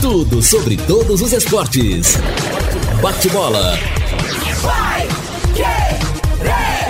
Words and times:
Tudo 0.00 0.40
sobre 0.40 0.76
todos 0.76 1.20
os 1.20 1.32
esportes. 1.32 2.16
Bate-bola. 3.02 3.76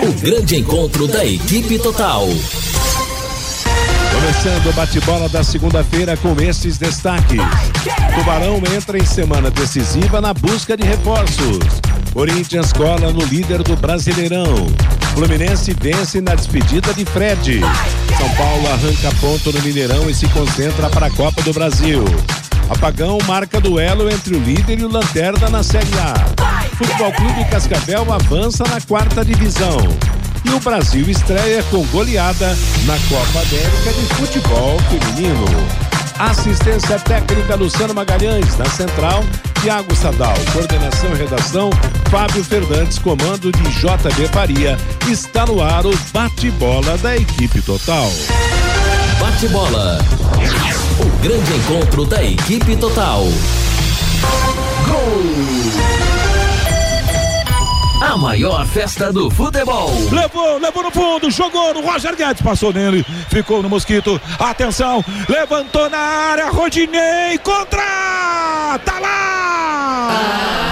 O 0.03 0.13
grande 0.21 0.57
encontro 0.57 1.07
da 1.07 1.25
equipe 1.25 1.79
total. 1.79 2.27
Começando 4.11 4.69
o 4.69 4.73
bate-bola 4.73 5.27
da 5.27 5.43
segunda-feira 5.43 6.15
com 6.17 6.39
esses 6.39 6.77
destaques. 6.77 7.41
Tubarão 8.15 8.61
entra 8.75 8.99
em 8.99 9.05
semana 9.05 9.49
decisiva 9.49 10.21
na 10.21 10.35
busca 10.35 10.77
de 10.77 10.85
reforços. 10.85 11.59
Corinthians 12.13 12.71
cola 12.71 13.11
no 13.11 13.25
líder 13.25 13.63
do 13.63 13.75
Brasileirão. 13.75 14.67
Fluminense 15.15 15.73
vence 15.79 16.19
na 16.19 16.35
despedida 16.35 16.93
de 16.93 17.05
Fred. 17.05 17.61
São 18.17 18.29
Paulo 18.35 18.67
arranca 18.67 19.15
ponto 19.21 19.49
no 19.53 19.61
Mineirão 19.61 20.09
e 20.09 20.13
se 20.13 20.27
concentra 20.27 20.89
para 20.89 21.05
a 21.05 21.09
Copa 21.09 21.41
do 21.41 21.53
Brasil. 21.53 22.03
Apagão 22.69 23.17
marca 23.25 23.61
duelo 23.61 24.11
entre 24.11 24.35
o 24.35 24.39
líder 24.39 24.77
e 24.77 24.83
o 24.83 24.91
Lanterna 24.91 25.49
na 25.49 25.63
Série 25.63 25.87
A. 25.99 26.13
Futebol 26.75 27.13
Clube 27.13 27.45
Cascavel 27.45 28.11
avança 28.11 28.65
na 28.65 28.81
quarta 28.81 29.23
divisão. 29.23 29.77
E 30.43 30.49
o 30.49 30.59
Brasil 30.59 31.09
estreia 31.09 31.63
com 31.71 31.85
goleada 31.87 32.49
na 32.85 32.97
Copa 33.07 33.39
América 33.39 33.93
de 33.93 34.15
Futebol 34.15 34.77
Feminino. 34.89 35.45
Assistência 36.19 36.99
técnica 36.99 37.55
Luciano 37.55 37.93
Magalhães, 37.93 38.57
na 38.57 38.65
central, 38.65 39.23
Tiago 39.61 39.95
Sadal. 39.95 40.35
Coordenação 40.53 41.09
e 41.11 41.15
redação, 41.15 41.69
Fábio 42.15 42.45
Fernandes, 42.45 42.97
comando 42.97 43.51
de 43.51 43.61
JB 43.71 44.29
Faria. 44.31 44.77
Está 45.11 45.45
no 45.45 45.61
ar 45.61 45.85
o 45.85 45.93
bate-bola 46.13 46.97
da 46.99 47.17
equipe 47.17 47.61
total. 47.61 48.09
Bate-bola. 49.19 49.99
O 50.97 51.21
grande 51.21 51.53
encontro 51.53 52.05
da 52.05 52.23
equipe 52.23 52.77
total. 52.77 53.25
Gol! 54.87 55.23
A 58.01 58.15
maior 58.15 58.65
festa 58.65 59.11
do 59.11 59.29
futebol. 59.29 59.91
Levou, 60.09 60.57
levou 60.57 60.83
no 60.83 60.91
fundo, 60.91 61.29
jogou 61.29 61.73
no 61.73 61.81
Roger 61.81 62.15
Guedes, 62.15 62.41
passou 62.41 62.71
nele, 62.71 63.05
ficou 63.29 63.61
no 63.61 63.67
Mosquito. 63.67 64.21
Atenção, 64.39 65.03
levantou 65.27 65.89
na 65.89 65.97
área, 65.97 66.49
Rodinei 66.49 67.37
contra! 67.39 68.79
Tá 68.85 68.99
lá! 69.01 70.61
A 70.61 70.64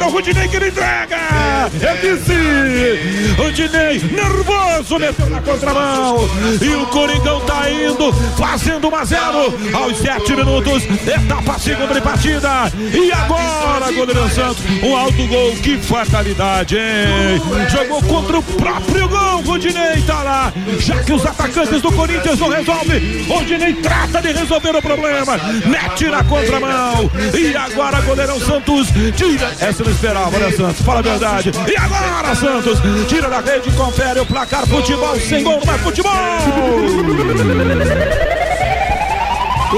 Cima 0.00 0.06
do 0.06 0.08
Rodinei 0.08 0.48
que 0.48 0.56
ele 0.56 0.68
entrega! 0.68 1.18
Eu 1.74 2.16
disse! 2.16 3.34
Rodinei, 3.36 3.98
nervoso, 3.98 4.49
meteu 4.98 5.30
na 5.30 5.40
contramão. 5.40 6.28
E 6.60 6.68
o 6.74 6.86
Coringão 6.86 7.40
tá 7.40 7.70
indo, 7.70 8.12
fazendo 8.36 8.88
1 8.88 8.94
a 8.94 9.04
0 9.04 9.54
aos 9.74 9.98
7 9.98 10.36
minutos. 10.36 10.84
Etapa 11.06 11.58
segunda 11.58 11.94
de 11.94 12.00
partida. 12.00 12.70
E 12.76 13.12
agora, 13.12 13.92
goleiro 13.92 14.28
Santos, 14.30 14.62
um 14.82 14.96
alto 14.96 15.26
gol. 15.26 15.52
Que 15.62 15.78
fatalidade, 15.78 16.76
hein? 16.76 17.40
Jogou 17.70 18.02
contra 18.02 18.38
o 18.38 18.42
próprio 18.42 19.08
gol. 19.08 19.42
Rodinei 19.42 20.02
tá 20.06 20.22
lá. 20.22 20.52
Já 20.78 21.02
que 21.02 21.12
os 21.12 21.24
atacantes 21.24 21.80
do 21.82 21.92
Corinthians 21.92 22.38
não 22.38 22.48
resolvem, 22.48 23.26
Rodinei 23.26 23.74
trata 23.74 24.20
de 24.20 24.32
resolver 24.32 24.76
o 24.76 24.82
problema. 24.82 25.38
Mete 25.66 26.06
na 26.06 26.22
contramão. 26.24 27.10
E 27.34 27.56
agora, 27.56 28.00
goleirão 28.02 28.38
Santos 28.40 28.88
tira. 29.16 29.52
Essa 29.60 29.82
não 29.82 29.90
esperava, 29.90 30.38
né, 30.38 30.50
Santos? 30.52 30.84
Fala 30.84 31.00
a 31.00 31.02
verdade. 31.02 31.52
E 31.66 31.76
agora, 31.76 32.34
Santos, 32.34 32.78
tira 33.08 33.28
da 33.28 33.40
rede 33.40 33.70
confere 33.72 34.20
o 34.20 34.26
placar. 34.26 34.49
Futebol 34.58 35.18
sem 35.20 35.44
gol, 35.44 35.60
mas 35.64 35.80
futebol! 35.80 36.12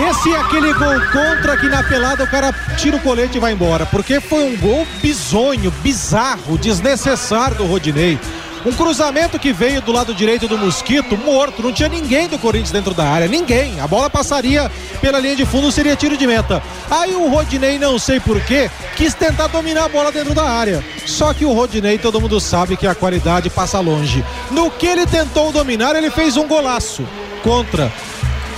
Esse 0.09 0.33
é 0.33 0.41
aquele 0.41 0.73
gol 0.73 1.01
contra 1.13 1.55
que 1.59 1.69
na 1.69 1.83
pelada 1.83 2.25
o 2.25 2.27
cara 2.27 2.51
tira 2.79 2.97
o 2.97 3.01
colete 3.01 3.37
e 3.37 3.41
vai 3.41 3.53
embora. 3.53 3.85
Porque 3.85 4.21
foi 4.21 4.45
um 4.45 4.57
gol 4.57 4.87
bizonho, 5.03 5.71
bizarro, 5.83 6.57
desnecessário 6.57 7.59
do 7.59 7.67
Rodinei. 7.67 8.19
Um 8.65 8.73
cruzamento 8.73 9.41
que 9.41 9.53
veio 9.53 9.83
do 9.83 9.91
lado 9.91 10.15
direito 10.15 10.47
do 10.47 10.57
Mosquito, 10.57 11.17
morto. 11.17 11.63
Não 11.63 11.73
tinha 11.73 11.89
ninguém 11.89 12.29
do 12.29 12.39
Corinthians 12.39 12.71
dentro 12.71 12.95
da 12.95 13.05
área, 13.05 13.27
ninguém. 13.27 13.81
A 13.81 13.89
bola 13.89 14.09
passaria 14.09 14.71
pela 15.01 15.19
linha 15.19 15.35
de 15.35 15.45
fundo, 15.45 15.73
seria 15.73 15.97
tiro 15.97 16.17
de 16.17 16.27
meta. 16.29 16.63
Aí 16.89 17.13
o 17.13 17.29
Rodinei, 17.29 17.77
não 17.77 17.99
sei 17.99 18.21
porquê, 18.21 18.71
quis 18.95 19.15
tentar 19.15 19.49
dominar 19.49 19.87
a 19.87 19.89
bola 19.89 20.13
dentro 20.13 20.33
da 20.33 20.45
área. 20.45 20.83
Só 21.05 21.35
que 21.35 21.45
o 21.45 21.53
Rodinei, 21.53 21.99
todo 21.99 22.21
mundo 22.21 22.39
sabe 22.39 22.77
que 22.77 22.87
a 22.87 22.95
qualidade 22.95 23.51
passa 23.51 23.81
longe. 23.81 24.25
No 24.51 24.71
que 24.71 24.87
ele 24.87 25.07
tentou 25.07 25.51
dominar, 25.51 25.97
ele 25.97 26.11
fez 26.11 26.37
um 26.37 26.47
golaço 26.47 27.05
contra 27.43 27.91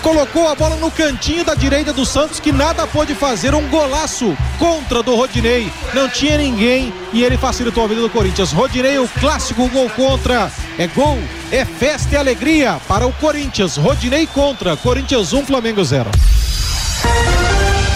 colocou 0.05 0.47
a 0.47 0.55
bola 0.55 0.77
no 0.77 0.91
cantinho 0.91 1.43
da 1.43 1.55
direita 1.55 1.91
do 1.91 2.05
Santos 2.05 2.39
que 2.39 2.53
nada 2.53 2.87
pôde 2.87 3.15
fazer, 3.15 3.55
um 3.55 3.67
golaço 3.71 4.37
contra 4.59 5.03
do 5.03 5.15
Rodinei. 5.17 5.73
Não 5.95 6.11
tinha 6.11 6.37
ninguém 6.37 6.93
e 7.11 7.25
ele 7.25 7.39
facilitou 7.39 7.83
a 7.83 7.87
vida 7.89 8.03
do 8.03 8.11
Corinthians. 8.11 8.53
Rodinei, 8.53 8.99
o 8.99 9.09
clássico 9.09 9.67
gol 9.71 9.89
contra. 9.89 10.53
É 10.79 10.87
gol, 10.87 11.19
é 11.51 11.65
festa 11.65 12.15
e 12.15 12.19
alegria 12.19 12.79
para 12.87 13.07
o 13.07 13.13
Corinthians. 13.15 13.79
Rodinei 13.79 14.27
contra, 14.27 14.77
Corinthians 14.77 15.33
1, 15.33 15.47
Flamengo 15.47 15.83
0. 15.83 16.11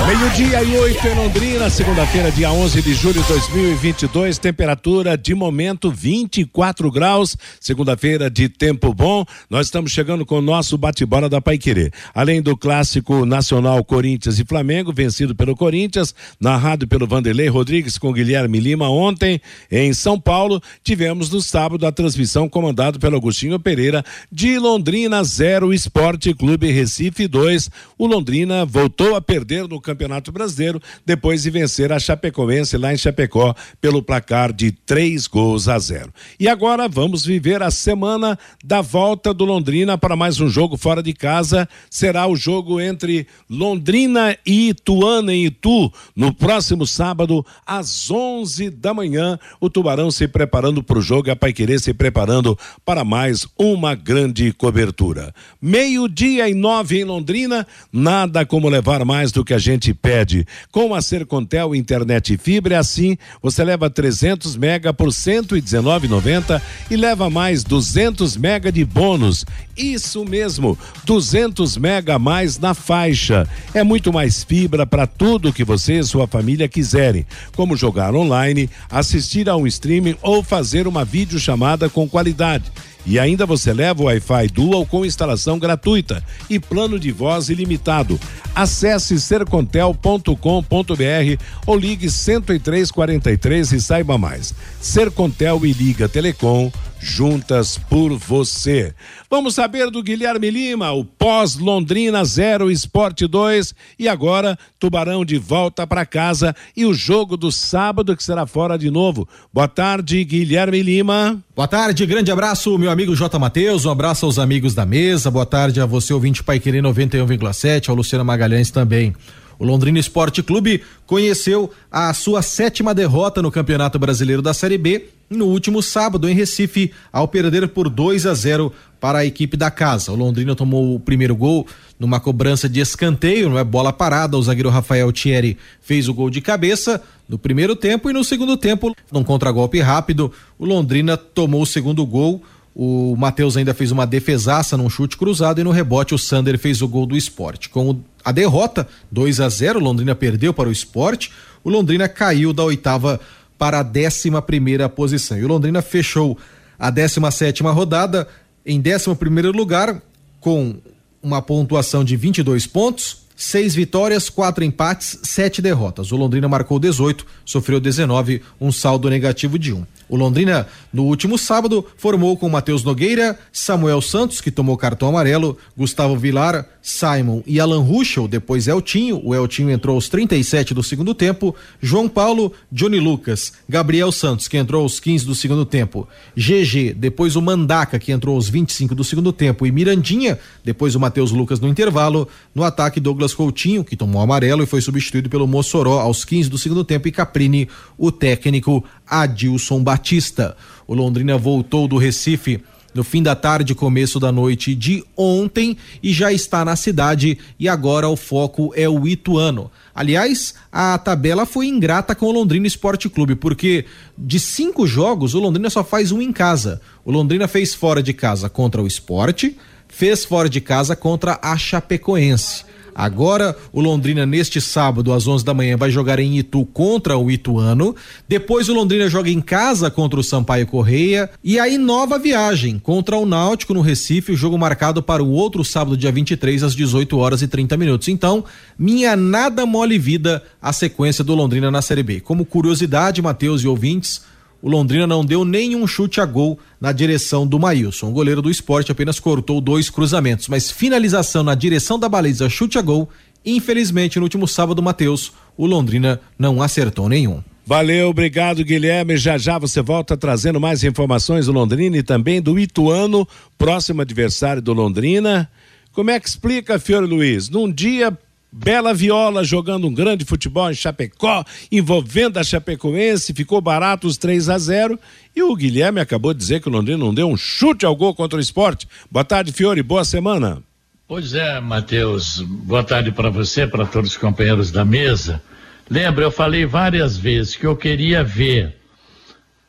Meio-dia 0.07 0.63
e 0.63 0.77
oito 0.77 1.07
em 1.07 1.15
Londrina, 1.15 1.69
segunda-feira, 1.69 2.31
dia 2.31 2.51
11 2.51 2.81
de 2.81 2.95
julho 2.95 3.21
de 3.21 3.29
2022. 3.29 4.39
Temperatura 4.39 5.19
de 5.19 5.35
momento 5.35 5.91
24 5.91 6.91
graus. 6.91 7.37
Segunda-feira 7.61 8.31
de 8.31 8.49
tempo 8.49 8.95
bom. 8.95 9.25
Nós 9.51 9.67
estamos 9.67 9.91
chegando 9.91 10.25
com 10.25 10.39
o 10.39 10.43
nosso 10.43 10.79
bate-bola 10.79 11.29
da 11.29 11.41
Paiquerê. 11.41 11.91
Além 12.15 12.41
do 12.41 12.57
clássico 12.57 13.27
nacional 13.27 13.85
Corinthians 13.85 14.39
e 14.39 14.45
Flamengo, 14.45 14.93
vencido 14.93 15.35
pelo 15.35 15.57
Corinthians, 15.57 16.15
narrado 16.41 16.87
pelo 16.87 17.07
Vanderlei 17.07 17.49
Rodrigues 17.49 17.99
com 17.99 18.13
Guilherme 18.13 18.61
Lima 18.61 18.89
ontem 18.89 19.41
em 19.71 19.93
São 19.93 20.19
Paulo. 20.19 20.63
Tivemos 20.83 21.29
no 21.29 21.43
sábado 21.43 21.87
a 21.87 21.93
transmissão 21.93 22.49
comandado 22.49 22.99
pelo 22.99 23.17
Agostinho 23.17 23.59
Pereira 23.59 24.05
de 24.31 24.59
Londrina 24.59 25.23
0, 25.23 25.75
Esporte 25.75 26.33
Clube 26.33 26.71
Recife 26.71 27.27
2. 27.27 27.69
O 27.99 28.07
Londrina 28.07 28.65
voltou 28.65 29.17
a 29.17 29.21
perder 29.21 29.67
no 29.67 29.88
Campeonato 29.89 30.31
Brasileiro, 30.31 30.83
depois 31.07 31.43
de 31.43 31.51
vencer 31.51 31.91
a 31.93 31.99
Chapecoense 31.99 32.77
lá 32.77 32.93
em 32.93 32.97
Chapecó 32.99 33.55
pelo 33.81 34.03
placar 34.03 34.53
de 34.53 34.71
três 34.71 35.27
gols 35.27 35.67
a 35.67 35.79
zero. 35.79 36.13
E 36.39 36.47
agora 36.47 36.87
vamos 36.87 37.25
viver 37.25 37.63
a 37.63 37.71
semana 37.71 38.39
da 38.63 38.83
volta 38.83 39.33
do 39.33 39.47
Londrina 39.47 39.97
para 39.97 40.15
mais 40.15 40.41
um 40.41 40.49
jogo 40.49 40.77
fora 40.77 41.03
de 41.03 41.15
casa. 41.15 41.67
Será 41.89 42.27
o 42.27 42.37
jogo 42.37 42.79
entre 42.79 43.27
Londrina 43.49 44.37
e 44.45 44.69
Ituano 44.69 45.31
em 45.31 45.47
Itu 45.47 45.91
no 46.15 46.35
próximo 46.35 46.87
sábado 46.87 47.45
às 47.65 48.11
11 48.11 48.69
da 48.69 48.93
manhã. 48.93 49.39
O 49.59 49.71
Tubarão 49.71 50.11
se 50.11 50.29
preparando 50.29 50.83
para 50.83 50.99
o 50.99 51.03
jogo, 51.03 51.31
a 51.31 51.37
Paiquerê 51.37 51.79
se 51.79 51.95
preparando 51.95 52.59
para 52.85 53.05
mais 53.05 53.47
uma 53.59 53.95
grande 53.95 54.53
cobertura. 54.53 55.35
Meio-dia 55.63 56.49
e 56.49 56.53
nove 56.55 57.01
em 57.01 57.05
Londrina, 57.05 57.67
nada 57.93 58.45
como 58.45 58.69
levar 58.69 59.05
mais 59.05 59.33
do 59.33 59.45
que 59.45 59.55
a 59.55 59.59
gente 59.59 59.78
pede. 59.95 60.47
Com 60.71 60.95
a 60.95 61.01
Sercontel 61.01 61.75
Internet 61.75 62.35
e 62.35 62.39
Fibra, 62.39 62.75
é 62.75 62.79
assim, 62.79 63.17
você 63.43 63.63
leva 63.63 63.89
300 63.89 64.57
mega 64.57 64.93
por 64.93 65.09
119,90 65.09 66.61
e 66.91 66.97
leva 66.97 67.31
mais 67.31 67.63
200 67.63 68.37
mega 68.37 68.73
de 68.73 68.85
bônus. 68.85 69.45
Isso 69.77 70.25
mesmo, 70.25 70.77
200 71.05 71.77
mega 71.77 72.17
a 72.17 72.19
mais 72.19 72.59
na 72.59 72.75
faixa. 72.75 73.49
É 73.73 73.85
muito 73.85 74.13
mais 74.13 74.43
fibra 74.43 74.87
para 74.87 75.07
tudo 75.07 75.53
que 75.53 75.65
você 75.65 75.99
e 75.99 76.05
sua 76.05 76.27
família 76.27 76.69
quiserem, 76.69 77.27
como 77.55 77.77
jogar 77.77 78.15
online, 78.15 78.69
assistir 78.91 79.49
a 79.49 79.57
um 79.57 79.67
streaming 79.67 80.17
ou 80.23 80.43
fazer 80.43 80.87
uma 80.87 81.05
videochamada 81.05 81.89
com 81.89 82.09
qualidade. 82.09 82.65
E 83.09 83.19
ainda 83.19 83.47
você 83.47 83.73
leva 83.73 84.03
o 84.03 84.05
Wi-Fi 84.05 84.49
Dual 84.49 84.85
com 84.85 85.03
instalação 85.03 85.59
gratuita 85.59 86.23
e 86.51 86.61
plano 86.61 87.01
de 87.01 87.11
voz 87.11 87.49
ilimitado. 87.49 88.21
Acesse 88.55 89.19
sercontel.com.br 89.19 91.43
ou 91.67 91.75
ligue 91.75 92.07
10343 92.07 93.73
e 93.73 93.81
saiba 93.81 94.19
mais. 94.19 94.55
Sercontel 94.79 95.65
e 95.65 95.73
Liga 95.73 96.07
Telecom 96.07 96.71
juntas 97.01 97.79
por 97.79 98.17
você. 98.17 98.95
Vamos 99.31 99.55
saber 99.55 99.91
do 99.91 100.03
Guilherme 100.03 100.51
Lima, 100.51 100.93
o 100.93 101.05
pós-Londrina 101.05 102.25
0, 102.25 102.71
Esporte 102.71 103.27
2 103.27 103.75
e 103.99 104.09
agora 104.09 104.59
Tubarão 104.79 105.25
de 105.25 105.39
volta 105.39 105.87
para 105.87 106.07
casa 106.07 106.55
e 106.77 106.85
o 106.85 106.95
jogo 106.95 107.37
do 107.37 107.53
sábado 107.53 108.17
que 108.17 108.23
será 108.23 108.47
fora 108.47 108.79
de 108.79 108.91
novo. 108.91 109.29
Boa 109.53 109.69
tarde, 109.69 110.23
Guilherme 110.25 110.83
Lima. 110.83 111.43
Boa 111.55 111.69
tarde, 111.69 112.07
grande 112.07 112.31
abraço, 112.31 112.77
meu 112.79 112.91
amigo 112.91 113.15
J. 113.15 113.39
Matheus, 113.39 113.85
um 113.85 113.91
abraço 113.91 114.27
aos 114.27 114.39
amigos 114.39 114.75
da 114.75 114.87
mesa, 114.87 115.31
boa 115.31 115.47
tarde 115.47 115.81
a 115.81 115.87
você, 115.87 116.13
ouvinte 116.13 116.43
Pai 116.43 116.59
Querer 116.59 116.83
91,7, 116.83 117.89
ao 117.89 117.95
Luciano 117.95 118.25
Magalhães 118.25 118.71
também. 118.71 119.15
O 119.59 119.65
Londrina 119.65 119.99
Esporte 119.99 120.41
Clube 120.43 120.83
conheceu 121.05 121.71
a 121.91 122.15
sua 122.15 122.43
sétima 122.43 122.95
derrota 122.95 123.43
no 123.43 123.51
Campeonato 123.51 123.99
Brasileiro 123.99 124.41
da 124.41 124.55
Série 124.55 124.79
B 124.79 125.18
no 125.31 125.47
último 125.47 125.83
sábado 125.83 126.29
em 126.29 126.35
Recife, 126.35 126.93
ao 127.13 127.29
perder 127.29 127.69
por 127.69 127.89
2 127.89 128.27
a 128.27 128.35
0 128.35 128.73
para 129.01 129.19
a 129.19 129.25
equipe 129.27 129.57
da 129.57 129.71
casa. 129.71 130.13
O 130.13 130.17
Londrina 130.17 130.55
tomou 130.55 130.95
o 130.95 131.01
primeiro 131.01 131.37
gol 131.37 131.67
numa 131.99 132.19
cobrança 132.19 132.69
de 132.69 132.81
escanteio, 132.81 133.49
não 133.49 133.59
é 133.59 133.65
bola 133.65 133.93
parada. 133.93 134.37
O 134.37 134.43
zagueiro 134.43 134.71
Rafael 134.71 135.13
Thierry 135.13 135.59
fez 135.81 136.09
o 136.09 136.15
gol 136.15 136.31
de 136.31 136.41
cabeça 136.41 137.03
no 137.29 137.39
primeiro 137.39 137.77
tempo 137.77 138.09
e 138.09 138.13
no 138.13 138.25
segundo 138.25 138.57
tempo, 138.57 138.95
num 139.13 139.23
contragolpe 139.23 139.81
rápido, 139.81 140.33
o 140.59 140.65
Londrina 140.65 141.17
tomou 141.17 141.63
o 141.63 141.67
segundo 141.67 142.05
gol. 142.07 142.43
O 142.75 143.17
Matheus 143.17 143.57
ainda 143.57 143.75
fez 143.75 143.91
uma 143.91 144.07
defesaça 144.07 144.77
num 144.77 144.89
chute 144.89 145.17
cruzado 145.17 145.61
e 145.61 145.65
no 145.65 145.73
rebote 145.73 146.15
o 146.15 146.19
Sander 146.19 146.57
fez 146.59 146.81
o 146.81 146.89
gol 146.89 147.07
do 147.07 147.17
esporte. 147.17 147.69
Com 147.69 148.01
a 148.25 148.31
derrota, 148.31 148.89
2 149.11 149.41
a 149.41 149.49
0 149.49 149.81
Londrina 149.81 150.15
perdeu 150.15 150.55
para 150.55 150.69
o 150.69 150.73
esporte. 150.73 151.33
O 151.65 151.71
Londrina 151.71 152.09
caiu 152.09 152.53
da 152.53 152.63
oitava 152.63 153.21
para 153.59 153.81
a 153.81 153.83
décima 153.83 154.41
primeira 154.41 154.89
posição. 154.89 155.37
E 155.37 155.45
o 155.45 155.49
Londrina 155.49 155.83
fechou 155.83 156.39
a 156.79 156.91
17 156.91 157.37
sétima 157.37 157.73
rodada 157.73 158.29
em 158.65 158.81
décimo 158.81 159.17
primeiro 159.17 159.51
lugar 159.51 160.01
com 160.41 160.77
uma 161.23 161.43
pontuação 161.43 162.05
de 162.05 162.17
22 162.17 162.67
pontos 162.67 163.29
seis 163.39 163.73
vitórias, 163.73 164.29
quatro 164.29 164.65
empates, 164.65 165.21
sete 165.23 165.63
derrotas. 165.63 166.11
O 166.11 166.17
Londrina 166.17 166.49
marcou 166.49 166.81
18, 166.81 167.25
sofreu 167.45 167.79
19, 167.79 168.43
um 168.61 168.73
saldo 168.73 169.09
negativo 169.09 169.57
de 169.57 169.73
um. 169.73 169.87
O 170.09 170.17
Londrina, 170.17 170.67
no 170.93 171.05
último 171.05 171.39
sábado, 171.39 171.87
formou 171.97 172.37
com 172.37 172.49
Matheus 172.49 172.83
Nogueira, 172.83 173.39
Samuel 173.53 174.03
Santos, 174.03 174.41
que 174.41 174.51
tomou 174.51 174.77
cartão 174.77 175.11
amarelo, 175.11 175.57
Gustavo 175.77 176.17
Vilar, 176.17 176.67
Simon 176.89 177.43
e 177.47 177.61
Alan 177.61 177.83
Ruschel, 177.83 178.27
depois 178.27 178.67
Eltinho, 178.67 179.21
o 179.23 179.35
Eltinho 179.35 179.71
entrou 179.71 179.95
aos 179.95 180.09
37 180.09 180.73
do 180.73 180.83
segundo 180.83 181.15
tempo, 181.15 181.55
João 181.83 182.09
Paulo, 182.09 182.51
Johnny 182.73 182.99
Lucas, 182.99 183.53
Gabriel 183.69 184.11
Santos, 184.11 184.49
que 184.49 184.57
entrou 184.57 184.83
aos 184.83 184.99
15 184.99 185.27
do 185.27 185.35
segundo 185.35 185.67
tempo, 185.67 186.09
GG, 186.35 186.95
depois 186.95 187.37
o 187.37 187.43
Mandaca, 187.43 187.99
que 187.99 188.11
entrou 188.11 188.35
aos 188.35 188.49
25 188.49 188.95
do 188.95 189.05
segundo 189.05 189.35
tempo, 189.35 189.67
e 189.67 189.71
Mirandinha, 189.71 190.39
depois 190.65 190.95
o 190.95 191.01
Matheus 191.01 191.31
Lucas 191.31 191.61
no 191.61 191.69
intervalo, 191.69 192.27
no 192.55 192.65
ataque 192.65 192.99
Douglas 192.99 193.35
Coutinho, 193.35 193.85
que 193.85 193.95
tomou 193.95 194.23
amarelo 194.23 194.63
e 194.63 194.67
foi 194.67 194.81
substituído 194.81 195.29
pelo 195.29 195.47
Mossoró 195.47 196.01
aos 196.01 196.25
15 196.25 196.49
do 196.49 196.57
segundo 196.57 196.85
tempo, 196.85 197.07
e 197.07 197.13
Caprini, 197.13 197.69
o 197.99 198.11
técnico 198.11 198.83
Adilson 199.07 199.83
Batista. 199.83 200.57
O 200.87 200.95
Londrina 200.95 201.37
voltou 201.37 201.87
do 201.87 201.99
Recife 201.99 202.63
no 202.95 203.05
fim 203.05 203.23
da 203.23 203.37
tarde, 203.37 203.75
começo 203.75 204.19
da 204.19 204.33
noite 204.33 204.75
de 204.75 205.05
ontem 205.17 205.77
e 206.03 206.13
já 206.13 206.33
está 206.33 206.65
na 206.65 206.75
cidade 206.75 207.39
e 207.59 207.69
agora 207.69 208.09
o 208.09 208.17
foco 208.17 208.73
é 208.75 208.89
o 208.89 209.07
Ituano. 209.07 209.71
Aliás, 209.95 210.55
a 210.73 210.97
tabela 210.97 211.45
foi 211.45 211.67
ingrata 211.67 212.15
com 212.15 212.27
o 212.27 212.33
Londrina 212.33 212.67
Esporte 212.67 213.09
Clube, 213.09 213.35
porque 213.35 213.85
de 214.17 214.41
cinco 214.41 214.87
jogos 214.87 215.35
o 215.35 215.41
Londrina 215.41 215.69
só 215.71 215.85
faz 215.85 216.13
um 216.13 216.23
em 216.23 216.33
casa. 216.33 216.81
O 217.05 217.11
Londrina 217.11 217.47
fez 217.47 217.75
fora 217.75 218.03
de 218.03 218.13
casa 218.13 218.49
contra 218.49 218.83
o 218.83 218.87
Esporte, 218.87 219.57
fez 219.89 220.25
fora 220.25 220.49
de 220.49 220.61
casa 220.61 220.97
contra 220.97 221.39
a 221.43 221.57
Chapecoense. 221.57 222.65
Agora, 222.99 223.57
o 223.73 223.81
Londrina, 223.81 224.27
neste 224.27 224.61
sábado, 224.61 225.13
às 225.13 225.29
11 225.29 225.45
da 225.45 225.55
manhã, 225.55 225.77
vai 225.77 225.89
jogar 225.89 226.19
em 226.19 226.37
Itu 226.37 226.67
contra 226.67 227.17
o 227.17 227.31
Ituano. 227.31 227.95
Depois, 228.27 228.69
o 228.69 228.75
Londrina 228.75 229.09
joga 229.09 229.31
em 229.31 229.41
casa 229.41 229.89
contra 229.89 230.19
o 230.19 230.25
Sampaio 230.25 230.67
Correia. 230.67 231.31
E 231.45 231.61
aí, 231.61 231.79
nova 231.79 232.19
viagem 232.19 232.77
contra 232.77 233.17
o 233.17 233.25
Náutico 233.25 233.73
no 233.73 233.83
Recife. 233.83 234.33
O 234.33 234.37
jogo 234.37 234.59
marcado 234.59 235.01
para 235.01 235.23
o 235.23 235.31
outro 235.31 235.65
sábado, 235.65 235.97
dia 235.97 236.11
23, 236.11 236.65
às 236.65 236.75
18 236.75 237.17
horas 237.17 237.41
e 237.41 237.47
30 237.47 237.77
minutos. 237.77 238.09
Então, 238.09 238.45
minha 238.77 239.15
nada 239.15 239.65
mole 239.65 239.97
vida 239.97 240.43
a 240.61 240.73
sequência 240.73 241.23
do 241.23 241.37
Londrina 241.37 241.71
na 241.71 241.81
Série 241.81 242.03
B. 242.03 242.19
Como 242.19 242.45
curiosidade, 242.45 243.23
Matheus 243.23 243.63
e 243.63 243.69
ouvintes 243.69 244.23
o 244.61 244.69
Londrina 244.69 245.07
não 245.07 245.25
deu 245.25 245.45
nenhum 245.45 245.87
chute 245.87 246.21
a 246.21 246.27
gol 246.27 246.59
na 246.81 246.91
direção 246.91 247.47
do 247.47 247.59
Maílson. 247.59 248.09
O 248.09 248.13
goleiro 248.13 248.43
do 248.43 248.51
esporte 248.51 248.91
apenas 248.91 249.21
cortou 249.21 249.61
dois 249.61 249.89
cruzamentos, 249.89 250.49
mas 250.49 250.71
finalização 250.71 251.43
na 251.43 251.55
direção 251.55 251.99
da 251.99 252.09
baliza, 252.09 252.49
chute 252.49 252.79
a 252.79 252.83
gol. 252.83 253.09
Infelizmente, 253.45 254.19
no 254.19 254.25
último 254.25 254.49
sábado, 254.49 254.83
Matheus, 254.83 255.33
o 255.57 255.65
Londrina 255.65 256.21
não 256.39 256.61
acertou 256.61 257.09
nenhum. 257.09 257.43
Valeu, 257.65 258.09
obrigado 258.09 258.65
Guilherme. 258.65 259.17
Já 259.17 259.39
já 259.39 259.59
você 259.59 259.83
volta 259.83 260.17
trazendo 260.17 260.59
mais 260.59 260.83
informações 260.83 261.47
do 261.47 261.53
Londrina 261.53 261.99
e 261.99 262.03
também 262.03 262.41
do 262.41 262.59
Ituano, 262.59 263.29
próximo 263.57 264.01
adversário 264.01 264.63
do 264.63 264.73
Londrina. 264.73 265.49
Como 265.93 266.11
é 266.11 266.19
que 266.19 266.29
explica, 266.29 266.79
Fiore 266.79 267.07
Luiz? 267.07 267.49
Num 267.49 267.71
dia 267.71 268.17
Bela 268.51 268.95
Viola 268.95 269.45
jogando 269.45 269.87
um 269.87 269.93
grande 269.93 270.25
futebol 270.25 270.71
em 270.71 270.75
Chapecó, 270.75 271.45
envolvendo 271.71 272.39
a 272.39 272.45
Chapecoense, 272.45 273.35
ficou 273.35 273.61
barato 273.61 274.07
os 274.07 274.17
3 274.17 274.49
a 274.49 274.59
0 274.59 274.99
e 275.37 275.43
o 275.43 275.55
Guilherme 275.55 276.01
acabou 276.01 276.33
de 276.33 276.41
dizer 276.41 276.61
que 276.61 276.69
o 276.69 276.73
Londrina 276.73 276.99
não 276.99 277.13
deu 277.13 277.29
um 277.29 277.37
chute 277.37 277.85
ao 277.85 277.95
gol 277.95 278.15
contra 278.15 278.39
o 278.39 278.41
esporte. 278.43 278.89
Boa 279.11 279.25
tarde, 279.25 279.53
Fiore, 279.53 279.83
boa 279.83 280.05
semana. 280.05 280.63
Pois 281.07 281.35
é, 281.35 281.61
Matheus, 281.61 282.41
boa 282.41 282.83
tarde 282.83 283.13
para 283.13 283.31
você, 283.31 283.67
para 283.67 283.87
todos 283.87 284.11
os 284.11 284.17
companheiros 284.17 284.71
da 284.71 284.85
mesa. 284.85 285.43
Lembra, 285.89 286.25
eu 286.25 286.31
falei 286.31 286.67
várias 286.67 287.17
vezes 287.17 287.57
que 287.57 287.67
eu 287.67 287.77
queria 287.77 288.23
ver 288.23 288.77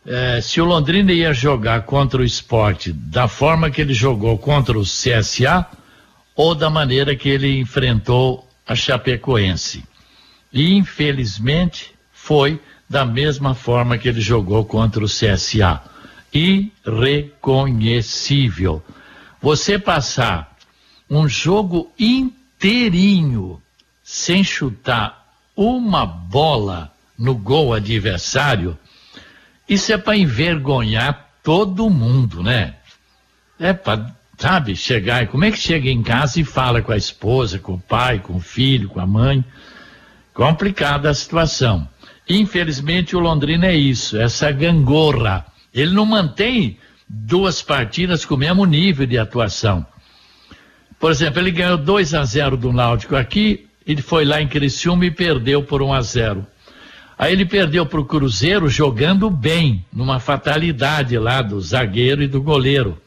eh, 0.05 0.41
se 0.41 0.59
o 0.59 0.65
Londrina 0.65 1.13
ia 1.13 1.33
jogar 1.33 1.83
contra 1.83 2.21
o 2.21 2.25
esporte 2.25 2.91
da 2.91 3.27
forma 3.27 3.69
que 3.69 3.79
ele 3.79 3.93
jogou 3.93 4.37
contra 4.37 4.77
o 4.77 4.83
CSA 4.83 5.65
ou 6.35 6.55
da 6.55 6.69
maneira 6.69 7.15
que 7.15 7.29
ele 7.29 7.59
enfrentou 7.59 8.48
a 8.69 8.75
Chapecoense. 8.75 9.83
E, 10.53 10.75
infelizmente, 10.75 11.93
foi 12.13 12.61
da 12.87 13.03
mesma 13.03 13.55
forma 13.55 13.97
que 13.97 14.07
ele 14.07 14.21
jogou 14.21 14.63
contra 14.63 15.03
o 15.03 15.07
CSA. 15.07 15.81
Irreconhecível. 16.31 18.83
Você 19.41 19.79
passar 19.79 20.55
um 21.09 21.27
jogo 21.27 21.91
inteirinho 21.97 23.59
sem 24.03 24.43
chutar 24.43 25.33
uma 25.55 26.05
bola 26.05 26.93
no 27.17 27.33
gol 27.33 27.73
adversário, 27.73 28.77
isso 29.67 29.91
é 29.91 29.97
para 29.97 30.15
envergonhar 30.15 31.31
todo 31.41 31.89
mundo, 31.89 32.43
né? 32.43 32.75
É 33.59 33.73
para 33.73 34.15
sabe? 34.39 34.73
Chegar, 34.73 35.27
como 35.27 35.43
é 35.43 35.51
que 35.51 35.57
chega 35.57 35.89
em 35.89 36.01
casa 36.01 36.39
e 36.39 36.45
fala 36.45 36.81
com 36.81 36.93
a 36.93 36.97
esposa, 36.97 37.59
com 37.59 37.73
o 37.73 37.79
pai, 37.79 38.19
com 38.19 38.37
o 38.37 38.39
filho, 38.39 38.87
com 38.87 39.01
a 39.01 39.05
mãe? 39.05 39.43
Complicada 40.33 41.09
a 41.09 41.13
situação. 41.13 41.87
Infelizmente 42.27 43.17
o 43.17 43.19
Londrina 43.19 43.67
é 43.67 43.75
isso, 43.75 44.17
essa 44.17 44.49
gangorra. 44.51 45.45
Ele 45.73 45.93
não 45.93 46.05
mantém 46.05 46.77
duas 47.07 47.61
partidas 47.61 48.23
com 48.23 48.35
o 48.35 48.37
mesmo 48.37 48.65
nível 48.65 49.05
de 49.05 49.17
atuação. 49.17 49.85
Por 50.97 51.11
exemplo, 51.11 51.39
ele 51.39 51.51
ganhou 51.51 51.77
2 51.77 52.13
a 52.13 52.23
0 52.23 52.55
do 52.55 52.71
Náutico 52.71 53.15
aqui, 53.15 53.67
ele 53.85 54.01
foi 54.01 54.23
lá 54.23 54.41
em 54.41 54.47
Criciúma 54.47 55.05
e 55.05 55.11
perdeu 55.11 55.63
por 55.63 55.81
1 55.81 55.87
um 55.87 55.93
a 55.93 56.01
0. 56.01 56.47
Aí 57.17 57.33
ele 57.33 57.45
perdeu 57.45 57.85
para 57.85 57.99
o 57.99 58.05
Cruzeiro 58.05 58.69
jogando 58.69 59.29
bem, 59.29 59.85
numa 59.91 60.19
fatalidade 60.19 61.17
lá 61.17 61.41
do 61.41 61.59
zagueiro 61.59 62.23
e 62.23 62.27
do 62.27 62.41
goleiro 62.41 62.97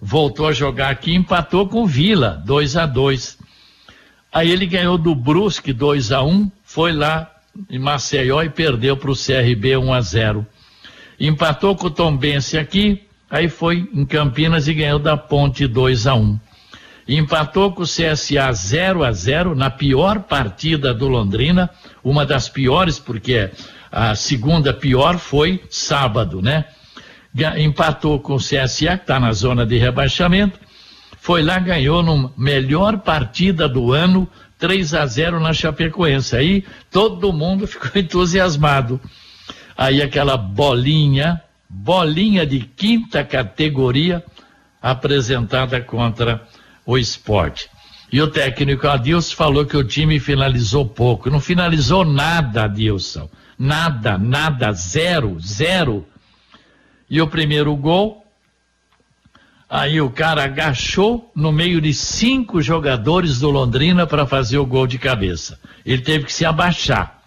voltou 0.00 0.48
a 0.48 0.52
jogar 0.52 0.90
aqui, 0.90 1.14
empatou 1.14 1.68
com 1.68 1.82
o 1.82 1.86
Vila, 1.86 2.42
2 2.44 2.76
a 2.76 2.86
2 2.86 3.38
Aí 4.32 4.50
ele 4.50 4.66
ganhou 4.66 4.98
do 4.98 5.14
Brusque 5.14 5.72
2 5.72 6.12
a 6.12 6.22
1 6.22 6.50
foi 6.62 6.92
lá 6.92 7.30
em 7.70 7.78
Maceió 7.78 8.42
e 8.42 8.50
perdeu 8.50 8.96
para 8.96 9.10
o 9.10 9.16
CRB 9.16 9.76
1 9.76 9.92
a 9.92 10.00
0 10.00 10.46
Empatou 11.18 11.74
com 11.74 11.86
o 11.86 11.90
Tombense 11.90 12.58
aqui, 12.58 13.02
aí 13.30 13.48
foi 13.48 13.88
em 13.94 14.04
Campinas 14.04 14.68
e 14.68 14.74
ganhou 14.74 14.98
da 14.98 15.16
Ponte 15.16 15.66
2 15.66 16.06
a 16.06 16.14
1 16.14 16.38
Empatou 17.08 17.72
com 17.72 17.82
o 17.82 17.86
CSA 17.86 18.52
0 18.52 19.04
a 19.04 19.12
0 19.12 19.54
na 19.54 19.70
pior 19.70 20.20
partida 20.20 20.92
do 20.92 21.06
Londrina, 21.06 21.70
uma 22.02 22.26
das 22.26 22.48
piores, 22.48 22.98
porque 22.98 23.50
a 23.92 24.16
segunda 24.16 24.74
pior 24.74 25.16
foi 25.16 25.62
sábado, 25.70 26.42
né? 26.42 26.64
Empatou 27.58 28.20
com 28.20 28.34
o 28.34 28.38
CSA, 28.38 28.96
que 28.96 29.02
está 29.02 29.20
na 29.20 29.32
zona 29.32 29.66
de 29.66 29.76
rebaixamento, 29.78 30.58
foi 31.20 31.42
lá, 31.42 31.58
ganhou 31.58 32.02
no 32.02 32.32
melhor 32.36 32.98
partida 32.98 33.68
do 33.68 33.92
ano, 33.92 34.28
3 34.58 34.94
a 34.94 35.06
0 35.06 35.40
na 35.40 35.52
Chapecoense. 35.52 36.36
Aí 36.36 36.64
todo 36.90 37.32
mundo 37.32 37.66
ficou 37.68 37.90
entusiasmado. 37.94 39.00
Aí 39.76 40.00
aquela 40.00 40.36
bolinha 40.36 41.42
bolinha 41.68 42.46
de 42.46 42.60
quinta 42.60 43.24
categoria 43.24 44.24
apresentada 44.80 45.80
contra 45.80 46.42
o 46.84 46.96
esporte. 46.96 47.68
E 48.12 48.20
o 48.20 48.28
técnico 48.28 48.86
Adilson 48.86 49.34
falou 49.34 49.66
que 49.66 49.76
o 49.76 49.82
time 49.82 50.20
finalizou 50.20 50.86
pouco. 50.86 51.28
Não 51.28 51.40
finalizou 51.40 52.04
nada, 52.04 52.64
Adilson. 52.64 53.28
Nada, 53.58 54.16
nada, 54.16 54.72
zero, 54.72 55.38
zero. 55.40 56.06
E 57.08 57.20
o 57.20 57.26
primeiro 57.26 57.74
gol, 57.76 58.24
aí 59.68 60.00
o 60.00 60.10
cara 60.10 60.44
agachou 60.44 61.30
no 61.34 61.52
meio 61.52 61.80
de 61.80 61.94
cinco 61.94 62.60
jogadores 62.60 63.38
do 63.38 63.50
Londrina 63.50 64.06
para 64.06 64.26
fazer 64.26 64.58
o 64.58 64.66
gol 64.66 64.86
de 64.86 64.98
cabeça. 64.98 65.58
Ele 65.84 66.02
teve 66.02 66.24
que 66.24 66.32
se 66.32 66.44
abaixar. 66.44 67.22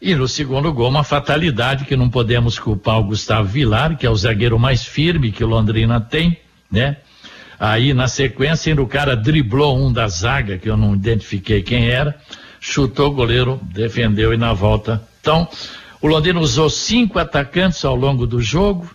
E 0.00 0.14
no 0.14 0.28
segundo 0.28 0.72
gol, 0.72 0.90
uma 0.90 1.02
fatalidade 1.02 1.84
que 1.84 1.96
não 1.96 2.08
podemos 2.08 2.58
culpar 2.58 3.00
o 3.00 3.04
Gustavo 3.04 3.48
Vilar, 3.48 3.96
que 3.96 4.06
é 4.06 4.10
o 4.10 4.14
zagueiro 4.14 4.58
mais 4.58 4.84
firme 4.84 5.32
que 5.32 5.42
o 5.42 5.48
Londrina 5.48 6.00
tem, 6.00 6.38
né? 6.70 6.98
Aí 7.58 7.92
na 7.92 8.06
sequência, 8.06 8.72
o 8.80 8.86
cara 8.86 9.16
driblou 9.16 9.76
um 9.76 9.92
da 9.92 10.06
zaga, 10.06 10.56
que 10.56 10.70
eu 10.70 10.76
não 10.76 10.94
identifiquei 10.94 11.62
quem 11.62 11.88
era, 11.88 12.14
chutou 12.60 13.08
o 13.08 13.14
goleiro, 13.14 13.58
defendeu 13.62 14.32
e 14.32 14.36
na 14.36 14.52
volta. 14.52 15.02
Então, 15.20 15.48
o 16.00 16.06
Londrina 16.06 16.40
usou 16.40 16.70
cinco 16.70 17.18
atacantes 17.18 17.84
ao 17.84 17.96
longo 17.96 18.26
do 18.26 18.40
jogo, 18.40 18.88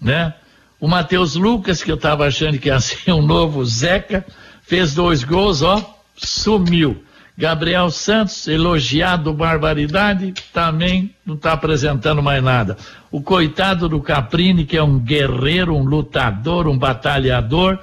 né? 0.00 0.34
O 0.80 0.88
Matheus 0.88 1.34
Lucas, 1.34 1.82
que 1.82 1.90
eu 1.90 1.96
estava 1.96 2.26
achando 2.26 2.58
que 2.58 2.68
ia 2.68 2.78
ser 2.80 3.12
um 3.12 3.22
novo 3.22 3.64
Zeca, 3.64 4.24
fez 4.62 4.94
dois 4.94 5.24
gols, 5.24 5.62
ó, 5.62 5.98
sumiu. 6.16 7.02
Gabriel 7.36 7.90
Santos, 7.90 8.46
elogiado 8.46 9.32
barbaridade, 9.32 10.32
também 10.52 11.12
não 11.26 11.34
está 11.34 11.52
apresentando 11.52 12.22
mais 12.22 12.40
nada. 12.40 12.76
O 13.10 13.20
coitado 13.20 13.88
do 13.88 14.00
Caprini, 14.00 14.64
que 14.64 14.76
é 14.76 14.82
um 14.82 15.00
guerreiro, 15.00 15.74
um 15.74 15.84
lutador, 15.84 16.68
um 16.68 16.78
batalhador, 16.78 17.80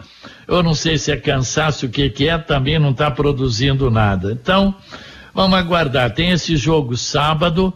eu 0.47 0.63
não 0.63 0.73
sei 0.73 0.97
se 0.97 1.11
é 1.11 1.17
cansaço, 1.17 1.85
o 1.85 1.89
que, 1.89 2.09
que 2.09 2.29
é, 2.29 2.37
também 2.37 2.79
não 2.79 2.91
está 2.91 3.11
produzindo 3.11 3.91
nada. 3.91 4.31
Então, 4.31 4.73
vamos 5.33 5.57
aguardar. 5.59 6.13
Tem 6.13 6.31
esse 6.31 6.55
jogo 6.55 6.95
sábado, 6.95 7.73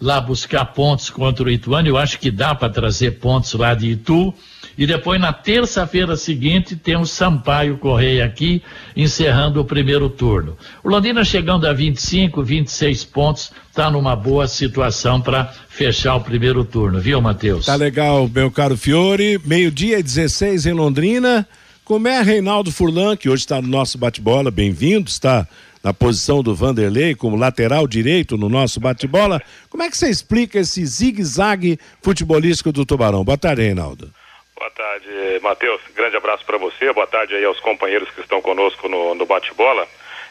lá 0.00 0.20
buscar 0.20 0.64
pontos 0.66 1.10
contra 1.10 1.44
o 1.44 1.50
Ituano. 1.50 1.88
Eu 1.88 1.96
acho 1.96 2.18
que 2.18 2.30
dá 2.30 2.54
para 2.54 2.72
trazer 2.72 3.12
pontos 3.12 3.52
lá 3.54 3.74
de 3.74 3.90
Itu. 3.90 4.34
E 4.78 4.86
depois, 4.86 5.18
na 5.18 5.32
terça-feira 5.32 6.16
seguinte, 6.16 6.76
tem 6.76 6.96
o 6.96 7.06
Sampaio 7.06 7.78
Correia 7.78 8.26
aqui, 8.26 8.62
encerrando 8.94 9.58
o 9.58 9.64
primeiro 9.64 10.10
turno. 10.10 10.54
O 10.84 10.90
Londrina 10.90 11.24
chegando 11.24 11.66
a 11.66 11.72
25, 11.72 12.42
26 12.42 13.04
pontos, 13.04 13.52
está 13.70 13.90
numa 13.90 14.14
boa 14.14 14.46
situação 14.46 15.18
para 15.18 15.50
fechar 15.68 16.16
o 16.16 16.20
primeiro 16.20 16.62
turno, 16.62 17.00
viu, 17.00 17.22
Matheus? 17.22 17.64
Tá 17.64 17.74
legal, 17.74 18.28
meu 18.28 18.50
caro 18.50 18.76
Fiore. 18.76 19.40
Meio-dia 19.44 20.02
16 20.02 20.66
em 20.66 20.72
Londrina. 20.72 21.48
Como 21.82 22.08
é 22.08 22.20
Reinaldo 22.20 22.70
Furlan, 22.70 23.16
que 23.16 23.30
hoje 23.30 23.44
está 23.44 23.62
no 23.62 23.68
nosso 23.68 23.96
bate-bola, 23.96 24.50
bem-vindo, 24.50 25.08
está 25.08 25.46
na 25.82 25.92
posição 25.92 26.42
do 26.42 26.54
Vanderlei 26.54 27.14
como 27.14 27.36
lateral 27.36 27.86
direito 27.86 28.36
no 28.36 28.48
nosso 28.48 28.80
bate-bola. 28.80 29.40
Como 29.70 29.82
é 29.82 29.90
que 29.90 29.96
você 29.96 30.08
explica 30.08 30.58
esse 30.58 30.84
zigue-zague 30.84 31.78
futebolístico 32.02 32.72
do 32.72 32.84
Tubarão? 32.84 33.24
Boa 33.24 33.38
tarde, 33.38 33.62
Reinaldo. 33.62 34.10
Boa 34.56 34.70
tarde, 34.70 35.08
Matheus. 35.42 35.80
Grande 35.94 36.16
abraço 36.16 36.44
para 36.44 36.58
você. 36.58 36.92
Boa 36.92 37.06
tarde 37.06 37.34
aí 37.34 37.44
aos 37.44 37.60
companheiros 37.60 38.10
que 38.10 38.20
estão 38.20 38.40
conosco 38.40 38.88
no, 38.88 39.14
no 39.14 39.26
bate-bola. 39.26 39.86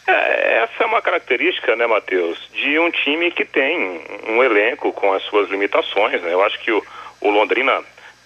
É, 0.07 0.63
essa 0.63 0.83
é 0.83 0.85
uma 0.85 1.01
característica, 1.01 1.75
né, 1.75 1.87
Matheus, 1.87 2.37
de 2.53 2.77
um 2.79 2.91
time 2.91 3.31
que 3.31 3.43
tem 3.43 4.01
um 4.27 4.43
elenco 4.43 4.91
com 4.93 5.13
as 5.13 5.23
suas 5.23 5.49
limitações. 5.49 6.21
Né? 6.21 6.33
Eu 6.33 6.43
acho 6.43 6.59
que 6.59 6.71
o, 6.71 6.83
o 7.21 7.29
Londrina, 7.29 7.83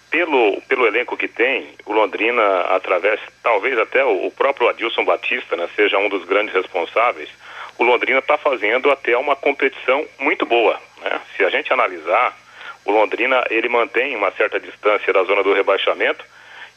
pelo, 0.09 0.61
pelo 0.61 0.87
elenco 0.87 1.17
que 1.17 1.27
tem, 1.27 1.69
o 1.85 1.93
Londrina, 1.93 2.61
através, 2.61 3.19
talvez 3.43 3.77
até 3.77 4.03
o, 4.03 4.27
o 4.27 4.31
próprio 4.31 4.67
Adilson 4.67 5.05
Batista, 5.05 5.55
né, 5.55 5.69
seja 5.75 5.97
um 5.97 6.09
dos 6.09 6.25
grandes 6.25 6.53
responsáveis, 6.53 7.29
o 7.77 7.83
Londrina 7.83 8.19
está 8.19 8.37
fazendo 8.37 8.91
até 8.91 9.17
uma 9.17 9.35
competição 9.35 10.05
muito 10.19 10.45
boa. 10.45 10.79
Né? 11.01 11.21
Se 11.35 11.45
a 11.45 11.49
gente 11.49 11.71
analisar 11.71 12.37
o 12.85 12.91
Londrina, 12.91 13.43
ele 13.49 13.69
mantém 13.69 14.15
uma 14.15 14.31
certa 14.31 14.59
distância 14.59 15.13
da 15.13 15.23
zona 15.23 15.43
do 15.43 15.53
rebaixamento 15.53 16.25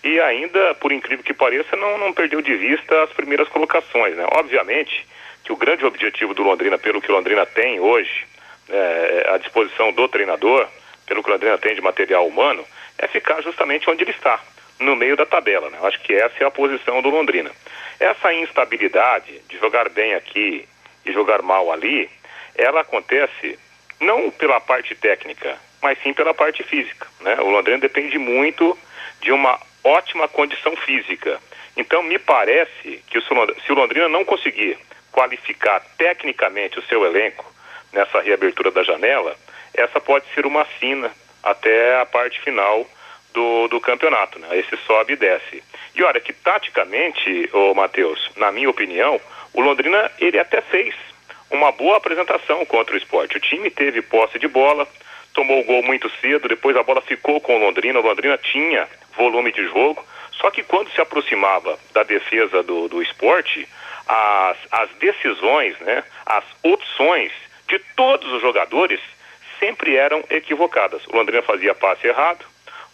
e 0.05 0.21
ainda, 0.21 0.75
por 0.75 0.93
incrível 0.93 1.25
que 1.25 1.33
pareça, 1.33 1.77
não, 1.77 1.97
não 1.97 2.13
perdeu 2.13 2.43
de 2.43 2.55
vista 2.55 3.03
as 3.05 3.11
primeiras 3.11 3.49
colocações, 3.49 4.17
né? 4.17 4.27
Obviamente 4.33 5.07
que 5.45 5.53
o 5.53 5.57
grande 5.57 5.85
objetivo 5.85 6.35
do 6.35 6.43
Londrina, 6.43 6.79
pelo 6.79 7.01
que 7.01 7.11
o 7.11 7.15
Londrina 7.15 7.47
tem 7.47 7.81
hoje, 7.81 8.27
é, 8.69 9.31
à 9.33 9.39
disposição 9.39 9.93
do 9.93 10.07
treinador, 10.09 10.69
pelo 11.07 11.23
que 11.23 11.29
o 11.29 11.33
Londrina 11.33 11.59
tem 11.59 11.75
de 11.75 11.81
material 11.81 12.27
humano, 12.27 12.65
é 12.99 13.07
ficar 13.07 13.41
justamente 13.43 13.89
onde 13.89 14.03
ele 14.03 14.11
está, 14.11 14.41
no 14.79 14.97
meio 14.97 15.17
da 15.17 15.27
tabela, 15.27 15.71
né? 15.71 15.79
Acho 15.83 16.01
que 16.01 16.15
essa 16.15 16.43
é 16.43 16.47
a 16.47 16.51
posição 16.51 17.01
do 17.03 17.09
Londrina. 17.09 17.51
Essa 18.01 18.33
instabilidade 18.35 19.41
de 19.49 19.59
jogar 19.59 19.89
bem 19.89 20.15
aqui 20.15 20.67
e 21.05 21.13
jogar 21.13 21.43
mal 21.43 21.71
ali, 21.71 22.11
ela 22.57 22.81
acontece 22.81 23.59
não 24.01 24.31
pela 24.31 24.61
parte 24.61 24.95
técnica, 24.95 25.57
mas 25.81 26.01
sim 26.03 26.13
pela 26.13 26.35
parte 26.35 26.63
física. 26.63 27.07
Né? 27.21 27.37
O 27.41 27.51
Londrina 27.51 27.79
depende 27.79 28.19
muito 28.19 28.77
de 29.21 29.33
uma 29.33 29.59
ótima 29.85 30.29
condição 30.29 30.77
física. 30.77 31.41
Então, 31.77 32.03
me 32.03 32.19
parece 32.19 33.03
que 33.07 33.21
se 33.21 33.73
o 33.73 33.75
Londrina 33.75 34.09
não 34.09 34.25
conseguir 34.25 34.79
qualificar 35.11 35.81
tecnicamente 35.97 36.79
o 36.79 36.83
seu 36.83 37.05
elenco 37.05 37.45
nessa 37.93 38.21
reabertura 38.21 38.71
da 38.71 38.83
janela, 38.83 39.37
essa 39.75 40.01
pode 40.01 40.25
ser 40.35 40.45
uma 40.45 40.67
sina 40.79 41.11
até 41.43 42.01
a 42.01 42.07
parte 42.07 42.41
final 42.41 42.87
do, 43.33 43.69
do 43.69 43.81
campeonato, 43.81 44.39
né? 44.39 44.59
Esse 44.59 44.77
sobe 44.87 45.15
e 45.15 45.17
desce. 45.17 45.63
E 45.95 46.03
olha 46.03 46.21
que 46.21 46.33
taticamente, 46.33 47.49
ô 47.53 47.75
Matheus, 47.75 48.31
na 48.37 48.53
minha 48.53 48.71
opinião, 48.71 49.21
o 49.53 49.61
Londrina 49.61 50.11
ele 50.19 50.39
até 50.39 50.61
fez 50.61 50.95
uma 51.51 51.71
boa 51.73 51.99
apresentação 51.99 52.65
contra 52.65 52.95
o 52.95 52.99
esporte. 52.99 53.37
O 53.37 53.41
time 53.41 53.71
teve 53.71 54.01
posse 54.01 54.39
de 54.39 54.49
bola, 54.49 54.89
tomou 55.35 55.61
o 55.61 55.65
gol 55.65 55.83
muito 55.83 56.11
cedo, 56.21 56.49
depois 56.49 56.77
a 56.77 56.83
bola 56.83 57.01
ficou 57.01 57.41
com 57.41 57.57
o 57.57 57.59
Londrina, 57.59 58.01
o 58.01 58.03
Londrina 58.03 58.39
tinha 58.39 58.89
volume 59.17 59.53
de 59.53 59.65
jogo, 59.67 60.05
só 60.33 60.51
que 60.51 60.63
quando 60.63 60.91
se 60.91 61.01
aproximava 61.01 61.79
da 61.93 62.03
defesa 62.03 62.63
do, 62.63 62.89
do 62.89 63.03
esporte, 63.03 63.69
as, 64.09 64.57
as 64.71 64.91
decisões, 64.99 65.79
né, 65.81 66.03
as 66.25 66.45
opções 66.63 67.33
de 67.69 67.79
todos 67.95 68.33
os 68.33 68.41
jogadores 68.41 69.01
sempre 69.63 69.95
eram 69.95 70.25
equivocadas. 70.29 71.07
O 71.07 71.17
Londrina 71.17 71.41
fazia 71.43 71.73
passe 71.73 72.09
errado, 72.09 72.45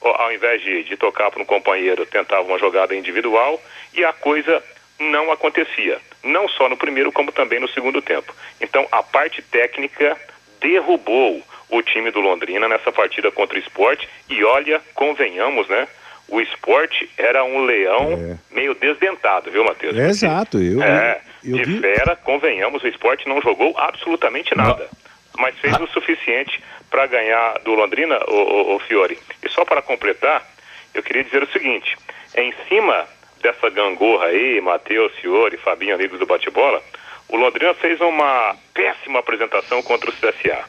ao 0.02 0.30
invés 0.30 0.60
de, 0.60 0.84
de 0.84 0.96
tocar 0.98 1.30
para 1.30 1.42
um 1.42 1.46
companheiro, 1.46 2.04
tentava 2.04 2.42
uma 2.42 2.58
jogada 2.58 2.94
individual 2.94 3.60
e 3.94 4.04
a 4.04 4.12
coisa 4.12 4.62
não 5.00 5.32
acontecia, 5.32 5.98
não 6.22 6.46
só 6.48 6.68
no 6.68 6.76
primeiro, 6.76 7.10
como 7.10 7.32
também 7.32 7.58
no 7.58 7.68
segundo 7.68 8.02
tempo. 8.02 8.34
Então, 8.60 8.86
a 8.92 9.02
parte 9.02 9.40
técnica 9.40 10.16
derrubou 10.60 11.42
o 11.70 11.82
time 11.82 12.10
do 12.10 12.20
Londrina 12.20 12.68
nessa 12.68 12.92
partida 12.92 13.30
contra 13.30 13.56
o 13.56 13.60
esporte. 13.60 14.08
E 14.28 14.44
olha, 14.44 14.80
convenhamos, 14.94 15.68
né? 15.68 15.88
O 16.28 16.40
esporte 16.40 17.08
era 17.16 17.42
um 17.44 17.64
leão 17.64 18.12
é. 18.12 18.54
meio 18.54 18.74
desdentado, 18.74 19.50
viu, 19.50 19.64
Matheus? 19.64 19.96
É, 19.96 20.08
exato, 20.08 20.58
eu. 20.58 20.82
É, 20.82 21.20
eu 21.42 21.56
de 21.56 21.64
vi... 21.64 21.80
fera, 21.80 22.16
convenhamos, 22.16 22.82
o 22.82 22.88
esporte 22.88 23.26
não 23.28 23.40
jogou 23.40 23.74
absolutamente 23.78 24.54
nada. 24.54 24.88
Não. 24.90 25.07
Mas 25.38 25.56
fez 25.58 25.74
ah. 25.74 25.82
o 25.82 25.88
suficiente 25.88 26.62
para 26.90 27.06
ganhar 27.06 27.58
do 27.60 27.74
Londrina, 27.74 28.18
o, 28.28 28.34
o, 28.34 28.76
o 28.76 28.78
Fiore. 28.80 29.18
E 29.42 29.48
só 29.48 29.64
para 29.64 29.82
completar, 29.82 30.46
eu 30.94 31.02
queria 31.02 31.24
dizer 31.24 31.42
o 31.42 31.52
seguinte: 31.52 31.96
em 32.36 32.52
cima 32.68 33.06
dessa 33.40 33.70
gangorra 33.70 34.26
aí, 34.26 34.60
Matheus, 34.60 35.12
Fiore, 35.20 35.56
Fabinho, 35.56 35.94
amigos 35.94 36.18
do 36.18 36.26
bate-bola, 36.26 36.82
o 37.28 37.36
Londrina 37.36 37.72
fez 37.74 38.00
uma 38.00 38.56
péssima 38.74 39.20
apresentação 39.20 39.82
contra 39.82 40.10
o 40.10 40.12
CSA 40.12 40.68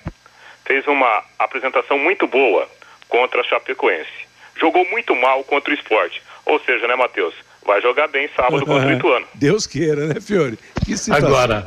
fez 0.70 0.86
uma 0.86 1.24
apresentação 1.40 1.98
muito 1.98 2.28
boa 2.28 2.70
contra 3.08 3.42
a 3.42 3.44
Chapecoense. 3.44 4.30
Jogou 4.56 4.88
muito 4.92 5.16
mal 5.16 5.44
contra 5.44 5.72
o 5.72 5.74
esporte. 5.74 6.22
Ou 6.46 6.60
seja, 6.60 6.88
né, 6.88 6.96
Matheus? 6.96 7.34
Vai 7.66 7.82
jogar 7.82 8.08
bem 8.08 8.30
sábado 8.36 8.64
contra 8.64 8.88
o 8.88 8.92
Ituano. 8.94 9.26
Deus 9.34 9.66
queira, 9.66 10.06
né, 10.06 10.22
Fiore? 10.22 10.60
Agora, 11.12 11.66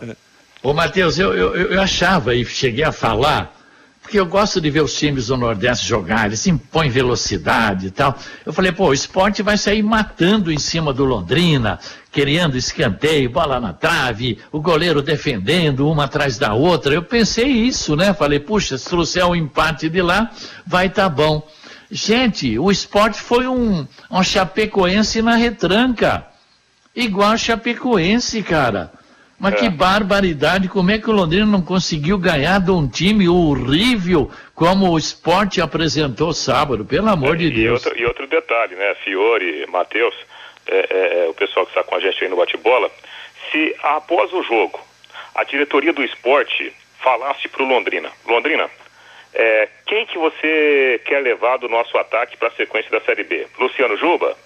ô 0.62 0.73
Matheus, 0.73 1.19
eu, 1.19 1.35
eu, 1.35 1.54
eu 1.54 1.81
achava 1.81 2.35
e 2.35 2.45
cheguei 2.45 2.85
a 2.85 2.92
falar 2.92 3.62
porque 4.02 4.19
eu 4.19 4.26
gosto 4.26 4.61
de 4.61 4.69
ver 4.69 4.83
os 4.83 4.99
times 4.99 5.28
do 5.28 5.37
Nordeste 5.37 5.87
jogar, 5.87 6.26
eles 6.26 6.45
impõem 6.47 6.90
velocidade 6.90 7.87
e 7.87 7.90
tal. 7.90 8.19
Eu 8.45 8.52
falei, 8.52 8.73
pô, 8.73 8.88
o 8.88 8.92
esporte 8.92 9.42
vai 9.42 9.57
sair 9.57 9.83
matando 9.83 10.52
em 10.52 10.59
cima 10.59 10.92
do 10.92 11.04
Londrina, 11.04 11.78
querendo 12.11 12.59
escanteio, 12.59 13.31
bola 13.31 13.61
na 13.61 13.73
trave, 13.73 14.38
o 14.50 14.61
goleiro 14.61 15.00
defendendo 15.00 15.88
uma 15.88 16.04
atrás 16.04 16.37
da 16.37 16.52
outra. 16.52 16.92
Eu 16.92 17.04
pensei 17.04 17.47
isso, 17.47 17.95
né? 17.95 18.12
Falei, 18.12 18.40
puxa, 18.40 18.76
se 18.76 18.87
trouxer 18.87 19.25
um 19.25 19.37
empate 19.37 19.88
de 19.88 20.02
lá, 20.02 20.31
vai 20.66 20.90
tá 20.90 21.09
bom. 21.09 21.49
Gente, 21.90 22.59
o 22.59 22.71
esporte 22.71 23.21
foi 23.21 23.47
um, 23.47 23.87
um 24.11 24.23
chapecoense 24.23 25.23
na 25.23 25.37
retranca. 25.37 26.26
Igual 26.95 27.31
a 27.31 27.37
chapecoense, 27.37 28.42
cara. 28.42 28.92
Mas 29.42 29.54
É. 29.54 29.56
que 29.56 29.68
barbaridade, 29.68 30.68
como 30.68 30.92
é 30.92 30.99
que 30.99 31.11
o 31.11 31.12
Londrina 31.12 31.44
não 31.44 31.61
conseguiu 31.61 32.16
ganhar 32.16 32.61
de 32.61 32.70
um 32.70 32.87
time 32.87 33.28
horrível 33.28 34.30
como 34.54 34.88
o 34.88 34.96
esporte 34.96 35.61
apresentou 35.61 36.32
sábado, 36.32 36.84
pelo 36.84 37.08
amor 37.08 37.37
de 37.37 37.46
e, 37.46 37.50
Deus. 37.50 37.84
outro, 37.84 38.00
e 38.00 38.06
outro 38.06 38.26
detalhe, 38.28 38.76
né? 38.76 38.94
Fiore, 39.02 39.66
Matheus, 39.68 40.14
é, 40.68 40.76
é, 40.76 41.25
é, 41.25 41.28
o 41.28 41.34
pessoal 41.34 41.66
que 41.66 41.72
está 41.72 41.82
com 41.82 41.96
a 41.96 41.99
gente 41.99 42.22
aí 42.22 42.30
no 42.30 42.37
bate-bola, 42.37 42.88
se 43.50 43.75
após 43.82 44.32
o 44.32 44.44
jogo 44.44 44.78
a 45.34 45.42
diretoria 45.42 45.92
do 45.92 46.04
esporte 46.04 46.72
falasse 47.00 47.49
para 47.49 47.64
o 47.64 47.66
Londrina, 47.66 48.12
Londrina, 48.25 48.70
é, 49.34 49.68
quem 49.87 50.06
que 50.06 50.18
você 50.18 51.00
quer 51.04 51.20
levar 51.20 51.56
do 51.56 51.68
nosso 51.68 51.99
ataque 51.99 52.37
para 52.37 52.46
a 52.46 52.52
sequência 52.52 52.92
da 52.92 53.00
Série 53.00 53.25
B? 53.25 53.49
Luciano 53.58 53.96
Juba? 53.96 54.37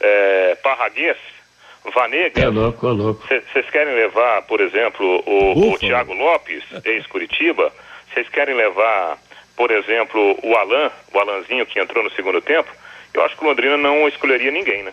É, 0.00 0.56
Parraguês? 0.60 1.18
Vanega? 1.90 2.40
É 2.40 2.48
louco, 2.48 2.86
é 2.86 2.92
louco. 2.92 3.26
Vocês 3.26 3.68
querem 3.70 3.94
levar, 3.94 4.42
por 4.42 4.60
exemplo, 4.60 5.22
o, 5.26 5.72
o. 5.72 5.78
Thiago 5.78 6.12
Lopes, 6.12 6.62
ex-Curitiba? 6.84 7.72
Vocês 8.12 8.28
querem 8.28 8.54
levar, 8.54 9.18
por 9.56 9.70
exemplo, 9.70 10.38
o 10.42 10.54
Alan, 10.56 10.90
o 11.12 11.18
Alanzinho 11.18 11.66
que 11.66 11.80
entrou 11.80 12.02
no 12.02 12.10
segundo 12.10 12.40
tempo? 12.40 12.70
Eu 13.12 13.24
acho 13.24 13.36
que 13.36 13.44
o 13.44 13.48
Londrina 13.48 13.76
não 13.76 14.06
escolheria 14.08 14.50
ninguém, 14.50 14.82
né? 14.82 14.92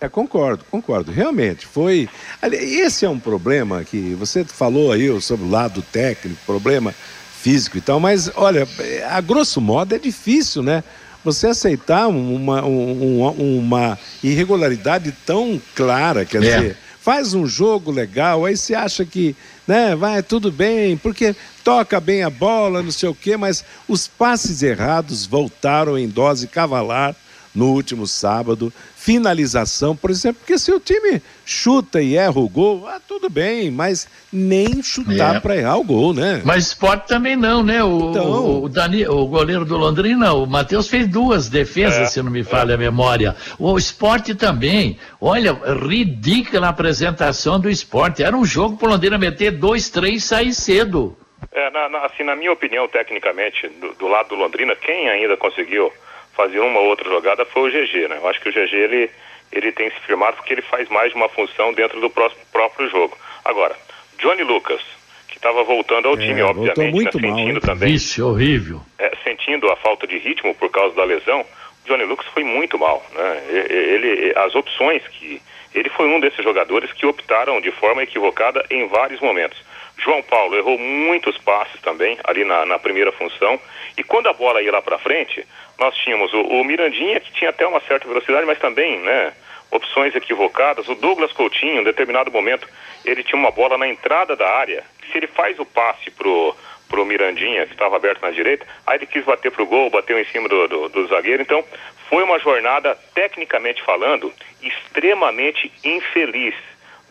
É, 0.00 0.08
concordo, 0.08 0.64
concordo. 0.70 1.10
Realmente, 1.10 1.66
foi. 1.66 2.08
Esse 2.42 3.06
é 3.06 3.08
um 3.08 3.18
problema 3.18 3.84
que 3.84 4.14
você 4.14 4.44
falou 4.44 4.92
aí 4.92 5.20
sobre 5.20 5.46
o 5.46 5.50
lado 5.50 5.80
técnico, 5.80 6.38
problema 6.44 6.94
físico 7.40 7.76
e 7.76 7.80
tal, 7.80 8.00
mas 8.00 8.30
olha, 8.36 8.66
a 9.10 9.20
grosso 9.20 9.60
modo 9.60 9.94
é 9.94 9.98
difícil, 9.98 10.62
né? 10.62 10.82
Você 11.24 11.46
aceitar 11.48 12.06
uma, 12.08 12.64
um- 12.64 13.22
um- 13.24 13.58
uma 13.58 13.98
irregularidade 14.22 15.12
tão 15.24 15.60
clara, 15.74 16.24
quer 16.24 16.38
É. 16.38 16.40
dizer, 16.40 16.76
faz 17.00 17.32
um 17.34 17.46
jogo 17.46 17.90
legal, 17.90 18.44
aí 18.44 18.56
você 18.56 18.74
acha 18.74 19.04
que, 19.04 19.34
né, 19.66 19.94
vai 19.96 20.22
tudo 20.22 20.50
bem, 20.52 20.96
porque 20.96 21.34
toca 21.62 21.98
bem 22.00 22.22
a 22.22 22.30
bola, 22.30 22.82
não 22.82 22.90
sei 22.90 23.08
o 23.08 23.14
quê, 23.14 23.36
mas 23.36 23.64
os 23.88 24.06
passes 24.06 24.62
errados 24.62 25.24
voltaram 25.26 25.98
em 25.98 26.08
dose 26.08 26.46
cavalar 26.46 27.14
no 27.54 27.66
último 27.72 28.06
sábado. 28.06 28.72
Finalização, 28.96 29.94
por 29.94 30.10
exemplo, 30.10 30.40
porque 30.40 30.58
se 30.58 30.72
o 30.72 30.80
time 30.80 31.22
chuta 31.46 32.00
e 32.02 32.16
erra 32.16 32.40
o 32.40 32.48
gol, 32.48 32.86
ah, 32.88 32.98
tudo 33.06 33.28
bem, 33.28 33.70
mas 33.70 34.08
nem 34.32 34.82
chutar 34.82 35.36
É. 35.36 35.40
para 35.40 35.56
errar 35.56 35.76
o 35.76 35.84
gol, 35.84 36.12
né? 36.12 36.42
Mas 36.44 36.68
esporte 36.68 37.06
também 37.06 37.36
não, 37.36 37.62
né? 37.62 37.84
O, 37.84 38.10
Então. 38.10 38.24
o, 38.24 38.64
o 38.64 38.68
Dani, 38.68 39.06
o 39.06 39.26
goleiro 39.26 39.64
do 39.64 39.76
Londrina, 39.76 40.32
o 40.32 40.46
Matheus, 40.46 40.88
fez 40.88 41.06
duas 41.06 41.48
defesas, 41.48 42.00
É, 42.00 42.06
se 42.06 42.22
não 42.22 42.30
me 42.30 42.42
falha 42.42 42.74
a 42.74 42.78
memória. 42.78 43.36
O 43.58 43.76
esporte 43.78 44.34
também. 44.34 44.98
Olha, 45.20 45.52
ridícula 45.86 46.66
a 46.66 46.70
apresentação 46.70 47.60
do 47.60 47.70
esporte. 47.70 48.22
Era 48.22 48.36
um 48.36 48.44
jogo 48.44 48.76
pro 48.76 48.88
Londrina 48.88 49.16
meter 49.18 49.52
dois, 49.52 49.88
três 49.90 50.24
e 50.24 50.26
sair 50.26 50.54
cedo. 50.54 51.16
É, 51.52 51.70
na, 51.70 51.88
na- 51.88 52.06
assim, 52.06 52.24
na 52.24 52.34
minha 52.34 52.50
opinião, 52.52 52.88
tecnicamente, 52.88 53.68
do, 53.80 53.92
do 53.94 54.08
lado 54.08 54.30
do 54.30 54.34
Londrina, 54.34 54.74
quem 54.74 55.08
ainda 55.08 55.36
conseguiu 55.36 55.92
fazer 56.36 56.60
uma 56.60 56.80
ou 56.80 56.86
outra 56.86 57.08
jogada 57.08 57.44
foi 57.44 57.68
o 57.68 57.72
GG, 57.72 58.08
né? 58.08 58.18
Eu 58.22 58.28
acho 58.28 58.40
que 58.40 58.48
o 58.48 58.52
GG, 58.52 58.74
ele, 58.74 59.10
ele 59.52 59.72
tem 59.72 59.90
se 59.90 60.00
firmado 60.00 60.36
porque 60.36 60.52
ele 60.52 60.62
faz 60.62 60.88
mais 60.88 61.10
de 61.10 61.16
uma 61.16 61.28
função 61.28 61.72
dentro 61.72 62.00
do 62.00 62.10
próximo, 62.10 62.42
próprio 62.52 62.88
jogo. 62.90 63.16
Agora, 63.44 63.74
Johnny 64.18 64.42
Lucas, 64.42 64.80
que 65.28 65.36
estava 65.36 65.62
voltando 65.64 66.08
ao 66.08 66.14
É, 66.14 66.18
time, 66.18 66.42
obviamente, 66.42 66.92
muito 66.92 67.20
né, 67.20 67.28
mal, 67.28 67.36
sentindo 67.38 67.56
hein? 67.56 67.60
também, 67.60 67.92
Vixe, 67.92 68.22
horrível. 68.22 68.80
é, 68.98 69.12
sentindo 69.24 69.70
a 69.70 69.76
falta 69.76 70.06
de 70.06 70.18
ritmo 70.18 70.54
por 70.54 70.70
causa 70.70 70.94
da 70.94 71.04
lesão, 71.04 71.40
o 71.40 71.88
Johnny 71.88 72.04
Lucas 72.04 72.26
foi 72.32 72.44
muito 72.44 72.78
mal, 72.78 73.04
né? 73.12 73.42
Ele, 73.50 74.32
as 74.36 74.54
opções 74.54 75.02
que 75.08 75.40
ele 75.74 75.88
foi 75.90 76.06
um 76.06 76.20
desses 76.20 76.42
jogadores 76.42 76.92
que 76.92 77.04
optaram 77.04 77.60
de 77.60 77.70
forma 77.72 78.02
equivocada 78.02 78.64
em 78.70 78.86
vários 78.86 79.20
momentos. 79.20 79.58
João 79.98 80.22
Paulo 80.22 80.56
errou 80.56 80.78
muitos 80.78 81.36
passes 81.38 81.80
também 81.80 82.16
ali 82.24 82.44
na, 82.44 82.64
na 82.64 82.78
primeira 82.78 83.12
função 83.12 83.58
e 83.96 84.02
quando 84.02 84.28
a 84.28 84.32
bola 84.32 84.62
ia 84.62 84.72
lá 84.72 84.80
para 84.82 84.98
frente, 84.98 85.44
nós 85.78 85.96
tínhamos 85.96 86.32
o, 86.32 86.40
o 86.40 86.64
Mirandinha 86.64 87.20
que 87.20 87.32
tinha 87.32 87.50
até 87.50 87.66
uma 87.66 87.80
certa 87.80 88.06
velocidade, 88.06 88.46
mas 88.46 88.58
também, 88.58 88.98
né? 89.00 89.32
Opções 89.70 90.14
equivocadas. 90.14 90.88
O 90.88 90.94
Douglas 90.94 91.32
Coutinho, 91.32 91.80
em 91.80 91.84
determinado 91.84 92.30
momento, 92.30 92.68
ele 93.04 93.24
tinha 93.24 93.38
uma 93.38 93.50
bola 93.50 93.76
na 93.76 93.88
entrada 93.88 94.36
da 94.36 94.48
área. 94.48 94.84
Se 95.10 95.18
ele 95.18 95.26
faz 95.26 95.58
o 95.58 95.64
passe 95.64 96.10
pro 96.10 96.54
pro 96.88 97.04
Mirandinha, 97.04 97.66
que 97.66 97.72
estava 97.72 97.96
aberto 97.96 98.22
na 98.22 98.30
direita, 98.30 98.64
aí 98.86 98.98
ele 98.98 99.06
quis 99.06 99.24
bater 99.24 99.50
pro 99.50 99.66
gol, 99.66 99.90
bateu 99.90 100.20
em 100.20 100.24
cima 100.26 100.48
do, 100.48 100.68
do, 100.68 100.88
do 100.88 101.06
zagueiro, 101.08 101.42
então 101.42 101.64
foi 102.08 102.22
uma 102.22 102.38
jornada, 102.38 102.96
tecnicamente 103.14 103.82
falando, 103.82 104.32
extremamente 104.62 105.72
infeliz 105.82 106.54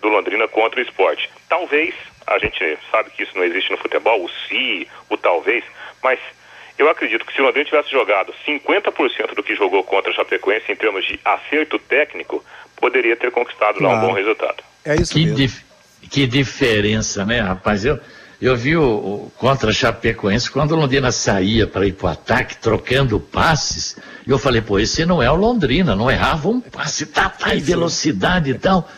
do 0.01 0.09
Londrina 0.09 0.48
contra 0.48 0.79
o 0.79 0.83
esporte. 0.83 1.29
Talvez, 1.50 1.94
a 2.27 2.37
gente 2.37 2.77
sabe 2.92 3.09
que 3.11 3.24
isso 3.24 3.35
não 3.35 3.44
existe 3.44 3.72
no 3.72 3.77
futebol, 3.77 4.24
o 4.24 4.29
se, 4.29 4.87
o 5.09 5.18
talvez, 5.18 5.64
mas 6.01 6.20
eu 6.77 6.90
acredito 6.90 7.25
que 7.25 7.33
se 7.33 7.42
o 7.42 7.46
Londrina 7.46 7.66
tivesse 7.66 7.92
jogado 7.92 8.33
50% 8.48 9.36
do 9.36 9.44
que 9.44 9.55
jogou 9.55 9.83
contra 9.83 10.12
a 10.12 10.16
Chapecoense 10.16 10.72
em 10.72 10.75
termos 10.75 11.05
de 11.05 11.20
acerto 11.24 11.77
técnico, 11.79 12.44
poderia 12.77 13.16
ter 13.16 13.31
conquistado 13.31 13.81
lá 13.81 13.90
um 13.90 13.92
Claro. 13.94 14.07
bom 14.07 14.14
resultado. 14.14 14.64
É 14.86 14.96
isso 14.96 15.14
Que, 15.14 15.20
mesmo. 15.22 15.36
dif- 15.38 15.64
que 16.09 16.27
diferença, 16.27 17.24
né, 17.25 17.40
rapaz? 17.40 17.86
Eu, 17.86 18.00
eu 18.42 18.55
vi 18.57 18.75
o, 18.75 18.83
o 18.83 19.31
contra 19.38 19.70
a 19.70 19.74
Chapecoense, 19.74 20.51
quando 20.51 20.72
o 20.72 20.75
Londrina 20.75 21.12
saía 21.12 21.66
para 21.66 21.86
ir 21.88 21.94
para 21.94 22.07
o 22.07 22.09
ataque, 22.09 22.57
trocando 22.57 23.20
passes, 23.20 23.98
e 24.27 24.31
eu 24.31 24.38
falei, 24.38 24.62
pô, 24.62 24.79
esse 24.79 25.05
não 25.05 25.22
é 25.24 25.31
o 25.31 25.36
Londrina, 25.36 25.96
não 25.96 26.09
errava 26.12 26.50
um 26.50 26.59
passe, 26.59 27.05
tá, 27.05 27.29
tá, 27.29 27.55
em 27.55 27.59
velocidade 27.59 28.51
e 28.51 28.55
tal. 28.55 28.90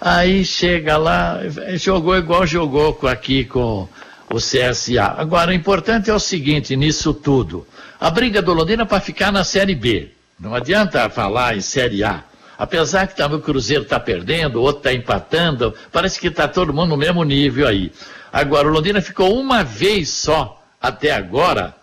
Aí 0.00 0.44
chega 0.44 0.96
lá, 0.98 1.40
jogou 1.76 2.16
igual 2.16 2.46
jogou 2.46 2.98
aqui 3.08 3.44
com 3.44 3.88
o 4.30 4.36
CSA. 4.36 5.14
Agora, 5.16 5.50
o 5.50 5.54
importante 5.54 6.10
é 6.10 6.14
o 6.14 6.18
seguinte, 6.18 6.76
nisso 6.76 7.12
tudo, 7.12 7.66
a 8.00 8.10
briga 8.10 8.42
do 8.42 8.52
Londrina 8.52 8.84
para 8.86 9.00
ficar 9.00 9.32
na 9.32 9.44
Série 9.44 9.74
B. 9.74 10.10
Não 10.38 10.54
adianta 10.54 11.08
falar 11.08 11.56
em 11.56 11.60
Série 11.60 12.02
A. 12.02 12.24
Apesar 12.56 13.06
que 13.06 13.16
também 13.16 13.38
o 13.38 13.42
Cruzeiro 13.42 13.82
está 13.82 13.98
perdendo, 13.98 14.56
o 14.56 14.62
outro 14.62 14.78
está 14.78 14.92
empatando, 14.92 15.74
parece 15.90 16.20
que 16.20 16.28
está 16.28 16.46
todo 16.46 16.72
mundo 16.72 16.90
no 16.90 16.96
mesmo 16.96 17.24
nível 17.24 17.66
aí. 17.66 17.92
Agora, 18.32 18.68
o 18.68 18.70
Londrina 18.70 19.00
ficou 19.00 19.38
uma 19.38 19.62
vez 19.64 20.08
só, 20.10 20.62
até 20.80 21.12
agora, 21.12 21.74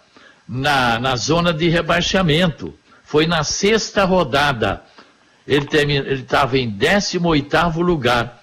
na, 0.47 0.99
na 0.99 1.15
zona 1.15 1.53
de 1.53 1.69
rebaixamento. 1.69 2.73
Foi 3.03 3.25
na 3.25 3.43
sexta 3.43 4.03
rodada. 4.03 4.81
Ele 5.47 5.65
estava 6.13 6.57
em 6.57 6.71
18º 6.71 7.77
lugar. 7.81 8.40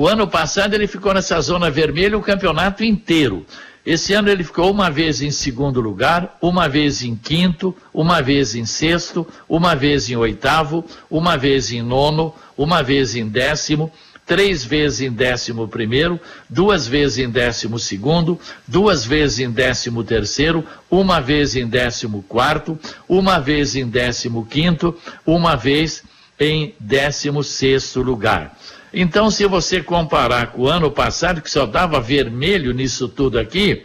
O 0.00 0.06
ano 0.06 0.28
passado 0.28 0.74
ele 0.74 0.86
ficou 0.86 1.12
nessa 1.12 1.40
zona 1.40 1.72
vermelha 1.72 2.16
o 2.16 2.22
campeonato 2.22 2.84
inteiro. 2.84 3.44
Esse 3.84 4.14
ano 4.14 4.28
ele 4.28 4.44
ficou 4.44 4.70
uma 4.70 4.88
vez 4.88 5.20
em 5.20 5.32
segundo 5.32 5.80
lugar, 5.80 6.38
uma 6.40 6.68
vez 6.68 7.02
em 7.02 7.16
quinto, 7.16 7.74
uma 7.92 8.22
vez 8.22 8.54
em 8.54 8.64
sexto, 8.64 9.26
uma 9.48 9.74
vez 9.74 10.08
em 10.08 10.14
oitavo, 10.14 10.84
uma 11.10 11.36
vez 11.36 11.72
em 11.72 11.82
nono, 11.82 12.32
uma 12.56 12.80
vez 12.80 13.16
em 13.16 13.26
décimo, 13.26 13.90
três 14.24 14.64
vezes 14.64 15.00
em 15.00 15.10
décimo 15.10 15.66
primeiro, 15.66 16.20
duas 16.48 16.86
vezes 16.86 17.18
em 17.18 17.28
décimo 17.28 17.76
segundo, 17.76 18.38
duas 18.68 19.04
vezes 19.04 19.40
em 19.40 19.50
décimo 19.50 20.04
terceiro, 20.04 20.64
uma 20.88 21.20
vez 21.20 21.56
em 21.56 21.66
décimo 21.66 22.22
quarto, 22.28 22.78
uma 23.08 23.40
vez 23.40 23.74
em 23.74 23.84
décimo 23.84 24.46
quinto, 24.46 24.96
uma 25.26 25.56
vez 25.56 26.04
em 26.38 26.72
décimo 26.78 27.42
sexto 27.42 28.00
lugar. 28.00 28.56
Então, 28.92 29.30
se 29.30 29.46
você 29.46 29.82
comparar 29.82 30.52
com 30.52 30.62
o 30.62 30.68
ano 30.68 30.90
passado, 30.90 31.42
que 31.42 31.50
só 31.50 31.66
dava 31.66 32.00
vermelho 32.00 32.72
nisso 32.72 33.08
tudo 33.08 33.38
aqui, 33.38 33.84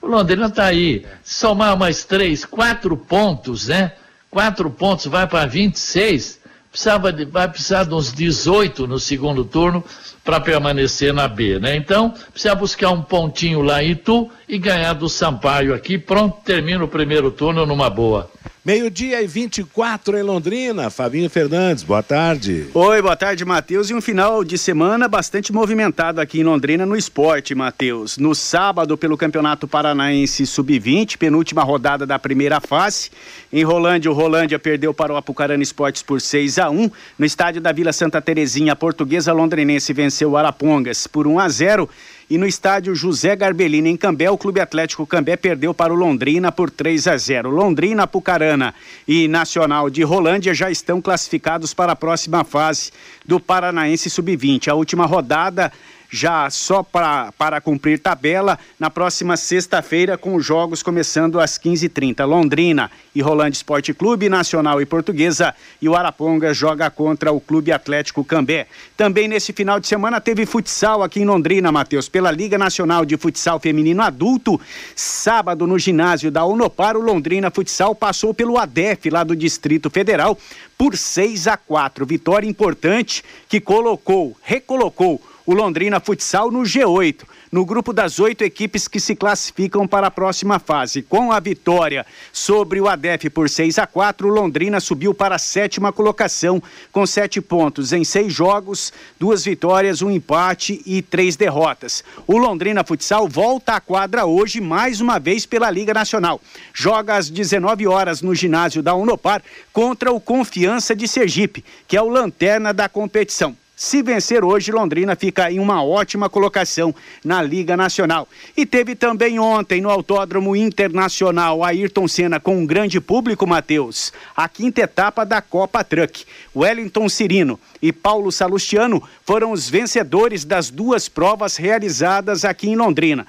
o 0.00 0.06
Londrina 0.06 0.46
está 0.46 0.66
aí. 0.66 1.06
Somar 1.22 1.76
mais 1.78 2.04
três, 2.04 2.44
quatro 2.44 2.96
pontos, 2.96 3.68
né? 3.68 3.92
Quatro 4.30 4.70
pontos 4.70 5.06
vai 5.06 5.26
para 5.26 5.46
26. 5.46 6.40
Precisava 6.70 7.12
de, 7.12 7.24
vai 7.24 7.48
precisar 7.48 7.84
de 7.84 7.94
uns 7.94 8.12
18 8.12 8.86
no 8.86 8.98
segundo 8.98 9.44
turno 9.44 9.84
para 10.24 10.40
permanecer 10.40 11.12
na 11.12 11.26
B, 11.26 11.58
né? 11.58 11.76
Então, 11.76 12.14
precisa 12.32 12.54
buscar 12.54 12.90
um 12.90 13.02
pontinho 13.02 13.60
lá 13.60 13.82
em 13.82 13.92
Itu 13.92 14.30
e 14.48 14.58
ganhar 14.58 14.92
do 14.92 15.08
Sampaio 15.08 15.74
aqui. 15.74 15.98
Pronto, 15.98 16.38
termina 16.44 16.84
o 16.84 16.88
primeiro 16.88 17.30
turno 17.30 17.66
numa 17.66 17.90
boa. 17.90 18.30
Meio-dia 18.64 19.20
e 19.20 19.26
24 19.26 20.16
em 20.16 20.22
Londrina. 20.22 20.88
Fabinho 20.88 21.28
Fernandes, 21.28 21.82
boa 21.82 22.00
tarde. 22.00 22.68
Oi, 22.72 23.02
boa 23.02 23.16
tarde, 23.16 23.44
Matheus. 23.44 23.90
E 23.90 23.94
um 23.94 24.00
final 24.00 24.44
de 24.44 24.56
semana 24.56 25.08
bastante 25.08 25.52
movimentado 25.52 26.20
aqui 26.20 26.38
em 26.38 26.44
Londrina 26.44 26.86
no 26.86 26.96
esporte, 26.96 27.56
Matheus. 27.56 28.18
No 28.18 28.36
sábado, 28.36 28.96
pelo 28.96 29.16
Campeonato 29.16 29.66
Paranaense 29.66 30.46
Sub-20, 30.46 31.16
penúltima 31.16 31.64
rodada 31.64 32.06
da 32.06 32.20
primeira 32.20 32.60
fase. 32.60 33.10
Em 33.52 33.64
Rolândia, 33.64 34.08
o 34.08 34.14
Rolândia 34.14 34.60
perdeu 34.60 34.94
para 34.94 35.12
o 35.12 35.16
Apucarana 35.16 35.60
Esportes 35.60 36.00
por 36.00 36.20
6 36.20 36.60
a 36.60 36.70
1 36.70 36.88
No 37.18 37.26
estádio 37.26 37.60
da 37.60 37.72
Vila 37.72 37.92
Santa 37.92 38.22
Terezinha, 38.22 38.74
a 38.74 38.76
portuguesa 38.76 39.32
londrinense 39.32 39.92
venceu 39.92 40.11
o 40.20 40.36
Arapongas 40.36 41.06
por 41.06 41.26
1 41.26 41.38
a 41.38 41.48
0 41.48 41.88
e 42.32 42.38
no 42.38 42.46
estádio 42.46 42.94
José 42.94 43.36
Garbellini, 43.36 43.90
em 43.90 43.96
Cambé, 43.96 44.30
o 44.30 44.38
Clube 44.38 44.58
Atlético 44.58 45.06
Cambé 45.06 45.36
perdeu 45.36 45.74
para 45.74 45.92
o 45.92 45.96
Londrina 45.96 46.50
por 46.50 46.70
3 46.70 47.06
a 47.08 47.16
0. 47.16 47.50
Londrina, 47.50 48.04
Apucarana 48.04 48.74
e 49.06 49.28
Nacional 49.28 49.90
de 49.90 50.02
Rolândia 50.02 50.54
já 50.54 50.70
estão 50.70 51.00
classificados 51.00 51.74
para 51.74 51.92
a 51.92 51.96
próxima 51.96 52.42
fase 52.42 52.90
do 53.26 53.38
Paranaense 53.38 54.08
Sub-20. 54.08 54.68
A 54.68 54.74
última 54.74 55.04
rodada 55.04 55.70
já 56.12 56.50
só 56.50 56.82
pra, 56.82 57.32
para 57.38 57.58
cumprir 57.58 57.98
tabela 57.98 58.58
na 58.78 58.90
próxima 58.90 59.34
sexta-feira, 59.34 60.18
com 60.18 60.34
os 60.34 60.44
jogos 60.44 60.82
começando 60.82 61.40
às 61.40 61.58
15h30. 61.58 62.26
Londrina 62.26 62.90
e 63.14 63.22
Rolante 63.22 63.56
Esporte 63.56 63.94
Clube, 63.94 64.28
Nacional 64.28 64.82
e 64.82 64.84
Portuguesa. 64.84 65.54
E 65.80 65.88
o 65.88 65.96
Araponga 65.96 66.52
joga 66.52 66.90
contra 66.90 67.32
o 67.32 67.40
Clube 67.40 67.72
Atlético 67.72 68.22
Cambé. 68.22 68.66
Também 68.94 69.26
nesse 69.26 69.54
final 69.54 69.80
de 69.80 69.86
semana 69.86 70.20
teve 70.20 70.44
futsal 70.44 71.02
aqui 71.02 71.20
em 71.20 71.24
Londrina, 71.24 71.72
Matheus, 71.72 72.10
pela 72.10 72.30
Liga 72.30 72.58
Nacional 72.58 73.06
de 73.06 73.16
Futsal 73.16 73.58
Feminino 73.58 74.02
Adulto. 74.02 74.60
Sábado, 74.94 75.66
no 75.66 75.78
ginásio 75.78 76.30
da 76.30 76.44
Unopar, 76.44 76.94
o 76.94 77.00
Londrina 77.00 77.50
Futsal 77.50 77.94
passou 77.94 78.34
pelo 78.34 78.58
ADEF, 78.58 79.08
lá 79.08 79.24
do 79.24 79.34
Distrito 79.34 79.88
Federal, 79.88 80.36
por 80.76 80.94
6 80.94 81.46
a 81.46 81.56
4. 81.56 82.04
Vitória 82.04 82.46
importante 82.46 83.24
que 83.48 83.58
colocou, 83.60 84.36
recolocou 84.42 85.18
o 85.44 85.54
Londrina 85.54 86.00
Futsal 86.00 86.50
no 86.50 86.60
G8, 86.60 87.22
no 87.50 87.64
grupo 87.64 87.92
das 87.92 88.18
oito 88.18 88.42
equipes 88.42 88.88
que 88.88 89.00
se 89.00 89.14
classificam 89.14 89.86
para 89.86 90.06
a 90.06 90.10
próxima 90.10 90.58
fase. 90.58 91.02
Com 91.02 91.32
a 91.32 91.40
vitória 91.40 92.06
sobre 92.32 92.80
o 92.80 92.88
ADEF 92.88 93.28
por 93.30 93.50
6 93.50 93.78
a 93.78 93.86
4, 93.86 94.26
o 94.26 94.30
Londrina 94.30 94.80
subiu 94.80 95.12
para 95.12 95.36
a 95.36 95.38
sétima 95.38 95.92
colocação, 95.92 96.62
com 96.90 97.06
sete 97.06 97.40
pontos 97.40 97.92
em 97.92 98.04
seis 98.04 98.32
jogos, 98.32 98.92
duas 99.18 99.44
vitórias, 99.44 100.00
um 100.00 100.10
empate 100.10 100.80
e 100.86 101.02
três 101.02 101.36
derrotas. 101.36 102.04
O 102.26 102.38
Londrina 102.38 102.84
Futsal 102.84 103.28
volta 103.28 103.74
à 103.74 103.80
quadra 103.80 104.24
hoje, 104.24 104.60
mais 104.60 105.00
uma 105.00 105.18
vez 105.18 105.44
pela 105.44 105.70
Liga 105.70 105.92
Nacional. 105.92 106.40
Joga 106.72 107.16
às 107.16 107.28
19 107.28 107.86
horas 107.86 108.22
no 108.22 108.34
ginásio 108.34 108.82
da 108.82 108.94
Unopar 108.94 109.42
contra 109.72 110.12
o 110.12 110.20
Confiança 110.20 110.94
de 110.94 111.06
Sergipe, 111.06 111.64
que 111.86 111.96
é 111.96 112.02
o 112.02 112.08
lanterna 112.08 112.72
da 112.72 112.88
competição. 112.88 113.56
Se 113.84 114.00
vencer 114.00 114.44
hoje, 114.44 114.70
Londrina 114.70 115.16
fica 115.16 115.50
em 115.50 115.58
uma 115.58 115.82
ótima 115.82 116.30
colocação 116.30 116.94
na 117.24 117.42
Liga 117.42 117.76
Nacional. 117.76 118.28
E 118.56 118.64
teve 118.64 118.94
também 118.94 119.40
ontem 119.40 119.80
no 119.80 119.90
Autódromo 119.90 120.54
Internacional 120.54 121.64
Ayrton 121.64 122.06
Senna 122.06 122.38
com 122.38 122.58
um 122.58 122.64
grande 122.64 123.00
público, 123.00 123.44
Matheus, 123.44 124.12
a 124.36 124.48
quinta 124.48 124.82
etapa 124.82 125.26
da 125.26 125.42
Copa 125.42 125.82
Truck. 125.82 126.24
Wellington 126.54 127.08
Cirino 127.08 127.58
e 127.82 127.92
Paulo 127.92 128.30
Salustiano 128.30 129.02
foram 129.24 129.50
os 129.50 129.68
vencedores 129.68 130.44
das 130.44 130.70
duas 130.70 131.08
provas 131.08 131.56
realizadas 131.56 132.44
aqui 132.44 132.68
em 132.68 132.76
Londrina 132.76 133.26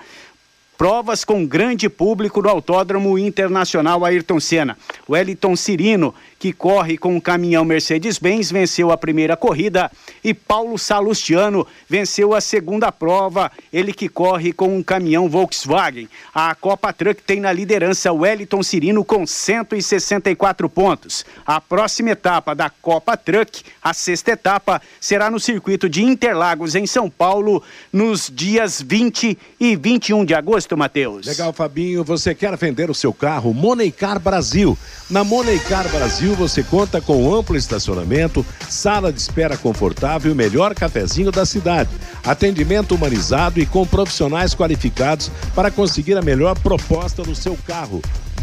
provas 0.78 1.24
com 1.24 1.46
grande 1.46 1.88
público 1.88 2.42
no 2.42 2.50
Autódromo 2.50 3.18
Internacional 3.18 4.04
Ayrton 4.04 4.38
Senna. 4.38 4.78
Wellington 5.10 5.56
Cirino, 5.56 6.13
que 6.43 6.51
corre 6.51 6.97
com 6.97 7.15
o 7.15 7.21
caminhão 7.21 7.63
Mercedes-Benz, 7.63 8.51
venceu 8.51 8.91
a 8.91 8.97
primeira 8.97 9.38
corrida 9.38 9.89
e 10.21 10.34
Paulo 10.34 10.77
Salustiano 10.77 11.65
venceu 11.88 12.34
a 12.34 12.41
segunda 12.41 12.91
prova, 12.91 13.49
ele 13.71 13.93
que 13.93 14.10
corre 14.10 14.51
com 14.51 14.75
um 14.75 14.84
caminhão 14.84 15.29
Volkswagen. 15.29 16.10
A 16.36 16.53
Copa 16.53 16.91
Truck 16.91 17.23
tem 17.23 17.39
na 17.39 17.53
liderança 17.53 18.12
Wellington 18.12 18.62
Cirino 18.62 19.06
com 19.06 19.25
164 19.25 20.67
pontos. 20.67 21.25
A 21.45 21.62
próxima 21.62 22.10
etapa 22.10 22.53
da 22.53 22.69
Copa 22.69 23.15
Truck, 23.15 23.63
a 23.82 23.93
sexta 23.93 24.32
etapa, 24.32 24.82
será 24.99 25.32
no 25.32 25.39
circuito 25.39 25.88
de 25.88 26.03
Interlagos, 26.03 26.75
em 26.75 26.86
São 26.86 27.10
Paulo, 27.10 27.63
nos 27.89 28.29
dias 28.29 28.82
20 28.82 29.38
e 29.62 29.77
21 29.77 30.25
de 30.25 30.34
agosto, 30.34 30.75
Matheus. 30.75 31.25
Legal, 31.25 31.53
Fabinho. 31.53 32.03
Você 32.03 32.36
quer 32.36 32.58
vender 32.58 32.89
o 32.89 32.93
seu 32.93 33.13
carro? 33.13 33.53
Moneycar 33.53 34.19
Brasil. 34.19 34.77
Na 35.10 35.23
Moneycar 35.23 35.88
Brasil 35.88 36.33
você 36.36 36.63
conta 36.63 37.02
com 37.02 37.34
amplo 37.34 37.56
estacionamento, 37.56 38.46
sala 38.69 39.12
de 39.12 39.19
espera 39.19 39.58
confortável 39.58 40.32
e 40.32 40.34
o 40.34 40.36
melhor 40.36 40.74
cafezinho 40.74 41.32
da 41.32 41.46
cidade. 41.46 41.89
Atendimento 42.24 42.96
humanizado 42.96 43.60
e 43.60 43.65
com 43.65 43.86
profissionais 43.86 44.54
qualificados 44.54 45.32
para 45.56 45.72
conseguir 45.72 46.17
a 46.17 46.22
melhor 46.22 46.58
proposta 46.60 47.24
do 47.24 47.36
seu 47.36 47.58
carro. 47.65 48.02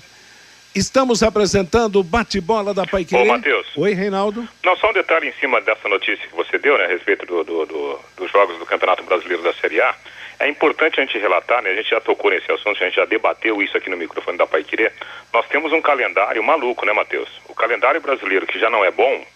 Estamos 0.74 1.22
apresentando 1.22 2.00
o 2.00 2.02
bate-bola 2.02 2.72
da 2.72 2.86
Paiquerê. 2.86 3.22
Ô, 3.22 3.26
Matheus. 3.26 3.66
Oi, 3.76 3.92
Reinaldo. 3.92 4.48
Não, 4.64 4.74
só 4.76 4.88
um 4.88 4.94
detalhe 4.94 5.28
em 5.28 5.32
cima 5.34 5.60
dessa 5.60 5.86
notícia 5.86 6.26
que 6.26 6.34
você 6.34 6.58
deu, 6.58 6.78
né, 6.78 6.84
a 6.84 6.88
respeito 6.88 7.26
do, 7.26 7.44
do, 7.44 7.66
do, 7.66 8.00
dos 8.16 8.30
jogos 8.30 8.58
do 8.58 8.64
Campeonato 8.64 9.02
Brasileiro 9.02 9.42
da 9.42 9.52
Série 9.52 9.82
A. 9.82 9.94
É 10.38 10.48
importante 10.48 10.98
a 10.98 11.04
gente 11.04 11.18
relatar, 11.18 11.62
né, 11.62 11.70
a 11.70 11.74
gente 11.74 11.90
já 11.90 12.00
tocou 12.00 12.30
nesse 12.30 12.50
assunto, 12.50 12.82
a 12.82 12.86
gente 12.86 12.96
já 12.96 13.04
debateu 13.04 13.62
isso 13.62 13.76
aqui 13.76 13.90
no 13.90 13.98
microfone 13.98 14.38
da 14.38 14.46
Paiquerê. 14.46 14.90
Nós 15.30 15.46
temos 15.48 15.72
um 15.72 15.82
calendário 15.82 16.42
maluco, 16.42 16.86
né, 16.86 16.92
Matheus? 16.94 17.28
O 17.48 17.54
calendário 17.54 18.00
brasileiro, 18.00 18.46
que 18.46 18.58
já 18.58 18.70
não 18.70 18.82
é 18.82 18.90
bom, 18.90 19.26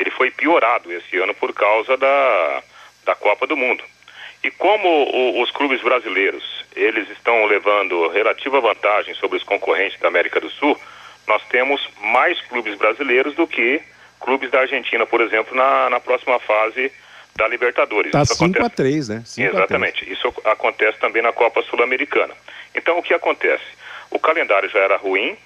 ele 0.00 0.10
foi 0.10 0.32
piorado 0.32 0.92
esse 0.92 1.16
ano 1.16 1.32
por 1.32 1.52
causa 1.52 1.96
da, 1.96 2.62
da 3.04 3.14
Copa 3.14 3.46
do 3.46 3.56
Mundo. 3.56 3.84
E 4.42 4.50
como 4.50 4.88
o, 4.88 5.42
os 5.42 5.50
clubes 5.52 5.80
brasileiros, 5.80 6.61
eles 6.74 7.08
estão 7.10 7.44
levando 7.46 8.08
relativa 8.08 8.60
vantagem 8.60 9.14
sobre 9.14 9.36
os 9.36 9.42
concorrentes 9.42 9.98
da 10.00 10.08
América 10.08 10.40
do 10.40 10.50
Sul, 10.50 10.78
nós 11.26 11.42
temos 11.48 11.86
mais 12.00 12.40
clubes 12.42 12.76
brasileiros 12.76 13.34
do 13.34 13.46
que 13.46 13.80
clubes 14.20 14.50
da 14.50 14.60
Argentina, 14.60 15.04
por 15.04 15.20
exemplo, 15.20 15.56
na, 15.56 15.90
na 15.90 16.00
próxima 16.00 16.38
fase 16.40 16.92
da 17.34 17.48
Libertadores. 17.48 18.12
Tá 18.12 18.24
5 18.24 18.64
a 18.64 18.70
3, 18.70 19.08
né? 19.08 19.22
Cinco 19.24 19.56
Exatamente. 19.56 20.10
Isso 20.10 20.32
acontece 20.44 20.98
também 20.98 21.22
na 21.22 21.32
Copa 21.32 21.62
Sul-Americana. 21.62 22.34
Então, 22.74 22.98
o 22.98 23.02
que 23.02 23.14
acontece? 23.14 23.64
O 24.10 24.18
calendário 24.18 24.68
já 24.68 24.78
era 24.78 24.96
ruim, 24.96 25.36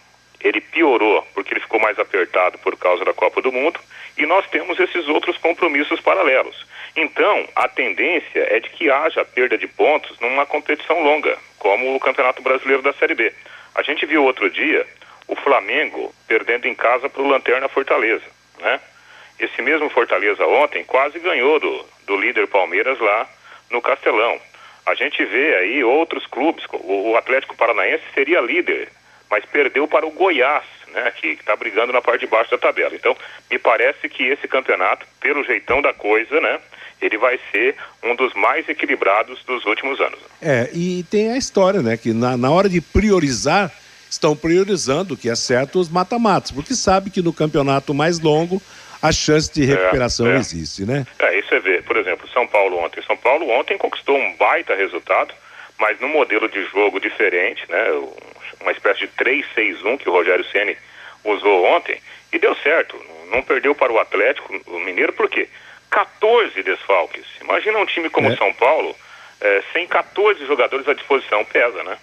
ele 0.41 0.61
piorou 0.61 1.27
porque 1.35 1.55
ele 1.55 1.61
ficou 1.61 1.81
mais 1.81 1.99
apertado 1.99 2.59
por 2.59 2.77
causa 2.77 3.05
da 3.05 3.15
Copa 3.15 3.41
do 3.41 3.53
Mundo, 3.53 3.81
e 4.19 4.27
nós 4.27 4.47
temos 4.49 4.79
esses 4.79 5.07
outros 5.09 5.37
compromissos 5.39 6.01
paralelos. 6.01 6.67
Então, 6.97 7.47
a 7.55 7.69
tendência 7.69 8.47
é 8.49 8.59
de 8.59 8.71
que 8.71 8.91
haja 8.91 9.23
perda 9.23 9.59
de 9.59 9.69
pontos 9.69 10.19
numa 10.19 10.47
competição 10.47 11.03
longa, 11.03 11.37
como 11.59 11.95
o 11.95 12.01
Campeonato 12.01 12.41
Brasileiro 12.41 12.83
da 12.83 12.95
Série 12.95 13.15
B. 13.15 13.33
A 13.75 13.83
gente 13.83 14.07
viu 14.07 14.25
outro 14.25 14.49
dia 14.49 14.87
o 15.29 15.37
Flamengo 15.37 16.15
perdendo 16.27 16.67
em 16.67 16.75
casa 16.75 17.11
para 17.11 17.21
o 17.21 17.29
Lanterna 17.29 17.69
Fortaleza, 17.69 18.25
né? 18.59 18.81
Esse 19.39 19.61
mesmo 19.61 19.91
Fortaleza 19.91 20.47
ontem 20.47 20.83
quase 20.85 21.19
ganhou 21.19 21.61
do, 21.61 21.85
do 22.07 22.17
líder 22.17 22.47
Palmeiras 22.47 22.99
lá 22.99 23.29
no 23.71 23.83
Castelão. 23.83 24.41
A 24.87 24.95
gente 24.95 25.23
vê 25.27 25.57
aí 25.57 25.85
outros 25.85 26.27
clubes, 26.27 26.65
o 26.73 27.15
Atlético 27.17 27.57
Paranaense 27.57 28.05
seria 28.15 28.41
líder, 28.41 28.89
mas 29.29 29.45
perdeu 29.45 29.87
para 29.87 30.07
o 30.07 30.13
Goiás, 30.13 30.65
né, 30.89 31.13
que 31.17 31.29
está 31.33 31.55
brigando 31.55 31.93
na 31.93 32.01
parte 32.01 32.21
de 32.21 32.27
baixo 32.29 32.53
da 32.53 32.59
tabela. 32.59 32.95
Então, 32.95 33.15
me 33.51 33.59
parece 33.59 34.09
que 34.09 34.25
esse 34.25 34.49
campeonato, 34.49 35.05
pelo 35.21 35.45
jeitão 35.45 35.83
da 35.83 35.93
coisa, 35.93 36.41
né, 36.41 36.59
ele 37.01 37.19
vai 37.19 37.39
ser 37.51 37.77
um 38.03 38.15
dos 38.15 38.33
mais 38.35 38.69
equilibrados 38.69 39.43
dos 39.45 39.65
últimos 39.67 40.01
anos. 40.01 40.19
É, 40.41 40.71
e 40.73 41.05
tem 41.11 41.33
a 41.33 41.37
história, 41.37 41.83
né, 41.83 41.97
que 41.97 42.13
na, 42.13 42.37
na 42.37 42.51
hora 42.51 42.69
de 42.69 42.81
priorizar, 42.81 43.73
estão 44.09 44.37
priorizando, 44.37 45.17
que 45.17 45.29
é 45.29 45.35
certo, 45.35 45.79
os 45.79 45.89
mata-matas, 45.89 46.51
porque 46.51 46.75
sabe 46.75 47.11
que 47.11 47.23
no 47.23 47.33
campeonato 47.33 47.93
mais 47.93 48.21
longo 48.21 48.63
a 49.03 49.13
chance 49.13 49.53
de 49.53 49.65
recuperação 49.65 50.27
é, 50.27 50.37
é. 50.37 50.39
existe, 50.39 50.85
né? 50.85 51.07
É, 51.19 51.39
isso 51.39 51.55
é 51.55 51.61
ver. 51.61 51.83
Por 51.85 51.97
exemplo, 51.97 52.29
São 52.29 52.47
Paulo 52.47 52.79
ontem. 52.79 53.03
São 53.03 53.17
Paulo 53.17 53.49
ontem 53.51 53.77
conquistou 53.77 54.17
um 54.17 54.35
baita 54.37 54.75
resultado, 54.75 55.35
mas 55.79 56.01
num 56.01 56.09
modelo 56.09 56.49
de 56.49 56.65
jogo 56.65 56.99
diferente, 56.99 57.63
né? 57.69 57.85
Uma 58.61 58.73
espécie 58.73 59.01
de 59.01 59.09
3-6-1 59.09 59.99
que 59.99 60.09
o 60.09 60.13
Rogério 60.13 60.45
Ceni 60.51 60.77
usou 61.25 61.67
ontem 61.67 62.01
e 62.33 62.39
deu 62.39 62.55
certo. 62.57 62.97
Não 63.31 63.43
perdeu 63.43 63.75
para 63.75 63.93
o 63.93 63.99
Atlético, 63.99 64.55
o 64.67 64.81
Mineiro, 64.81 65.13
por 65.13 65.29
quê? 65.29 65.49
14 65.91 66.63
desfalques. 66.63 67.25
Imagina 67.41 67.79
um 67.79 67.87
time 67.87 68.11
como 68.11 68.29
é. 68.29 68.37
São 68.37 68.53
Paulo, 68.55 68.95
é, 69.41 69.63
sem 69.73 69.87
14 69.87 70.47
jogadores 70.47 70.87
à 70.89 70.95
disposição, 70.95 71.45
pesa, 71.45 71.83
né? 71.85 71.97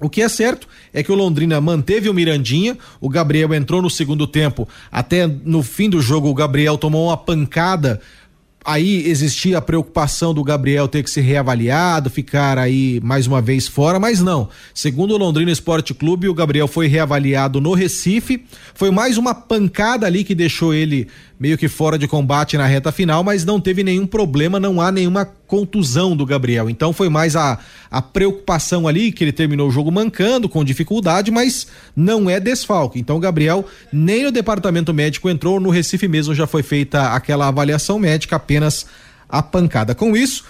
O 0.00 0.10
que 0.10 0.20
é 0.20 0.28
certo 0.28 0.66
é 0.92 1.02
que 1.02 1.12
o 1.12 1.14
Londrina 1.14 1.60
manteve 1.60 2.08
o 2.08 2.14
Mirandinha, 2.14 2.76
o 3.00 3.08
Gabriel 3.08 3.54
entrou 3.54 3.80
no 3.80 3.88
segundo 3.88 4.26
tempo, 4.26 4.68
até 4.90 5.26
no 5.26 5.62
fim 5.62 5.88
do 5.88 6.00
jogo 6.00 6.28
o 6.28 6.34
Gabriel 6.34 6.76
tomou 6.76 7.06
uma 7.06 7.16
pancada 7.16 8.00
aí 8.64 9.08
existia 9.08 9.58
a 9.58 9.62
preocupação 9.62 10.32
do 10.32 10.42
Gabriel 10.42 10.88
ter 10.88 11.02
que 11.02 11.10
ser 11.10 11.22
reavaliado, 11.22 12.10
ficar 12.10 12.58
aí 12.58 13.00
mais 13.02 13.26
uma 13.26 13.40
vez 13.40 13.66
fora, 13.66 13.98
mas 13.98 14.20
não. 14.20 14.48
Segundo 14.74 15.14
o 15.14 15.18
Londrina 15.18 15.50
Esporte 15.50 15.92
Clube, 15.92 16.28
o 16.28 16.34
Gabriel 16.34 16.68
foi 16.68 16.86
reavaliado 16.86 17.60
no 17.60 17.74
Recife. 17.74 18.44
Foi 18.74 18.90
mais 18.90 19.18
uma 19.18 19.34
pancada 19.34 20.06
ali 20.06 20.24
que 20.24 20.34
deixou 20.34 20.72
ele 20.72 21.08
meio 21.42 21.58
que 21.58 21.66
fora 21.66 21.98
de 21.98 22.06
combate 22.06 22.56
na 22.56 22.66
reta 22.66 22.92
final, 22.92 23.24
mas 23.24 23.44
não 23.44 23.60
teve 23.60 23.82
nenhum 23.82 24.06
problema, 24.06 24.60
não 24.60 24.80
há 24.80 24.92
nenhuma 24.92 25.24
contusão 25.24 26.16
do 26.16 26.24
Gabriel. 26.24 26.70
Então 26.70 26.92
foi 26.92 27.08
mais 27.08 27.34
a, 27.34 27.58
a 27.90 28.00
preocupação 28.00 28.86
ali, 28.86 29.10
que 29.10 29.24
ele 29.24 29.32
terminou 29.32 29.66
o 29.66 29.70
jogo 29.72 29.90
mancando, 29.90 30.48
com 30.48 30.62
dificuldade, 30.62 31.32
mas 31.32 31.66
não 31.96 32.30
é 32.30 32.38
desfalque. 32.38 33.00
Então 33.00 33.16
o 33.16 33.18
Gabriel 33.18 33.64
nem 33.92 34.22
no 34.22 34.30
departamento 34.30 34.94
médico 34.94 35.28
entrou, 35.28 35.58
no 35.58 35.70
Recife 35.70 36.06
mesmo 36.06 36.32
já 36.32 36.46
foi 36.46 36.62
feita 36.62 37.08
aquela 37.08 37.48
avaliação 37.48 37.98
médica, 37.98 38.36
apenas 38.36 38.86
a 39.28 39.42
pancada. 39.42 39.96
Com 39.96 40.16
isso, 40.16 40.44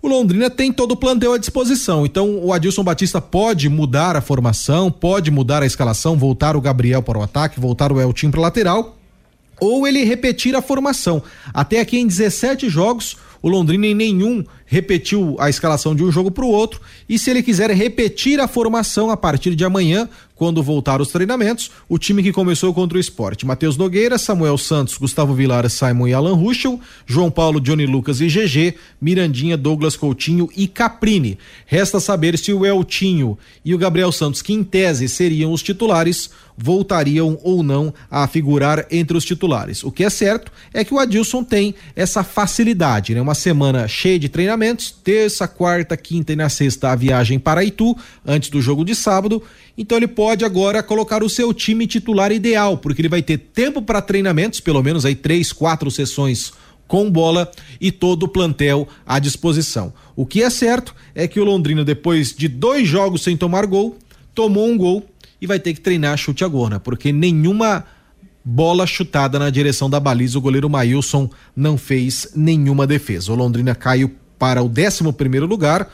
o 0.00 0.06
Londrina 0.06 0.48
tem 0.48 0.72
todo 0.72 0.92
o 0.92 0.96
plantel 0.96 1.32
à 1.32 1.38
disposição. 1.38 2.06
Então, 2.06 2.38
o 2.44 2.52
Adilson 2.52 2.84
Batista 2.84 3.20
pode 3.20 3.68
mudar 3.68 4.14
a 4.14 4.20
formação, 4.20 4.88
pode 4.88 5.32
mudar 5.32 5.64
a 5.64 5.66
escalação, 5.66 6.16
voltar 6.16 6.54
o 6.54 6.60
Gabriel 6.60 7.02
para 7.02 7.18
o 7.18 7.22
ataque, 7.24 7.58
voltar 7.58 7.90
o 7.90 8.00
Eltim 8.00 8.30
para 8.30 8.40
lateral 8.40 8.97
ou 9.60 9.86
ele 9.86 10.04
repetir 10.04 10.54
a 10.54 10.62
formação. 10.62 11.22
Até 11.52 11.80
aqui 11.80 11.98
em 11.98 12.06
17 12.06 12.68
jogos, 12.68 13.16
o 13.40 13.48
Londrina 13.48 13.86
em 13.86 13.94
nenhum 13.94 14.44
repetiu 14.66 15.36
a 15.38 15.48
escalação 15.48 15.94
de 15.94 16.02
um 16.02 16.10
jogo 16.10 16.30
para 16.30 16.44
o 16.44 16.50
outro. 16.50 16.80
E 17.08 17.18
se 17.18 17.30
ele 17.30 17.42
quiser 17.42 17.70
repetir 17.70 18.40
a 18.40 18.48
formação 18.48 19.10
a 19.10 19.16
partir 19.16 19.54
de 19.54 19.64
amanhã, 19.64 20.08
quando 20.38 20.62
voltar 20.62 21.00
os 21.00 21.08
treinamentos, 21.08 21.72
o 21.88 21.98
time 21.98 22.22
que 22.22 22.32
começou 22.32 22.72
contra 22.72 22.96
o 22.96 23.00
esporte: 23.00 23.44
Matheus 23.44 23.76
Nogueira, 23.76 24.16
Samuel 24.16 24.56
Santos, 24.56 24.96
Gustavo 24.96 25.34
Vilar, 25.34 25.68
Simon 25.68 26.06
e 26.06 26.14
Alan 26.14 26.34
Ruschel, 26.34 26.80
João 27.04 27.28
Paulo, 27.28 27.60
Johnny 27.60 27.84
Lucas 27.84 28.20
e 28.20 28.28
GG, 28.28 28.76
Mirandinha, 29.00 29.56
Douglas 29.56 29.96
Coutinho 29.96 30.48
e 30.56 30.68
Caprini. 30.68 31.36
Resta 31.66 31.98
saber 31.98 32.38
se 32.38 32.52
o 32.52 32.64
Eltinho 32.64 33.36
e 33.64 33.74
o 33.74 33.78
Gabriel 33.78 34.12
Santos, 34.12 34.40
que 34.40 34.52
em 34.52 34.62
tese 34.62 35.08
seriam 35.08 35.52
os 35.52 35.62
titulares, 35.62 36.30
voltariam 36.56 37.38
ou 37.42 37.62
não 37.62 37.94
a 38.10 38.26
figurar 38.26 38.86
entre 38.90 39.16
os 39.16 39.24
titulares. 39.24 39.84
O 39.84 39.92
que 39.92 40.02
é 40.02 40.10
certo 40.10 40.50
é 40.74 40.84
que 40.84 40.92
o 40.92 40.98
Adilson 40.98 41.44
tem 41.44 41.74
essa 41.94 42.24
facilidade, 42.24 43.14
né? 43.14 43.20
Uma 43.20 43.34
semana 43.34 43.86
cheia 43.86 44.18
de 44.18 44.28
treinamentos, 44.28 44.90
terça, 44.90 45.46
quarta, 45.46 45.96
quinta 45.96 46.32
e 46.32 46.36
na 46.36 46.48
sexta 46.48 46.90
a 46.90 46.96
viagem 46.96 47.38
para 47.38 47.62
Itu, 47.64 47.96
antes 48.26 48.50
do 48.50 48.60
jogo 48.60 48.84
de 48.84 48.94
sábado. 48.94 49.42
Então 49.78 49.96
ele 49.96 50.08
pode 50.08 50.44
agora 50.44 50.82
colocar 50.82 51.22
o 51.22 51.28
seu 51.28 51.54
time 51.54 51.86
titular 51.86 52.32
ideal, 52.32 52.76
porque 52.76 53.00
ele 53.00 53.08
vai 53.08 53.22
ter 53.22 53.38
tempo 53.38 53.80
para 53.80 54.02
treinamentos, 54.02 54.58
pelo 54.58 54.82
menos 54.82 55.04
aí 55.04 55.14
três, 55.14 55.52
quatro 55.52 55.88
sessões 55.88 56.52
com 56.88 57.08
bola 57.08 57.48
e 57.80 57.92
todo 57.92 58.24
o 58.24 58.28
plantel 58.28 58.88
à 59.06 59.20
disposição. 59.20 59.92
O 60.16 60.26
que 60.26 60.42
é 60.42 60.50
certo 60.50 60.96
é 61.14 61.28
que 61.28 61.38
o 61.38 61.44
Londrina, 61.44 61.84
depois 61.84 62.34
de 62.34 62.48
dois 62.48 62.88
jogos 62.88 63.22
sem 63.22 63.36
tomar 63.36 63.66
gol, 63.66 63.96
tomou 64.34 64.66
um 64.66 64.76
gol 64.76 65.06
e 65.40 65.46
vai 65.46 65.60
ter 65.60 65.74
que 65.74 65.80
treinar 65.80 66.16
chute 66.16 66.42
a 66.42 66.48
gol, 66.48 66.68
né? 66.68 66.80
Porque 66.82 67.12
nenhuma 67.12 67.84
bola 68.44 68.86
chutada 68.86 69.38
na 69.38 69.50
direção 69.50 69.88
da 69.88 70.00
baliza, 70.00 70.38
o 70.38 70.40
goleiro 70.40 70.68
Maílson 70.68 71.30
não 71.54 71.78
fez 71.78 72.32
nenhuma 72.34 72.84
defesa. 72.86 73.32
O 73.32 73.36
Londrina 73.36 73.74
caiu 73.76 74.10
para 74.38 74.62
o 74.62 74.66
11 74.66 75.12
primeiro 75.12 75.46
lugar, 75.46 75.88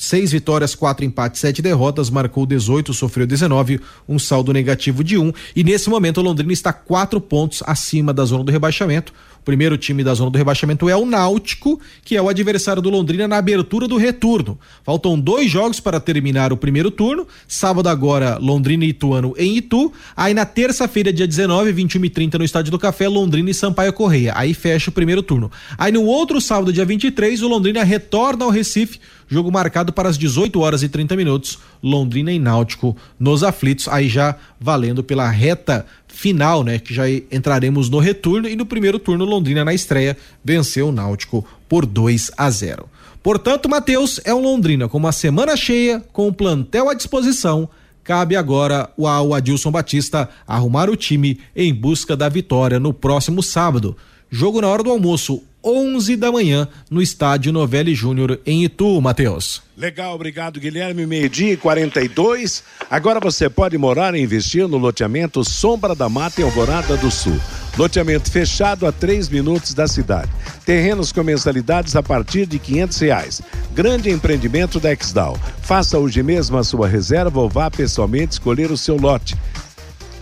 seis 0.00 0.32
vitórias, 0.32 0.74
quatro 0.74 1.04
empates, 1.04 1.40
sete 1.40 1.60
derrotas, 1.60 2.08
marcou 2.08 2.46
18, 2.46 2.94
sofreu 2.94 3.26
19, 3.26 3.80
um 4.08 4.18
saldo 4.18 4.50
negativo 4.50 5.04
de 5.04 5.18
um. 5.18 5.30
E 5.54 5.62
nesse 5.62 5.90
momento 5.90 6.18
o 6.18 6.22
Londrina 6.22 6.52
está 6.52 6.72
quatro 6.72 7.20
pontos 7.20 7.62
acima 7.66 8.12
da 8.12 8.24
zona 8.24 8.42
do 8.42 8.50
rebaixamento. 8.50 9.12
O 9.40 9.42
primeiro 9.42 9.78
time 9.78 10.04
da 10.04 10.12
zona 10.12 10.30
do 10.30 10.36
rebaixamento 10.36 10.88
é 10.88 10.94
o 10.94 11.06
Náutico, 11.06 11.80
que 12.04 12.14
é 12.14 12.20
o 12.20 12.28
adversário 12.28 12.82
do 12.82 12.90
Londrina 12.90 13.26
na 13.26 13.38
abertura 13.38 13.88
do 13.88 13.96
retorno. 13.96 14.58
Faltam 14.84 15.18
dois 15.18 15.50
jogos 15.50 15.80
para 15.80 15.98
terminar 15.98 16.52
o 16.52 16.58
primeiro 16.58 16.90
turno. 16.90 17.26
Sábado 17.48 17.88
agora, 17.88 18.36
Londrina 18.38 18.84
e 18.84 18.90
Ituano 18.90 19.34
em 19.38 19.56
Itu. 19.56 19.92
Aí 20.14 20.34
na 20.34 20.44
terça-feira, 20.44 21.10
dia 21.10 21.26
19, 21.26 21.72
21 21.72 22.04
e 22.04 22.10
30 22.10 22.38
no 22.38 22.44
Estádio 22.44 22.70
do 22.70 22.78
Café, 22.78 23.08
Londrina 23.08 23.48
e 23.48 23.54
Sampaio 23.54 23.94
Correia. 23.94 24.34
Aí 24.36 24.52
fecha 24.52 24.90
o 24.90 24.92
primeiro 24.92 25.22
turno. 25.22 25.50
Aí 25.78 25.90
no 25.90 26.04
outro 26.04 26.38
sábado, 26.38 26.72
dia 26.72 26.84
23, 26.84 27.42
o 27.42 27.48
Londrina 27.48 27.82
retorna 27.82 28.44
ao 28.44 28.50
Recife 28.50 29.00
jogo 29.30 29.50
marcado 29.50 29.92
para 29.92 30.08
as 30.08 30.18
18 30.18 30.58
horas 30.60 30.82
e 30.82 30.88
30 30.88 31.14
minutos, 31.14 31.58
Londrina 31.80 32.32
e 32.32 32.38
Náutico 32.38 32.96
nos 33.18 33.44
aflitos, 33.44 33.86
aí 33.86 34.08
já 34.08 34.34
valendo 34.58 35.04
pela 35.04 35.30
reta 35.30 35.86
final, 36.12 36.62
né? 36.62 36.78
Que 36.78 36.92
já 36.92 37.08
entraremos 37.08 37.88
no 37.88 37.98
retorno 37.98 38.48
e 38.48 38.56
no 38.56 38.66
primeiro 38.66 38.98
turno 38.98 39.24
Londrina 39.24 39.64
na 39.64 39.72
estreia 39.72 40.16
venceu 40.44 40.88
o 40.88 40.92
Náutico 40.92 41.44
por 41.68 41.86
2 41.86 42.32
a 42.36 42.50
0. 42.50 42.88
Portanto, 43.22 43.68
Matheus 43.68 44.20
é 44.24 44.34
um 44.34 44.40
Londrina 44.40 44.88
com 44.88 44.98
uma 44.98 45.12
semana 45.12 45.56
cheia, 45.56 46.02
com 46.12 46.28
o 46.28 46.32
plantel 46.32 46.88
à 46.88 46.94
disposição. 46.94 47.68
Cabe 48.02 48.34
agora 48.34 48.90
ao 48.98 49.34
Adilson 49.34 49.70
Batista 49.70 50.28
arrumar 50.46 50.88
o 50.88 50.96
time 50.96 51.38
em 51.54 51.72
busca 51.72 52.16
da 52.16 52.28
vitória 52.28 52.80
no 52.80 52.94
próximo 52.94 53.42
sábado. 53.42 53.96
Jogo 54.30 54.60
na 54.60 54.68
hora 54.68 54.82
do 54.82 54.90
almoço, 54.90 55.42
11 55.62 56.16
da 56.16 56.32
manhã, 56.32 56.66
no 56.90 57.02
estádio 57.02 57.52
Novelli 57.52 57.94
Júnior 57.94 58.40
em 58.46 58.64
Itu, 58.64 59.00
Matheus. 59.00 59.62
Legal, 59.76 60.14
obrigado, 60.14 60.60
Guilherme. 60.60 61.06
Meio-dia 61.06 61.52
e 61.52 61.56
42. 61.56 62.62
Agora 62.90 63.20
você 63.20 63.48
pode 63.48 63.78
morar 63.78 64.14
e 64.14 64.20
investir 64.20 64.66
no 64.68 64.76
loteamento 64.76 65.42
Sombra 65.44 65.94
da 65.94 66.08
Mata 66.08 66.40
em 66.40 66.44
Alvorada 66.44 66.96
do 66.96 67.10
Sul. 67.10 67.38
Loteamento 67.78 68.30
fechado 68.30 68.86
a 68.86 68.92
três 68.92 69.28
minutos 69.28 69.72
da 69.72 69.86
cidade. 69.86 70.30
Terrenos 70.66 71.12
com 71.12 71.22
mensalidades 71.22 71.96
a 71.96 72.02
partir 72.02 72.46
de 72.46 72.58
quinhentos 72.58 72.98
reais. 72.98 73.40
Grande 73.72 74.10
empreendimento 74.10 74.80
da 74.80 74.92
Exdal. 74.92 75.38
Faça 75.62 75.98
hoje 75.98 76.22
mesmo 76.22 76.58
a 76.58 76.64
sua 76.64 76.88
reserva 76.88 77.40
ou 77.40 77.48
vá 77.48 77.70
pessoalmente 77.70 78.32
escolher 78.32 78.70
o 78.70 78.76
seu 78.76 78.96
lote. 78.96 79.36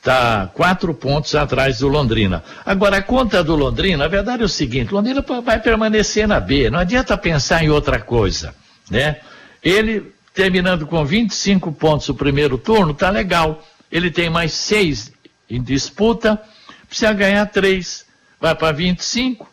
está 0.00 0.50
quatro 0.54 0.94
pontos 0.94 1.34
atrás 1.34 1.78
do 1.78 1.88
Londrina. 1.88 2.42
Agora, 2.64 2.96
a 2.96 3.02
conta 3.02 3.44
do 3.44 3.54
Londrina, 3.54 4.06
a 4.06 4.08
verdade 4.08 4.42
é 4.42 4.46
o 4.46 4.48
seguinte: 4.48 4.92
Londrina 4.92 5.24
vai 5.44 5.60
permanecer 5.60 6.26
na 6.26 6.40
B, 6.40 6.70
não 6.70 6.78
adianta 6.78 7.16
pensar 7.16 7.62
em 7.62 7.68
outra 7.68 8.00
coisa, 8.00 8.54
né? 8.90 9.16
Ele, 9.62 10.12
terminando 10.32 10.86
com 10.86 11.04
25 11.04 11.70
pontos 11.72 12.08
o 12.08 12.14
primeiro 12.14 12.56
turno, 12.56 12.94
tá 12.94 13.10
legal. 13.10 13.62
Ele 13.90 14.10
tem 14.10 14.30
mais 14.30 14.52
seis 14.52 15.12
em 15.48 15.62
disputa, 15.62 16.40
precisa 16.88 17.12
ganhar 17.12 17.46
três, 17.46 18.06
vai 18.40 18.54
para 18.54 18.72
25. 18.72 19.48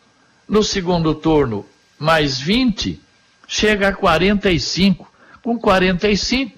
No 0.48 0.62
segundo 0.62 1.14
turno, 1.14 1.66
mais 1.98 2.38
20, 2.38 3.00
chega 3.46 3.88
a 3.88 3.92
45. 3.92 5.10
Com 5.42 5.58
45, 5.58 6.56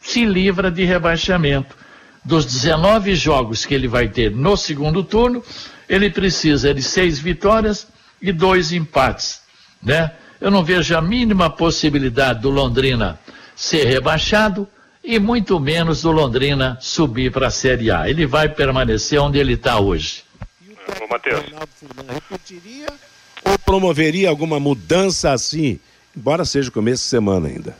se 0.00 0.24
livra 0.24 0.70
de 0.70 0.84
rebaixamento 0.84 1.76
dos 2.24 2.44
19 2.44 3.14
jogos 3.14 3.64
que 3.64 3.74
ele 3.74 3.88
vai 3.88 4.08
ter 4.08 4.30
no 4.30 4.56
segundo 4.56 5.02
turno, 5.02 5.42
ele 5.88 6.10
precisa 6.10 6.72
de 6.72 6.82
seis 6.82 7.18
vitórias 7.18 7.86
e 8.20 8.32
dois 8.32 8.72
empates, 8.72 9.40
né? 9.82 10.12
Eu 10.40 10.50
não 10.50 10.64
vejo 10.64 10.96
a 10.96 11.00
mínima 11.00 11.50
possibilidade 11.50 12.40
do 12.40 12.50
Londrina 12.50 13.18
ser 13.54 13.84
rebaixado 13.84 14.68
e 15.02 15.18
muito 15.18 15.58
menos 15.58 16.02
do 16.02 16.12
Londrina 16.12 16.78
subir 16.80 17.32
para 17.32 17.48
a 17.48 17.50
Série 17.50 17.90
A. 17.90 18.08
Ele 18.08 18.26
vai 18.26 18.48
permanecer 18.48 19.20
onde 19.20 19.38
ele 19.38 19.54
está 19.54 19.80
hoje. 19.80 20.24
Ô, 21.00 21.06
Matheus. 21.08 21.44
repetiria 22.08 22.86
ou 23.44 23.58
promoveria 23.58 24.28
alguma 24.28 24.60
mudança 24.60 25.32
assim, 25.32 25.80
embora 26.16 26.44
seja 26.44 26.70
começo 26.70 27.02
de 27.02 27.10
semana 27.10 27.48
ainda? 27.48 27.76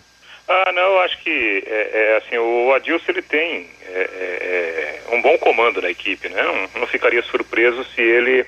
Ah, 0.49 0.73
não, 0.73 0.83
eu 0.83 1.01
acho 1.01 1.19
que 1.23 1.65
é, 1.67 1.91
é, 1.93 2.17
assim, 2.17 2.37
o 2.37 2.73
Adilson 2.75 3.05
ele 3.09 3.23
tem 3.23 3.71
é, 3.87 4.01
é, 4.01 5.03
é, 5.11 5.15
um 5.15 5.23
bom 5.23 5.39
comando 5.39 5.81
na 5.81 5.91
equipe, 5.91 6.29
né? 6.29 6.43
Não, 6.43 6.81
não, 6.81 6.87
ficaria 6.87 7.23
surpreso 7.23 7.85
se 7.95 8.01
ele 8.01 8.45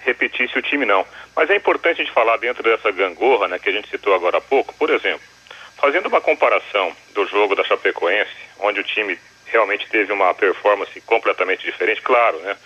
repetisse 0.00 0.58
o 0.58 0.62
time, 0.62 0.84
não. 0.84 1.04
Mas 1.34 1.50
é 1.50 1.56
importante 1.56 2.00
a 2.00 2.04
gente 2.04 2.14
falar 2.14 2.36
dentro 2.36 2.62
dessa 2.62 2.90
gangorra, 2.90 3.48
né, 3.48 3.58
que 3.58 3.68
a 3.68 3.72
gente 3.72 3.88
citou 3.88 4.14
agora 4.14 4.38
há 4.38 4.40
pouco, 4.40 4.74
por 4.74 4.90
exemplo, 4.90 5.20
fazendo 5.78 6.06
uma 6.06 6.20
comparação 6.20 6.92
do 7.14 7.26
jogo 7.26 7.54
da 7.54 7.64
Chapecoense, 7.64 8.30
onde 8.60 8.80
o 8.80 8.84
time 8.84 9.18
realmente 9.46 9.88
teve 9.88 10.12
uma 10.12 10.34
performance 10.34 11.00
completamente 11.02 11.64
diferente, 11.64 12.02
claro, 12.02 12.38
né? 12.40 12.56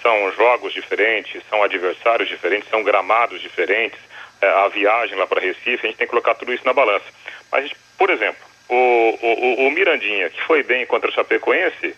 São 0.00 0.32
jogos 0.32 0.72
diferentes, 0.72 1.42
são 1.48 1.62
adversários 1.62 2.28
diferentes, 2.28 2.68
são 2.68 2.82
gramados 2.82 3.40
diferentes, 3.40 3.98
é, 4.40 4.48
a 4.48 4.68
viagem 4.68 5.16
lá 5.16 5.26
para 5.26 5.40
Recife, 5.40 5.86
a 5.86 5.88
gente 5.88 5.96
tem 5.96 6.06
que 6.06 6.10
colocar 6.10 6.34
tudo 6.34 6.52
isso 6.52 6.66
na 6.66 6.72
balança. 6.72 7.04
Mas, 7.50 7.70
por 7.96 8.10
exemplo, 8.10 8.42
o, 8.68 8.74
o, 8.74 9.66
o 9.66 9.70
Mirandinha, 9.70 10.30
que 10.30 10.42
foi 10.42 10.62
bem 10.62 10.84
contra 10.86 11.08
o 11.08 11.12
Chapecoense, 11.12 11.94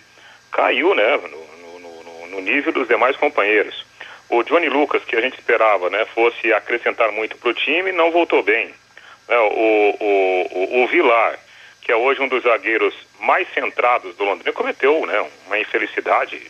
caiu 0.52 0.94
né, 0.94 1.16
no, 1.16 1.78
no, 1.78 2.26
no 2.26 2.40
nível 2.40 2.72
dos 2.72 2.88
demais 2.88 3.16
companheiros. 3.16 3.86
O 4.28 4.42
Johnny 4.42 4.68
Lucas, 4.68 5.04
que 5.04 5.16
a 5.16 5.20
gente 5.20 5.38
esperava 5.38 5.88
né, 5.88 6.04
fosse 6.06 6.52
acrescentar 6.52 7.10
muito 7.12 7.36
para 7.38 7.50
o 7.50 7.54
time, 7.54 7.92
não 7.92 8.10
voltou 8.10 8.42
bem. 8.42 8.74
Né, 9.29 9.37
o, 9.37 9.97
o, 10.01 10.83
o, 10.83 10.87
Vilar, 10.89 11.39
que 11.81 11.93
é 11.93 11.97
hoje 11.97 12.20
um 12.20 12.29
dos 12.29 12.43
zagueiros 12.43 12.95
mais 13.20 13.47
centrados 13.53 14.14
do 14.16 14.25
Londrina, 14.25 14.53
cometeu 14.53 15.07
né, 15.07 15.25
uma 15.47 15.59
infelicidade, 15.59 16.41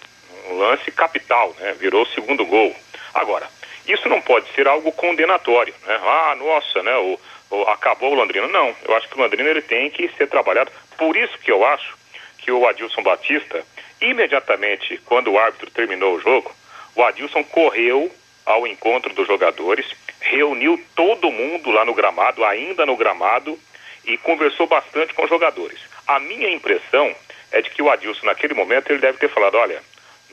um 0.50 0.58
lance 0.58 0.90
capital, 0.90 1.54
né, 1.58 1.72
virou 1.74 2.02
o 2.02 2.08
segundo 2.08 2.44
gol. 2.44 2.74
Agora, 3.14 3.48
isso 3.86 4.08
não 4.08 4.20
pode 4.20 4.50
ser 4.54 4.66
algo 4.66 4.90
condenatório, 4.92 5.74
né? 5.86 6.00
Ah, 6.02 6.36
nossa, 6.36 6.82
né? 6.82 6.96
O, 6.96 7.20
o, 7.50 7.62
acabou 7.64 8.12
o 8.12 8.14
Londrina. 8.14 8.48
Não, 8.48 8.74
eu 8.82 8.96
acho 8.96 9.08
que 9.08 9.14
o 9.14 9.22
Londrina 9.22 9.50
ele 9.50 9.62
tem 9.62 9.90
que 9.90 10.08
ser 10.16 10.26
trabalhado. 10.26 10.72
Por 10.96 11.16
isso 11.16 11.36
que 11.38 11.52
eu 11.52 11.64
acho 11.64 11.94
que 12.38 12.50
o 12.50 12.66
Adilson 12.66 13.02
Batista, 13.02 13.62
imediatamente 14.00 14.98
quando 15.04 15.30
o 15.30 15.38
árbitro 15.38 15.70
terminou 15.70 16.14
o 16.14 16.20
jogo, 16.20 16.54
o 16.94 17.02
Adilson 17.02 17.44
correu 17.44 18.10
ao 18.46 18.66
encontro 18.66 19.12
dos 19.12 19.26
jogadores, 19.26 19.86
reuniu 20.24 20.82
todo 20.94 21.30
mundo 21.30 21.70
lá 21.70 21.84
no 21.84 21.94
gramado, 21.94 22.44
ainda 22.44 22.84
no 22.86 22.96
gramado, 22.96 23.58
e 24.04 24.16
conversou 24.18 24.66
bastante 24.66 25.14
com 25.14 25.24
os 25.24 25.30
jogadores. 25.30 25.78
A 26.06 26.18
minha 26.18 26.50
impressão 26.50 27.14
é 27.52 27.62
de 27.62 27.70
que 27.70 27.82
o 27.82 27.90
Adilson, 27.90 28.26
naquele 28.26 28.54
momento, 28.54 28.90
ele 28.90 28.98
deve 28.98 29.18
ter 29.18 29.28
falado: 29.28 29.56
olha, 29.56 29.80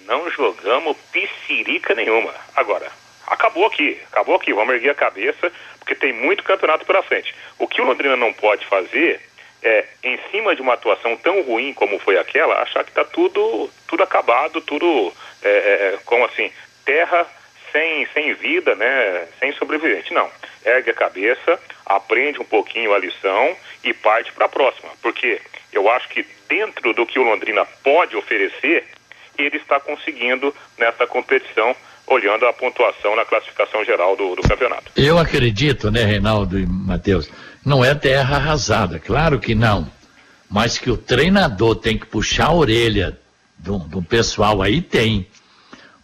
não 0.06 0.30
jogamos 0.32 0.98
piscirica 1.12 1.94
nenhuma. 1.94 2.34
Agora, 2.56 2.92
acabou 3.28 3.66
aqui, 3.66 4.00
acabou 4.12 4.36
aqui, 4.36 4.54
vamos 4.54 4.74
erguer 4.74 4.90
a 4.90 4.96
cabeça, 4.96 5.52
porque 5.80 5.96
tem 5.96 6.12
muito 6.12 6.44
campeonato 6.44 6.86
pela 6.86 7.04
frente. 7.04 7.34
O 7.58 7.68
que 7.68 7.82
o 7.82 7.86
Londrina 7.86 8.16
não 8.16 8.34
pode 8.34 8.66
fazer 8.66 9.22
é, 9.64 9.86
em 10.04 10.20
cima 10.32 10.56
de 10.56 10.62
uma 10.62 10.74
atuação 10.74 11.16
tão 11.18 11.42
ruim 11.44 11.74
como 11.74 12.00
foi 12.00 12.18
aquela, 12.18 12.62
achar 12.62 12.84
que 12.84 12.90
está 12.90 13.06
tudo, 13.06 13.70
tudo 13.88 14.04
acabado, 14.04 14.60
tudo, 14.62 15.14
é, 15.44 15.50
é, 15.50 16.00
como 16.06 16.26
assim, 16.26 16.52
terra 16.84 17.28
sem, 17.72 18.08
sem 18.14 18.34
vida, 18.34 18.76
né, 18.76 19.28
sem 19.40 19.54
sobrevivente. 19.54 20.14
Não, 20.14 20.30
ergue 20.66 20.92
a 20.92 20.94
cabeça, 20.94 21.60
aprende 21.86 22.40
um 22.40 22.46
pouquinho 22.46 22.94
a 22.94 23.00
lição 23.00 23.56
e 23.84 23.94
parte 23.94 24.32
para 24.32 24.46
a 24.46 24.50
próxima, 24.50 24.90
porque 25.02 25.42
eu 25.72 25.90
acho 25.90 26.10
que 26.10 26.26
dentro 26.50 26.94
do 26.94 27.06
que 27.06 27.20
o 27.20 27.24
Londrina 27.24 27.66
pode 27.84 28.16
oferecer, 28.16 28.86
ele 29.38 29.58
está 29.58 29.80
conseguindo 29.80 30.54
nessa 30.78 31.08
competição 31.08 31.76
olhando 32.08 32.46
a 32.46 32.54
pontuação 32.54 33.16
na 33.16 33.24
classificação 33.24 33.86
geral 33.86 34.16
do, 34.16 34.36
do 34.36 34.42
campeonato. 34.42 34.92
Eu 34.98 35.18
acredito, 35.18 35.90
né, 35.90 36.04
Reinaldo 36.04 36.60
e 36.60 36.66
Matheus, 36.66 37.30
não 37.66 37.86
é 37.86 37.96
terra 37.96 38.36
arrasada, 38.36 39.00
claro 39.00 39.40
que 39.40 39.56
não. 39.56 39.90
Mas 40.50 40.78
que 40.78 40.92
o 40.92 40.98
treinador 40.98 41.76
tem 41.76 41.98
que 41.98 42.06
puxar 42.06 42.48
a 42.48 42.54
orelha 42.54 43.18
do, 43.58 43.78
do 43.80 44.02
pessoal 44.02 44.62
aí 44.62 44.82
tem. 44.82 45.28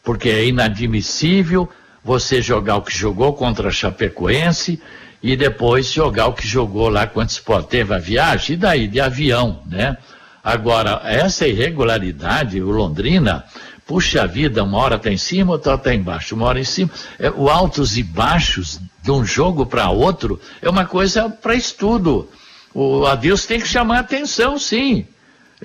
Porque 0.07 0.29
é 0.29 0.45
inadmissível 0.45 1.67
você 2.01 2.41
jogar 2.41 2.77
o 2.77 2.81
que 2.81 2.97
jogou 2.97 3.33
contra 3.33 3.67
a 3.67 3.71
Chapecoense 3.73 4.81
e 5.21 5.35
depois 5.35 5.91
jogar 5.91 6.27
o 6.27 6.33
que 6.33 6.47
jogou 6.47 6.87
lá 6.87 7.05
quando 7.05 7.29
se 7.29 7.41
teve 7.67 7.93
a 7.93 7.97
viagem, 7.97 8.53
e 8.53 8.57
daí 8.57 8.87
de 8.87 9.01
avião, 9.01 9.61
né? 9.65 9.97
Agora, 10.41 11.01
essa 11.03 11.45
irregularidade, 11.45 12.61
o 12.61 12.71
Londrina, 12.71 13.43
puxa 13.85 14.25
vida, 14.25 14.63
uma 14.63 14.77
hora 14.77 14.95
está 14.95 15.11
em 15.11 15.17
cima, 15.17 15.51
outra 15.51 15.73
está 15.73 15.93
embaixo, 15.93 16.35
uma 16.35 16.45
hora 16.45 16.61
em 16.61 16.63
cima. 16.63 16.89
É, 17.19 17.29
o 17.29 17.49
altos 17.49 17.97
e 17.97 18.03
baixos 18.03 18.79
de 19.03 19.11
um 19.11 19.25
jogo 19.25 19.65
para 19.65 19.89
outro 19.89 20.39
é 20.61 20.69
uma 20.69 20.85
coisa 20.85 21.29
para 21.29 21.53
estudo. 21.53 22.29
O 22.73 23.05
Adilson 23.05 23.47
tem 23.49 23.59
que 23.59 23.67
chamar 23.67 23.99
atenção, 23.99 24.57
sim. 24.57 25.05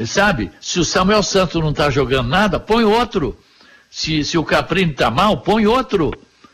Sabe? 0.04 0.50
Se 0.60 0.80
o 0.80 0.84
Samuel 0.84 1.22
Santos 1.22 1.62
não 1.62 1.70
está 1.70 1.90
jogando 1.90 2.28
nada, 2.28 2.58
põe 2.58 2.82
outro. 2.82 3.38
Se, 3.92 4.24
se 4.24 4.38
o 4.38 4.42
Caprini 4.42 4.92
está 4.92 5.10
mal, 5.10 5.36
põe 5.36 5.66
outro. 5.66 6.10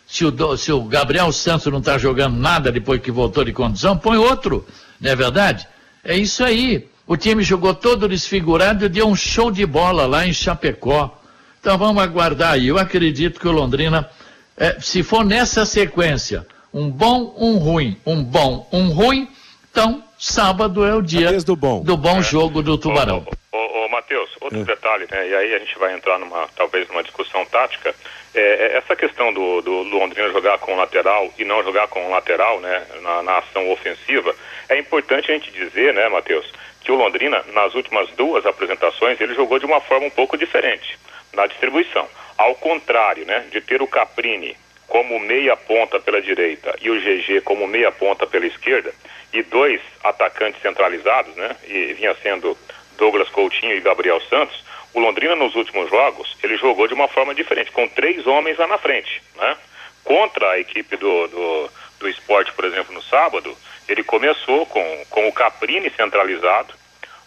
Se 0.08 0.24
o, 0.24 0.56
se 0.56 0.72
o 0.72 0.82
Gabriel 0.82 1.30
Santos 1.30 1.72
não 1.72 1.78
está 1.78 1.96
jogando 1.96 2.36
nada 2.36 2.72
depois 2.72 3.00
que 3.00 3.12
voltou 3.12 3.44
de 3.44 3.52
condição, 3.52 3.96
põe 3.96 4.16
outro. 4.16 4.66
Não 5.00 5.08
é 5.08 5.14
verdade? 5.14 5.68
É 6.02 6.16
isso 6.16 6.42
aí. 6.42 6.88
O 7.06 7.16
time 7.16 7.44
jogou 7.44 7.72
todo 7.72 8.08
desfigurado 8.08 8.84
e 8.84 8.88
deu 8.88 9.06
um 9.06 9.14
show 9.14 9.52
de 9.52 9.64
bola 9.64 10.04
lá 10.04 10.26
em 10.26 10.32
Chapecó. 10.32 11.16
Então 11.60 11.78
vamos 11.78 12.02
aguardar 12.02 12.54
aí. 12.54 12.66
Eu 12.66 12.76
acredito 12.76 13.38
que 13.38 13.46
o 13.46 13.52
Londrina, 13.52 14.10
é, 14.56 14.80
se 14.80 15.04
for 15.04 15.24
nessa 15.24 15.64
sequência, 15.64 16.44
um 16.74 16.90
bom, 16.90 17.36
um 17.38 17.56
ruim, 17.56 17.96
um 18.04 18.20
bom, 18.20 18.68
um 18.72 18.88
ruim, 18.88 19.28
então 19.70 20.02
sábado 20.18 20.84
é 20.84 20.92
o 20.92 21.00
dia 21.00 21.40
do 21.40 21.54
bom, 21.54 21.84
do 21.84 21.96
bom 21.96 22.18
é. 22.18 22.22
jogo 22.22 22.62
do 22.62 22.76
Tubarão. 22.76 23.24
Ô, 23.52 23.56
ô, 23.56 23.77
ô 23.77 23.77
Matheus, 24.08 24.30
outro 24.40 24.60
é. 24.60 24.64
detalhe, 24.64 25.06
né? 25.10 25.28
E 25.28 25.34
aí 25.34 25.54
a 25.54 25.58
gente 25.58 25.78
vai 25.78 25.92
entrar 25.92 26.18
numa, 26.18 26.48
talvez 26.56 26.88
numa 26.88 27.02
discussão 27.02 27.44
tática. 27.44 27.94
É, 28.34 28.40
é, 28.40 28.76
essa 28.78 28.96
questão 28.96 29.32
do, 29.34 29.60
do 29.60 29.82
Londrina 29.82 30.30
jogar 30.30 30.58
com 30.58 30.74
lateral 30.76 31.30
e 31.38 31.44
não 31.44 31.62
jogar 31.62 31.88
com 31.88 32.08
lateral, 32.08 32.58
né? 32.58 32.86
Na, 33.02 33.22
na 33.22 33.38
ação 33.38 33.70
ofensiva, 33.70 34.34
é 34.70 34.78
importante 34.78 35.30
a 35.30 35.34
gente 35.34 35.50
dizer, 35.50 35.92
né, 35.92 36.08
Matheus, 36.08 36.50
que 36.80 36.90
o 36.90 36.94
Londrina, 36.94 37.44
nas 37.52 37.74
últimas 37.74 38.08
duas 38.12 38.46
apresentações, 38.46 39.20
ele 39.20 39.34
jogou 39.34 39.58
de 39.58 39.66
uma 39.66 39.80
forma 39.80 40.06
um 40.06 40.10
pouco 40.10 40.38
diferente 40.38 40.98
na 41.34 41.46
distribuição. 41.46 42.08
Ao 42.38 42.54
contrário, 42.54 43.26
né, 43.26 43.44
de 43.50 43.60
ter 43.60 43.82
o 43.82 43.86
Caprini 43.86 44.56
como 44.86 45.20
meia 45.20 45.54
ponta 45.54 46.00
pela 46.00 46.22
direita 46.22 46.74
e 46.80 46.90
o 46.90 46.98
GG 46.98 47.42
como 47.42 47.66
meia 47.66 47.92
ponta 47.92 48.26
pela 48.26 48.46
esquerda 48.46 48.90
e 49.34 49.42
dois 49.42 49.82
atacantes 50.02 50.62
centralizados, 50.62 51.36
né, 51.36 51.54
e 51.66 51.92
vinha 51.92 52.16
sendo 52.22 52.56
Douglas 52.98 53.28
Coutinho 53.30 53.76
e 53.76 53.80
Gabriel 53.80 54.20
Santos, 54.28 54.62
o 54.92 55.00
Londrina 55.00 55.36
nos 55.36 55.54
últimos 55.54 55.88
jogos 55.88 56.36
ele 56.42 56.56
jogou 56.56 56.86
de 56.86 56.94
uma 56.94 57.08
forma 57.08 57.34
diferente, 57.34 57.70
com 57.70 57.88
três 57.88 58.26
homens 58.26 58.58
lá 58.58 58.66
na 58.66 58.76
frente, 58.76 59.22
né? 59.36 59.56
Contra 60.04 60.50
a 60.50 60.58
equipe 60.58 60.96
do, 60.96 61.28
do, 61.28 61.70
do 62.00 62.08
esporte, 62.08 62.52
por 62.52 62.64
exemplo, 62.64 62.92
no 62.92 63.02
sábado, 63.02 63.56
ele 63.88 64.02
começou 64.02 64.66
com, 64.66 65.04
com 65.10 65.28
o 65.28 65.32
Caprini 65.32 65.90
centralizado, 65.90 66.74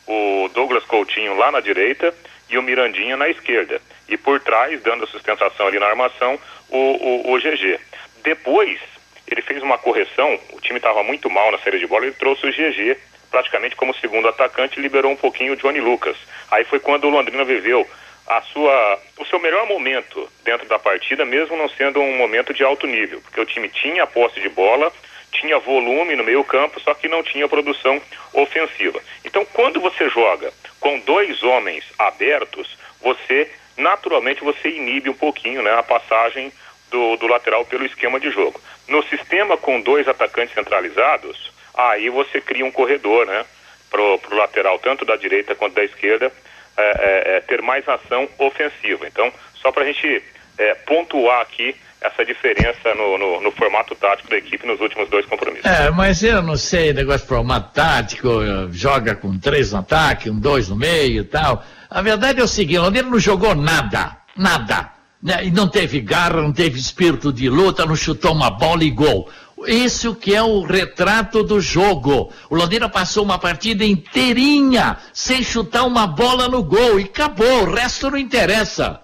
o 0.08 0.50
Douglas 0.54 0.84
Coutinho 0.86 1.38
lá 1.38 1.52
na 1.52 1.60
direita 1.60 2.14
e 2.50 2.58
o 2.58 2.62
Mirandinha 2.62 3.16
na 3.16 3.30
esquerda. 3.30 3.82
E 4.10 4.18
por 4.18 4.40
trás, 4.40 4.82
dando 4.82 5.08
sustentação 5.08 5.68
ali 5.68 5.80
na 5.80 5.88
armação, 5.88 6.40
o, 6.70 6.78
o, 6.78 7.34
o 7.34 7.40
GG. 7.40 7.80
Depois, 8.24 8.80
ele 9.28 9.42
fez 9.42 9.62
uma 9.64 9.78
correção, 9.78 10.40
o 10.52 10.60
time 10.60 10.78
estava 10.78 11.04
muito 11.04 11.30
mal 11.30 11.52
na 11.52 11.60
série 11.60 11.80
de 11.80 11.88
bola, 11.88 12.06
ele 12.06 12.16
trouxe 12.16 12.46
o 12.46 12.52
GG 12.52 12.98
praticamente 13.32 13.76
como 13.76 13.96
segundo 13.96 14.28
atacante 14.28 14.80
liberou 14.80 15.12
um 15.12 15.16
pouquinho 15.16 15.54
o 15.54 15.56
Johnny 15.56 15.80
Lucas. 15.80 16.18
Aí 16.52 16.66
foi 16.66 16.80
quando 16.80 17.06
o 17.06 17.10
Londrina 17.10 17.44
viveu 17.46 17.90
a 18.28 18.42
sua, 18.42 19.00
o 19.18 19.26
seu 19.26 19.40
melhor 19.40 19.66
momento 19.66 20.30
dentro 20.44 20.68
da 20.68 20.78
partida, 20.78 21.26
mesmo 21.26 21.56
não 21.56 21.70
sendo 21.70 22.00
um 22.00 22.18
momento 22.18 22.54
de 22.54 22.64
alto 22.64 22.86
nível, 22.86 23.22
porque 23.22 23.40
o 23.40 23.46
time 23.46 23.70
tinha 23.70 24.06
posse 24.06 24.40
de 24.40 24.50
bola, 24.50 24.92
tinha 25.32 25.58
volume 25.60 26.16
no 26.16 26.24
meio 26.24 26.44
campo, 26.44 26.80
só 26.82 26.94
que 26.94 27.08
não 27.08 27.24
tinha 27.24 27.48
produção 27.48 28.02
ofensiva. 28.34 29.02
Então, 29.24 29.46
quando 29.46 29.80
você 29.80 30.10
joga 30.10 30.52
com 30.80 31.00
dois 31.00 31.42
homens 31.42 31.86
abertos, 31.98 32.78
você 33.02 33.50
naturalmente 33.78 34.44
você 34.44 34.70
inibe 34.70 35.10
um 35.10 35.14
pouquinho 35.14 35.62
né, 35.62 35.74
a 35.74 35.84
passagem 35.84 36.52
do, 36.90 37.16
do 37.16 37.28
lateral 37.28 37.66
pelo 37.66 37.86
esquema 37.86 38.20
de 38.20 38.30
jogo. 38.30 38.60
No 38.88 39.02
sistema 39.04 39.58
com 39.58 39.80
dois 39.82 40.08
atacantes 40.08 40.54
centralizados, 40.54 41.52
aí 41.90 42.10
você 42.10 42.40
cria 42.40 42.66
um 42.66 42.72
corredor, 42.72 43.26
né, 43.26 43.46
pro, 43.90 44.18
pro 44.20 44.38
lateral 44.38 44.80
tanto 44.80 45.04
da 45.04 45.16
direita 45.16 45.56
quanto 45.56 45.76
da 45.76 45.84
esquerda 45.84 46.32
é, 46.78 46.82
é, 46.82 47.38
é, 47.38 47.40
ter 47.42 47.62
mais 47.62 47.88
ação 47.88 48.28
ofensiva. 48.40 49.06
Então, 49.08 49.32
só 49.56 49.72
para 49.72 49.84
a 49.84 49.86
gente 49.86 50.24
é, 50.58 50.74
pontuar 50.76 51.42
aqui 51.42 51.76
essa 52.00 52.26
diferença 52.26 52.96
no, 52.96 53.18
no, 53.18 53.42
no, 53.42 53.52
formato 53.52 53.94
tático 53.94 54.30
da 54.30 54.38
equipe 54.38 54.66
nos 54.66 54.80
últimos 54.80 55.08
dois 55.10 55.26
compromissos. 55.26 55.66
É, 55.66 55.92
mas 55.92 56.24
eu 56.24 56.42
não 56.42 56.58
sei, 56.58 56.94
negócio 56.94 57.22
de 57.22 57.28
formato 57.28 57.74
tático, 57.74 58.30
joga 58.72 59.14
com 59.14 59.38
três 59.38 59.72
no 59.72 59.80
ataque, 59.80 60.30
um 60.30 60.40
dois 60.40 60.70
no 60.70 60.76
meio 60.76 61.22
e 61.22 61.26
tal. 61.26 61.64
A 61.90 62.02
verdade 62.02 62.40
é 62.40 62.44
o 62.44 62.48
seguinte, 62.48 62.80
o 62.80 62.84
Londrina 62.84 63.10
não 63.10 63.20
jogou 63.20 63.54
nada, 63.54 64.18
nada. 64.36 64.90
Né? 65.22 65.46
E 65.46 65.52
não 65.52 65.68
teve 65.68 66.00
garra, 66.00 66.42
não 66.42 66.52
teve 66.52 66.80
espírito 66.80 67.32
de 67.32 67.48
luta, 67.48 67.86
não 67.86 67.96
chutou 67.96 68.32
uma 68.32 68.50
bola 68.50 68.84
e 68.84 68.90
gol. 68.90 69.30
Isso 69.68 70.16
que 70.16 70.36
é 70.36 70.42
o 70.42 70.62
retrato 70.62 71.44
do 71.44 71.60
jogo. 71.60 72.32
O 72.50 72.56
Londrina 72.56 72.90
passou 72.90 73.24
uma 73.24 73.38
partida 73.38 73.86
inteirinha 73.86 74.98
sem 75.14 75.44
chutar 75.44 75.86
uma 75.86 76.08
bola 76.08 76.48
no 76.48 76.64
gol 76.64 77.00
e 77.00 77.04
acabou, 77.04 77.64
o 77.64 77.74
resto 77.74 78.10
não 78.10 78.18
interessa. 78.18 79.02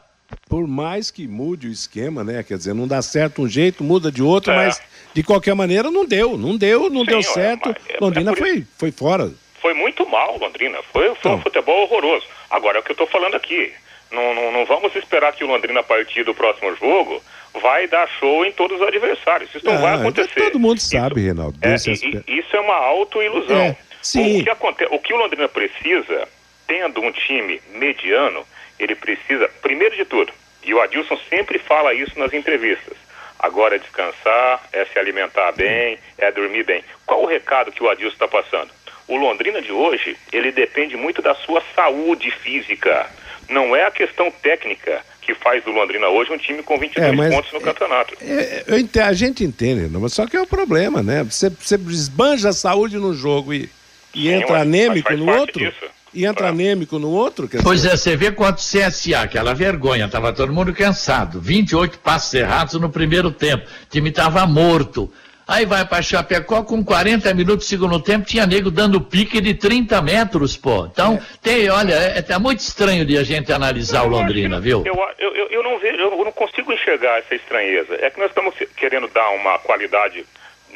Por 0.49 0.67
mais 0.67 1.11
que 1.11 1.27
mude 1.27 1.67
o 1.67 1.71
esquema, 1.71 2.23
né? 2.23 2.43
Quer 2.43 2.57
dizer, 2.57 2.73
não 2.73 2.87
dá 2.87 3.01
certo 3.01 3.41
um 3.41 3.47
jeito, 3.47 3.83
muda 3.83 4.11
de 4.11 4.21
outro, 4.21 4.51
é. 4.51 4.55
mas 4.55 4.81
de 5.13 5.23
qualquer 5.23 5.55
maneira 5.55 5.89
não 5.91 6.05
deu, 6.05 6.37
não 6.37 6.55
deu, 6.55 6.89
não 6.89 7.01
Sim, 7.01 7.07
deu 7.07 7.23
certo. 7.23 7.69
É, 7.89 7.97
Londrina 7.99 8.31
é 8.31 8.35
foi, 8.35 8.65
foi 8.77 8.91
fora. 8.91 9.31
Foi 9.61 9.73
muito 9.73 10.07
mal, 10.07 10.37
Londrina. 10.37 10.77
Foi, 10.91 11.03
foi 11.03 11.09
um 11.09 11.13
então. 11.35 11.41
futebol 11.41 11.83
horroroso. 11.83 12.25
Agora 12.49 12.77
é 12.77 12.79
o 12.79 12.83
que 12.83 12.91
eu 12.91 12.93
estou 12.93 13.07
falando 13.07 13.35
aqui. 13.35 13.71
Não, 14.11 14.33
não, 14.33 14.51
não, 14.51 14.65
vamos 14.65 14.95
esperar 14.95 15.33
que 15.33 15.43
o 15.43 15.47
Londrina, 15.47 15.81
a 15.81 15.83
partir 15.83 16.23
do 16.23 16.33
próximo 16.33 16.73
jogo, 16.75 17.21
vai 17.59 17.87
dar 17.87 18.07
show 18.19 18.45
em 18.45 18.51
todos 18.51 18.79
os 18.79 18.87
adversários. 18.87 19.53
Isso 19.53 19.65
não 19.65 19.75
ah, 19.75 19.77
vai 19.77 19.93
acontecer. 19.95 20.43
Todo 20.43 20.59
mundo 20.59 20.79
sabe, 20.79 21.19
isso, 21.19 21.25
Reinaldo. 21.25 21.57
É, 21.61 21.75
isso 21.75 22.55
é 22.55 22.59
uma 22.59 22.75
autoilusão. 22.75 23.57
É, 23.57 23.77
sim. 24.01 24.41
O 24.41 24.43
que, 24.43 24.49
acontece, 24.49 24.93
o 24.93 24.99
que 24.99 25.13
o 25.13 25.17
Londrina 25.17 25.47
precisa, 25.47 26.27
tendo 26.67 27.01
um 27.01 27.11
time 27.11 27.61
mediano, 27.73 28.45
ele 28.79 28.95
precisa, 28.95 29.49
primeiro 29.61 29.95
de 29.95 30.05
tudo, 30.05 30.31
e 30.63 30.73
o 30.73 30.81
Adilson 30.81 31.17
sempre 31.29 31.57
fala 31.59 31.93
isso 31.93 32.17
nas 32.19 32.33
entrevistas, 32.33 32.97
agora 33.39 33.75
é 33.75 33.79
descansar, 33.79 34.67
é 34.71 34.85
se 34.85 34.99
alimentar 34.99 35.51
bem, 35.53 35.97
é 36.17 36.31
dormir 36.31 36.63
bem. 36.63 36.83
Qual 37.05 37.23
o 37.23 37.25
recado 37.25 37.71
que 37.71 37.83
o 37.83 37.89
Adilson 37.89 38.13
está 38.13 38.27
passando? 38.27 38.71
O 39.07 39.15
Londrina 39.15 39.61
de 39.61 39.71
hoje, 39.71 40.17
ele 40.33 40.51
depende 40.51 40.97
muito 40.97 41.21
da 41.21 41.33
sua 41.33 41.63
saúde 41.73 42.29
física. 42.29 43.09
Não 43.47 43.73
é 43.73 43.85
a 43.85 43.91
questão 43.91 44.29
técnica 44.29 45.01
que 45.27 45.35
faz 45.35 45.61
do 45.65 45.71
Londrina 45.71 46.07
hoje 46.07 46.31
um 46.31 46.37
time 46.37 46.63
com 46.63 46.79
22 46.79 47.19
é, 47.19 47.29
pontos 47.29 47.51
no 47.51 47.59
campeonato. 47.59 48.15
É, 48.21 48.63
é, 48.65 49.01
a 49.01 49.13
gente 49.13 49.43
entende, 49.43 49.89
mas 49.97 50.13
só 50.13 50.25
que 50.25 50.37
é 50.37 50.41
o 50.41 50.47
problema, 50.47 51.03
né? 51.03 51.23
Você, 51.25 51.49
você 51.49 51.75
esbanja 51.89 52.49
a 52.49 52.53
saúde 52.53 52.97
no 52.97 53.13
jogo 53.13 53.53
e, 53.53 53.69
e 54.15 54.21
Sim, 54.21 54.29
entra 54.29 54.53
mas, 54.53 54.61
anêmico 54.61 55.09
mas 55.11 55.19
no 55.19 55.29
outro. 55.29 55.59
Disso. 55.59 55.85
E 56.13 56.25
entra 56.25 56.47
é. 56.47 56.49
anêmico 56.49 56.97
no 56.97 57.09
outro? 57.09 57.49
pois 57.61 57.81
dizer... 57.81 57.93
é, 57.93 57.97
você 57.97 58.15
vê 58.15 58.31
quanto 58.31 58.59
CSA, 58.59 59.21
aquela 59.21 59.53
vergonha, 59.53 60.07
tava 60.07 60.31
todo 60.31 60.53
mundo 60.53 60.73
cansado. 60.73 61.41
28 61.41 61.99
passos 61.99 62.33
errados 62.33 62.75
no 62.75 62.89
primeiro 62.89 63.29
tempo. 63.29 63.65
O 63.65 63.89
time 63.89 64.09
tava 64.09 64.47
morto. 64.47 65.11
Aí 65.47 65.65
vai 65.65 65.85
para 65.85 66.01
Chapecó 66.01 66.61
com 66.63 66.83
40 66.83 67.33
minutos 67.33 67.65
do 67.65 67.69
segundo 67.69 67.99
tempo, 68.01 68.25
tinha 68.25 68.45
nego 68.45 68.69
dando 68.69 68.99
pique 68.99 69.39
de 69.39 69.53
30 69.53 70.01
metros, 70.01 70.57
pô. 70.57 70.85
Então, 70.85 71.13
é. 71.13 71.21
tem, 71.41 71.69
olha, 71.69 71.93
é, 71.93 72.23
é 72.27 72.37
muito 72.37 72.59
estranho 72.59 73.05
de 73.05 73.17
a 73.17 73.23
gente 73.23 73.53
analisar 73.53 74.03
o 74.03 74.09
Londrina, 74.09 74.59
viu? 74.59 74.83
Eu, 74.85 74.95
eu, 75.17 75.35
eu, 75.35 75.47
eu, 75.47 75.63
não 75.63 75.79
vejo, 75.79 75.97
eu 75.97 76.25
não 76.25 76.33
consigo 76.33 76.73
enxergar 76.73 77.19
essa 77.19 77.33
estranheza. 77.33 77.97
É 78.01 78.09
que 78.09 78.19
nós 78.19 78.29
estamos 78.29 78.55
querendo 78.75 79.07
dar 79.07 79.29
uma 79.29 79.57
qualidade 79.59 80.25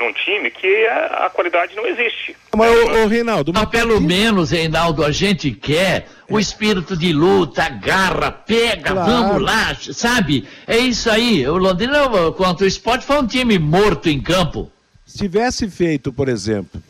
num 0.02 0.12
time 0.14 0.50
que 0.50 0.88
a, 0.88 1.26
a 1.26 1.30
qualidade 1.30 1.76
não 1.76 1.86
existe. 1.86 2.36
Mas, 2.56 2.76
ô, 2.76 3.04
ô 3.04 3.08
Reinaldo... 3.08 3.54
Mas 3.54 3.66
pelo 3.70 4.02
menos, 4.02 4.52
Reinaldo, 4.52 5.06
a 5.06 5.12
gente 5.12 5.52
quer 5.52 6.08
o 6.30 6.40
espírito 6.40 6.98
de 6.98 7.14
luta, 7.14 7.70
garra, 7.70 8.32
pega, 8.32 8.92
claro. 8.94 9.12
vamos 9.12 9.42
lá, 9.44 9.76
sabe? 9.94 10.48
É 10.66 10.78
isso 10.78 11.10
aí. 11.10 11.48
O 11.48 11.58
Londrina, 11.58 12.10
quanto 12.36 12.62
o 12.62 12.68
esporte, 12.68 13.06
foi 13.06 13.18
um 13.18 13.28
time 13.28 13.60
morto 13.60 14.10
em 14.10 14.20
campo. 14.20 14.72
Se 15.06 15.20
tivesse 15.20 15.70
feito, 15.70 16.12
por 16.12 16.28
exemplo, 16.30 16.82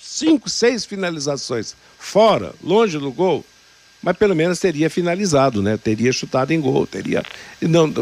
cinco, 0.00 0.48
seis 0.48 0.84
finalizações 0.84 1.74
fora, 1.98 2.52
longe 2.62 2.98
do 2.98 3.10
gol, 3.10 3.44
mas 4.02 4.16
pelo 4.16 4.34
menos 4.34 4.58
teria 4.58 4.88
finalizado, 4.88 5.62
né? 5.62 5.76
Teria 5.76 6.12
chutado 6.12 6.52
em 6.52 6.60
gol, 6.60 6.86
teria 6.86 7.22
não 7.68 7.92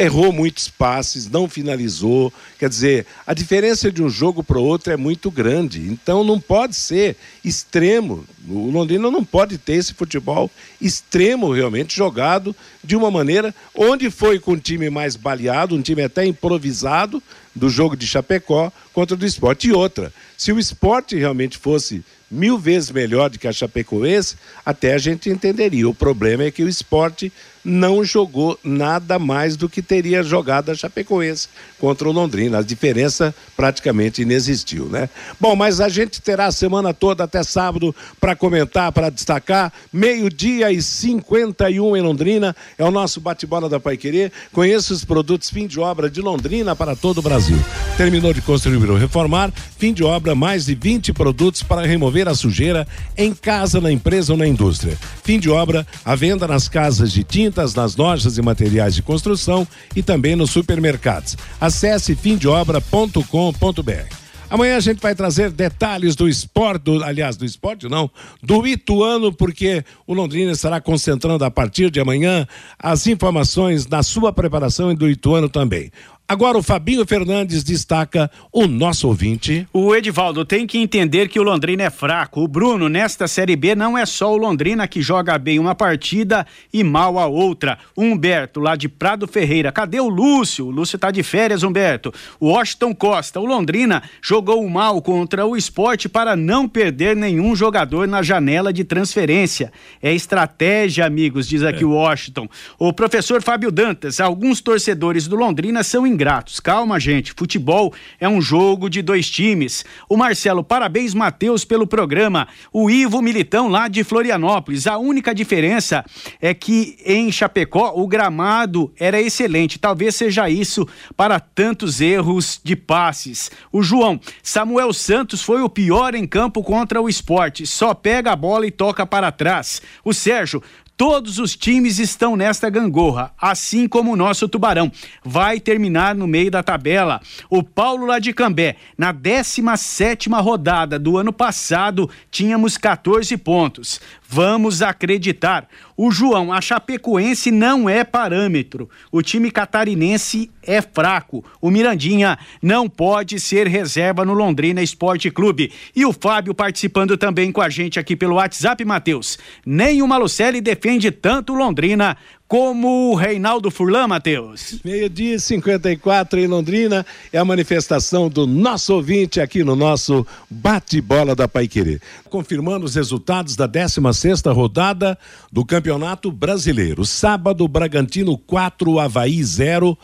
errou 0.00 0.32
muitos 0.32 0.68
passes, 0.68 1.30
não 1.30 1.48
finalizou. 1.48 2.32
Quer 2.58 2.68
dizer, 2.68 3.06
a 3.26 3.32
diferença 3.32 3.90
de 3.92 4.02
um 4.02 4.08
jogo 4.08 4.42
para 4.42 4.58
o 4.58 4.64
outro 4.64 4.92
é 4.92 4.96
muito 4.96 5.30
grande. 5.30 5.80
Então 5.82 6.24
não 6.24 6.40
pode 6.40 6.74
ser 6.74 7.16
extremo. 7.44 8.24
O 8.48 8.70
Londrina 8.70 9.10
não 9.10 9.24
pode 9.24 9.58
ter 9.58 9.74
esse 9.74 9.94
futebol 9.94 10.50
extremo 10.80 11.52
realmente 11.52 11.94
jogado 11.94 12.54
de 12.82 12.96
uma 12.96 13.10
maneira 13.10 13.54
onde 13.74 14.10
foi 14.10 14.38
com 14.38 14.52
um 14.52 14.58
time 14.58 14.90
mais 14.90 15.14
baleado, 15.16 15.76
um 15.76 15.82
time 15.82 16.02
até 16.02 16.26
improvisado 16.26 17.22
do 17.54 17.68
jogo 17.68 17.96
de 17.96 18.06
Chapecó 18.06 18.72
contra 18.92 19.14
o 19.14 19.18
do 19.18 19.24
esporte. 19.24 19.68
E 19.68 19.72
outra, 19.72 20.12
se 20.36 20.52
o 20.52 20.58
esporte 20.58 21.16
realmente 21.16 21.56
fosse 21.56 22.04
mil 22.34 22.58
vezes 22.58 22.90
melhor 22.90 23.30
do 23.30 23.38
que 23.38 23.48
a 23.48 23.52
Chapecoense, 23.52 24.36
até 24.64 24.92
a 24.92 24.98
gente 24.98 25.30
entenderia. 25.30 25.88
O 25.88 25.94
problema 25.94 26.44
é 26.44 26.50
que 26.50 26.62
o 26.62 26.68
esporte 26.68 27.32
não 27.64 28.04
jogou 28.04 28.58
nada 28.62 29.18
mais 29.18 29.56
do 29.56 29.68
que 29.68 29.80
teria 29.80 30.22
jogado 30.22 30.70
a 30.70 30.74
Chapecoense 30.74 31.48
contra 31.78 32.08
o 32.08 32.12
Londrina. 32.12 32.58
A 32.58 32.62
diferença 32.62 33.34
praticamente 33.56 34.22
inexistiu, 34.22 34.86
né? 34.86 35.08
Bom, 35.40 35.56
mas 35.56 35.80
a 35.80 35.88
gente 35.88 36.20
terá 36.20 36.46
a 36.46 36.52
semana 36.52 36.92
toda 36.92 37.24
até 37.24 37.42
sábado 37.42 37.94
para 38.20 38.36
comentar, 38.36 38.92
para 38.92 39.10
destacar. 39.10 39.72
Meio-dia 39.92 40.70
e 40.70 40.82
51 40.82 41.96
em 41.96 42.02
Londrina 42.02 42.54
é 42.76 42.84
o 42.84 42.90
nosso 42.90 43.20
bate-bola 43.20 43.68
da 43.68 43.80
Paiquerê. 43.80 44.30
Conheça 44.52 44.92
os 44.92 45.04
produtos 45.04 45.50
fim 45.50 45.66
de 45.66 45.80
obra 45.80 46.10
de 46.10 46.20
Londrina 46.20 46.76
para 46.76 46.94
todo 46.94 47.18
o 47.18 47.22
Brasil. 47.22 47.58
Terminou 47.96 48.34
de 48.34 48.42
construir 48.42 48.90
ou 48.90 48.96
reformar, 48.96 49.52
fim 49.78 49.92
de 49.92 50.02
obra, 50.02 50.34
mais 50.34 50.66
de 50.66 50.74
20 50.74 51.12
produtos 51.12 51.62
para 51.62 51.86
remover 51.86 52.28
a 52.28 52.34
sujeira 52.34 52.86
em 53.16 53.32
casa, 53.32 53.80
na 53.80 53.90
empresa 53.90 54.32
ou 54.32 54.38
na 54.38 54.46
indústria. 54.46 54.98
Fim 55.22 55.38
de 55.38 55.48
obra, 55.48 55.86
a 56.04 56.14
venda 56.14 56.46
nas 56.48 56.68
casas 56.68 57.12
de 57.12 57.22
tinta 57.22 57.53
nas 57.74 57.96
lojas 57.96 58.38
e 58.38 58.42
materiais 58.42 58.94
de 58.94 59.02
construção 59.02 59.66
e 59.94 60.02
também 60.02 60.34
nos 60.34 60.50
supermercados. 60.50 61.36
Acesse 61.60 62.14
fimdeobra.com.br. 62.14 64.24
Amanhã 64.54 64.76
a 64.76 64.80
gente 64.80 65.00
vai 65.00 65.14
trazer 65.14 65.50
detalhes 65.50 66.14
do 66.14 66.28
esporte, 66.28 66.82
do, 66.82 67.02
aliás, 67.02 67.36
do 67.36 67.44
esporte 67.44 67.88
não, 67.88 68.10
do 68.42 68.66
Ituano, 68.66 69.32
porque 69.32 69.84
o 70.06 70.14
Londrina 70.14 70.52
estará 70.52 70.80
concentrando 70.80 71.44
a 71.44 71.50
partir 71.50 71.90
de 71.90 71.98
amanhã 71.98 72.46
as 72.78 73.06
informações 73.06 73.86
na 73.86 74.02
sua 74.02 74.32
preparação 74.32 74.92
e 74.92 74.94
do 74.94 75.08
Ituano 75.08 75.48
também. 75.48 75.90
Agora 76.26 76.56
o 76.56 76.62
Fabinho 76.62 77.04
Fernandes 77.06 77.62
destaca 77.62 78.30
o 78.50 78.66
nosso 78.66 79.06
ouvinte. 79.06 79.68
O 79.70 79.94
Edivaldo 79.94 80.42
tem 80.42 80.66
que 80.66 80.78
entender 80.78 81.28
que 81.28 81.38
o 81.38 81.42
Londrina 81.42 81.82
é 81.82 81.90
fraco. 81.90 82.40
O 82.40 82.48
Bruno, 82.48 82.88
nesta 82.88 83.28
Série 83.28 83.54
B, 83.54 83.74
não 83.74 83.96
é 83.96 84.06
só 84.06 84.32
o 84.32 84.36
Londrina 84.38 84.88
que 84.88 85.02
joga 85.02 85.36
bem 85.36 85.58
uma 85.58 85.74
partida 85.74 86.46
e 86.72 86.82
mal 86.82 87.18
a 87.18 87.26
outra. 87.26 87.78
O 87.94 88.02
Humberto, 88.02 88.58
lá 88.58 88.74
de 88.74 88.88
Prado 88.88 89.28
Ferreira. 89.28 89.70
Cadê 89.70 90.00
o 90.00 90.08
Lúcio? 90.08 90.64
O 90.64 90.70
Lúcio 90.70 90.98
tá 90.98 91.10
de 91.10 91.22
férias, 91.22 91.62
Humberto. 91.62 92.10
O 92.40 92.48
Washington 92.48 92.94
Costa. 92.94 93.38
O 93.38 93.44
Londrina 93.44 94.02
jogou 94.22 94.66
mal 94.66 95.02
contra 95.02 95.44
o 95.44 95.54
esporte 95.54 96.08
para 96.08 96.34
não 96.34 96.66
perder 96.66 97.14
nenhum 97.14 97.54
jogador 97.54 98.08
na 98.08 98.22
janela 98.22 98.72
de 98.72 98.82
transferência. 98.82 99.70
É 100.02 100.10
estratégia, 100.14 101.04
amigos, 101.04 101.46
diz 101.46 101.62
aqui 101.62 101.82
é. 101.82 101.86
o 101.86 101.90
Washington. 101.90 102.48
O 102.78 102.94
professor 102.94 103.42
Fábio 103.42 103.70
Dantas. 103.70 104.20
Alguns 104.20 104.62
torcedores 104.62 105.28
do 105.28 105.36
Londrina 105.36 105.82
são 105.82 106.13
ingratos. 106.14 106.60
Calma, 106.60 106.98
gente. 106.98 107.34
Futebol 107.36 107.92
é 108.18 108.28
um 108.28 108.40
jogo 108.40 108.88
de 108.88 109.02
dois 109.02 109.28
times. 109.28 109.84
O 110.08 110.16
Marcelo, 110.16 110.64
parabéns, 110.64 111.12
Matheus, 111.12 111.64
pelo 111.64 111.86
programa. 111.86 112.48
O 112.72 112.88
Ivo 112.88 113.20
Militão, 113.20 113.68
lá 113.68 113.88
de 113.88 114.02
Florianópolis. 114.04 114.86
A 114.86 114.96
única 114.96 115.34
diferença 115.34 116.04
é 116.40 116.54
que 116.54 116.96
em 117.04 117.30
Chapecó 117.30 117.92
o 117.94 118.06
gramado 118.06 118.92
era 118.98 119.20
excelente. 119.20 119.78
Talvez 119.78 120.14
seja 120.14 120.48
isso 120.48 120.88
para 121.16 121.38
tantos 121.40 122.00
erros 122.00 122.60
de 122.62 122.76
passes. 122.76 123.50
O 123.72 123.82
João, 123.82 124.20
Samuel 124.42 124.92
Santos 124.92 125.42
foi 125.42 125.60
o 125.60 125.68
pior 125.68 126.14
em 126.14 126.26
campo 126.26 126.62
contra 126.62 127.02
o 127.02 127.08
esporte. 127.08 127.66
Só 127.66 127.92
pega 127.92 128.32
a 128.32 128.36
bola 128.36 128.66
e 128.66 128.70
toca 128.70 129.04
para 129.04 129.32
trás. 129.32 129.82
O 130.04 130.14
Sérgio, 130.14 130.62
Todos 130.96 131.40
os 131.40 131.56
times 131.56 131.98
estão 131.98 132.36
nesta 132.36 132.70
gangorra, 132.70 133.32
assim 133.40 133.88
como 133.88 134.12
o 134.12 134.16
nosso 134.16 134.48
Tubarão. 134.48 134.92
Vai 135.24 135.58
terminar 135.58 136.14
no 136.14 136.24
meio 136.24 136.52
da 136.52 136.62
tabela. 136.62 137.20
O 137.50 137.64
Paulo 137.64 138.06
lá 138.06 138.20
de 138.20 138.32
Cambé, 138.32 138.76
na 138.96 139.10
17 139.10 140.30
rodada 140.30 140.96
do 140.96 141.18
ano 141.18 141.32
passado, 141.32 142.08
tínhamos 142.30 142.78
14 142.78 143.36
pontos. 143.38 144.00
Vamos 144.28 144.82
acreditar. 144.82 145.68
O 145.96 146.10
João, 146.10 146.52
a 146.52 146.60
Chapecoense 146.60 147.50
não 147.50 147.88
é 147.88 148.02
parâmetro. 148.02 148.88
O 149.12 149.20
time 149.22 149.50
catarinense 149.50 150.50
é 150.62 150.80
fraco. 150.80 151.44
O 151.60 151.70
Mirandinha 151.70 152.38
não 152.60 152.88
pode 152.88 153.38
ser 153.38 153.68
reserva 153.68 154.24
no 154.24 154.32
Londrina 154.32 154.82
Esporte 154.82 155.30
Clube. 155.30 155.72
E 155.94 156.04
o 156.04 156.12
Fábio 156.12 156.54
participando 156.54 157.16
também 157.16 157.52
com 157.52 157.60
a 157.60 157.68
gente 157.68 158.00
aqui 158.00 158.16
pelo 158.16 158.36
WhatsApp, 158.36 158.84
Matheus. 158.84 159.38
Nem 159.64 160.02
o 160.02 160.08
Malucelli 160.08 160.60
defende 160.60 160.83
tanto 161.10 161.54
o 161.54 161.56
Londrina 161.56 162.14
como 162.46 163.10
o 163.10 163.14
Reinaldo 163.14 163.70
Furlan, 163.70 164.06
Matheus. 164.06 164.80
Meio-dia 164.84 165.38
54 165.38 166.38
em 166.38 166.46
Londrina 166.46 167.06
é 167.32 167.38
a 167.38 167.44
manifestação 167.44 168.28
do 168.28 168.46
nosso 168.46 168.94
ouvinte 168.94 169.40
aqui 169.40 169.64
no 169.64 169.74
nosso 169.74 170.26
bate-bola 170.50 171.34
da 171.34 171.48
Paiquerê. 171.48 172.00
Confirmando 172.28 172.84
os 172.84 172.94
resultados 172.94 173.56
da 173.56 173.66
16 173.66 174.42
rodada 174.48 175.18
do 175.50 175.64
Campeonato 175.64 176.30
Brasileiro. 176.30 177.04
Sábado, 177.06 177.66
Bragantino 177.66 178.36
4, 178.36 179.00
Havaí 179.00 179.42
0. 179.42 179.96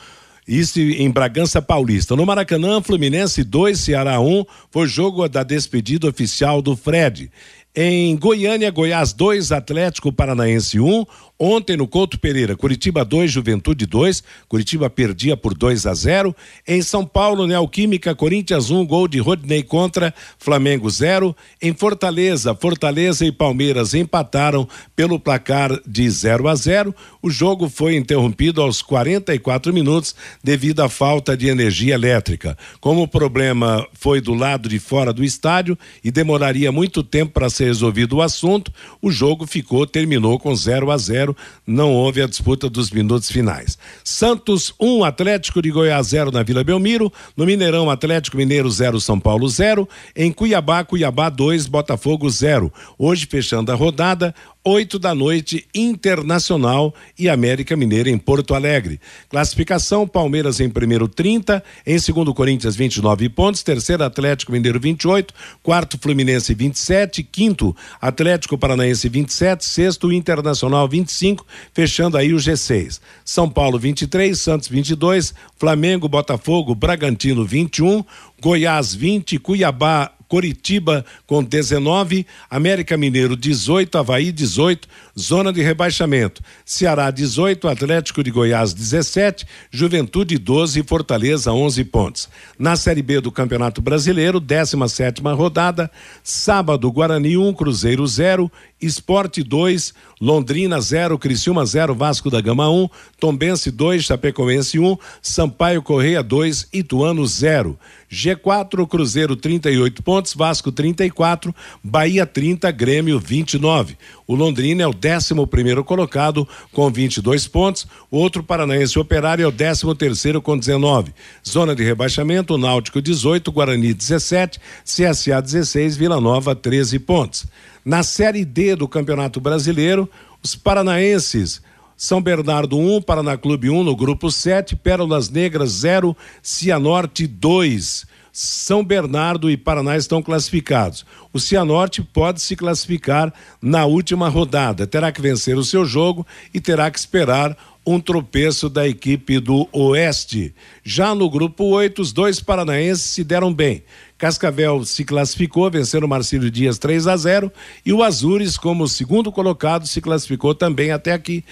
Isso 0.48 0.80
em 0.80 1.10
Bragança 1.10 1.62
Paulista. 1.62 2.16
No 2.16 2.26
Maracanã, 2.26 2.82
Fluminense 2.82 3.44
2, 3.44 3.78
Ceará 3.78 4.20
1, 4.20 4.44
foi 4.70 4.88
jogo 4.88 5.28
da 5.28 5.44
despedida 5.44 6.08
oficial 6.08 6.60
do 6.60 6.74
Fred. 6.74 7.30
Em 7.74 8.16
Goiânia, 8.16 8.68
Goiás 8.70 9.12
2, 9.12 9.52
Atlético 9.52 10.12
Paranaense 10.12 10.80
1. 10.80 11.04
Ontem 11.42 11.74
no 11.74 11.88
Couto 11.88 12.18
Pereira, 12.18 12.54
Curitiba 12.54 13.02
2, 13.02 13.32
Juventude 13.32 13.86
2. 13.86 14.22
Curitiba 14.46 14.90
perdia 14.90 15.38
por 15.38 15.54
2 15.54 15.86
a 15.86 15.94
0. 15.94 16.36
Em 16.68 16.82
São 16.82 17.02
Paulo, 17.06 17.46
Neoquímica, 17.46 18.14
Corinthians 18.14 18.68
1, 18.68 18.84
gol 18.84 19.08
de 19.08 19.20
Rodney 19.20 19.62
contra 19.62 20.12
Flamengo 20.38 20.90
0. 20.90 21.34
Em 21.62 21.72
Fortaleza, 21.72 22.54
Fortaleza 22.54 23.24
e 23.24 23.32
Palmeiras 23.32 23.94
empataram 23.94 24.68
pelo 24.94 25.18
placar 25.18 25.80
de 25.86 26.10
0 26.10 26.46
a 26.46 26.54
0. 26.54 26.94
O 27.22 27.30
jogo 27.30 27.70
foi 27.70 27.96
interrompido 27.96 28.60
aos 28.60 28.82
44 28.82 29.72
minutos 29.72 30.14
devido 30.44 30.80
à 30.80 30.90
falta 30.90 31.34
de 31.34 31.48
energia 31.48 31.94
elétrica. 31.94 32.54
Como 32.82 33.00
o 33.00 33.08
problema 33.08 33.88
foi 33.94 34.20
do 34.20 34.34
lado 34.34 34.68
de 34.68 34.78
fora 34.78 35.10
do 35.10 35.24
estádio 35.24 35.78
e 36.04 36.10
demoraria 36.10 36.70
muito 36.70 37.02
tempo 37.02 37.32
para 37.32 37.48
ser 37.48 37.64
resolvido 37.64 38.16
o 38.16 38.22
assunto, 38.22 38.70
o 39.00 39.10
jogo 39.10 39.46
ficou, 39.46 39.86
terminou 39.86 40.38
com 40.38 40.54
0 40.54 40.90
a 40.90 40.98
0 40.98 41.29
não 41.66 41.92
houve 41.92 42.22
a 42.22 42.26
disputa 42.26 42.68
dos 42.68 42.90
minutos 42.90 43.30
finais. 43.30 43.78
Santos 44.04 44.74
1, 44.80 44.98
um, 44.98 45.04
Atlético 45.04 45.62
de 45.62 45.70
Goiás 45.70 46.08
0 46.08 46.30
na 46.30 46.42
Vila 46.42 46.64
Belmiro, 46.64 47.12
no 47.36 47.46
Mineirão 47.46 47.90
Atlético 47.90 48.36
Mineiro 48.36 48.70
0, 48.70 49.00
São 49.00 49.18
Paulo 49.18 49.48
0, 49.48 49.88
em 50.14 50.32
Cuiabá, 50.32 50.84
Cuiabá 50.84 51.28
2, 51.28 51.66
Botafogo 51.66 52.28
0. 52.28 52.72
Hoje 52.98 53.26
fechando 53.26 53.72
a 53.72 53.74
rodada, 53.74 54.34
8 54.62 54.98
da 54.98 55.14
noite, 55.14 55.66
Internacional 55.74 56.94
e 57.18 57.30
América 57.30 57.74
Mineira 57.74 58.10
em 58.10 58.18
Porto 58.18 58.54
Alegre. 58.54 59.00
Classificação: 59.30 60.06
Palmeiras 60.06 60.60
em 60.60 60.68
primeiro 60.68 61.08
30, 61.08 61.64
em 61.86 61.98
segundo 61.98 62.34
Corinthians 62.34 62.76
29 62.76 63.30
pontos, 63.30 63.62
terceiro 63.62 64.04
Atlético 64.04 64.52
Mineiro 64.52 64.78
28, 64.78 65.32
quarto 65.62 65.98
Fluminense 65.98 66.52
27, 66.52 67.22
quinto 67.22 67.74
Atlético 67.98 68.58
Paranaense 68.58 69.08
27, 69.08 69.64
sexto 69.64 70.12
Internacional 70.12 70.86
25, 70.86 71.46
fechando 71.72 72.18
aí 72.18 72.34
o 72.34 72.36
G6. 72.36 73.00
São 73.24 73.48
Paulo 73.48 73.78
23, 73.78 74.38
Santos 74.38 74.68
22, 74.68 75.32
Flamengo, 75.56 76.06
Botafogo, 76.06 76.74
Bragantino 76.74 77.46
21, 77.46 78.04
Goiás 78.40 78.94
20, 78.94 79.38
Cuiabá 79.38 80.12
Coritiba 80.30 81.04
com 81.26 81.42
19, 81.42 82.24
América 82.48 82.96
Mineiro 82.96 83.34
18, 83.34 83.98
Havaí 83.98 84.30
18, 84.30 84.86
zona 85.18 85.52
de 85.52 85.60
rebaixamento. 85.60 86.40
Ceará 86.64 87.10
18, 87.10 87.66
Atlético 87.66 88.22
de 88.22 88.30
Goiás 88.30 88.72
17, 88.72 89.44
Juventude 89.72 90.38
12 90.38 90.84
Fortaleza 90.84 91.52
11 91.52 91.84
pontos. 91.86 92.28
Na 92.56 92.76
Série 92.76 93.02
B 93.02 93.20
do 93.20 93.32
Campeonato 93.32 93.82
Brasileiro, 93.82 94.38
17 94.38 95.20
rodada, 95.20 95.90
sábado 96.22 96.92
Guarani 96.92 97.36
1, 97.36 97.52
Cruzeiro 97.54 98.06
0, 98.06 98.48
Esporte 98.80 99.42
2, 99.42 99.92
Londrina 100.20 100.80
0, 100.80 101.18
Criciúma 101.18 101.64
0, 101.66 101.94
Vasco 101.94 102.30
da 102.30 102.40
Gama 102.40 102.68
1, 102.68 102.88
Tombense 103.18 103.70
2, 103.70 104.02
Chapecoense 104.02 104.78
1, 104.78 104.98
Sampaio 105.22 105.82
Correia 105.82 106.22
2, 106.22 106.66
Ituano 106.72 107.26
0. 107.26 107.78
G4, 108.10 108.86
Cruzeiro 108.88 109.36
38 109.36 110.02
pontos, 110.02 110.34
Vasco 110.34 110.72
34, 110.72 111.54
Bahia 111.82 112.26
30, 112.26 112.70
Grêmio 112.72 113.20
29. 113.20 113.96
O 114.30 114.36
Londrina 114.36 114.84
é 114.84 114.86
o 114.86 114.92
11 114.94 115.44
primeiro 115.48 115.82
colocado 115.82 116.46
com 116.70 116.88
22 116.88 117.48
pontos, 117.48 117.84
o 118.08 118.16
outro 118.16 118.44
paranaense 118.44 118.96
operário 118.96 119.42
é 119.42 119.48
o 119.48 119.50
13 119.50 119.92
terceiro 119.96 120.40
com 120.40 120.56
19. 120.56 121.12
Zona 121.44 121.74
de 121.74 121.82
rebaixamento, 121.82 122.56
Náutico 122.56 123.02
18, 123.02 123.50
Guarani 123.50 123.92
17, 123.92 124.60
CSA 124.84 125.42
16, 125.42 125.96
Vila 125.96 126.20
Nova 126.20 126.54
13 126.54 127.00
pontos. 127.00 127.44
Na 127.84 128.04
Série 128.04 128.44
D 128.44 128.76
do 128.76 128.86
Campeonato 128.86 129.40
Brasileiro, 129.40 130.08
os 130.40 130.54
paranaenses 130.54 131.60
são 131.96 132.22
Bernardo 132.22 132.78
1, 132.78 132.96
um, 132.98 133.02
Paraná 133.02 133.36
Clube 133.36 133.68
1 133.68 133.80
um, 133.80 133.82
no 133.82 133.96
grupo 133.96 134.30
7, 134.30 134.76
Pérolas 134.76 135.28
Negras 135.28 135.70
0, 135.70 136.16
Cianorte 136.40 137.26
2. 137.26 138.06
São 138.42 138.82
Bernardo 138.82 139.50
e 139.50 139.56
Paraná 139.56 139.98
estão 139.98 140.22
classificados. 140.22 141.04
O 141.30 141.38
Cianorte 141.38 142.00
pode 142.00 142.40
se 142.40 142.56
classificar 142.56 143.30
na 143.60 143.84
última 143.84 144.30
rodada. 144.30 144.86
Terá 144.86 145.12
que 145.12 145.20
vencer 145.20 145.58
o 145.58 145.64
seu 145.64 145.84
jogo 145.84 146.26
e 146.54 146.58
terá 146.58 146.90
que 146.90 146.98
esperar 146.98 147.54
um 147.86 148.00
tropeço 148.00 148.70
da 148.70 148.88
equipe 148.88 149.38
do 149.40 149.68
Oeste. 149.72 150.54
Já 150.82 151.14
no 151.14 151.28
grupo 151.28 151.64
8, 151.64 152.00
os 152.00 152.12
dois 152.12 152.40
paranaenses 152.40 153.10
se 153.10 153.22
deram 153.22 153.52
bem. 153.52 153.82
Cascavel 154.20 154.84
se 154.84 155.02
classificou, 155.02 155.70
vencendo 155.70 156.04
o 156.04 156.08
Marcílio 156.08 156.50
Dias 156.50 156.76
3 156.76 157.06
a 157.06 157.16
0 157.16 157.50
e 157.86 157.90
o 157.90 158.02
Azures, 158.02 158.58
como 158.58 158.86
segundo 158.86 159.32
colocado, 159.32 159.86
se 159.86 159.98
classificou 159.98 160.54
também 160.54 160.90
até 160.90 161.14
aqui, 161.14 161.42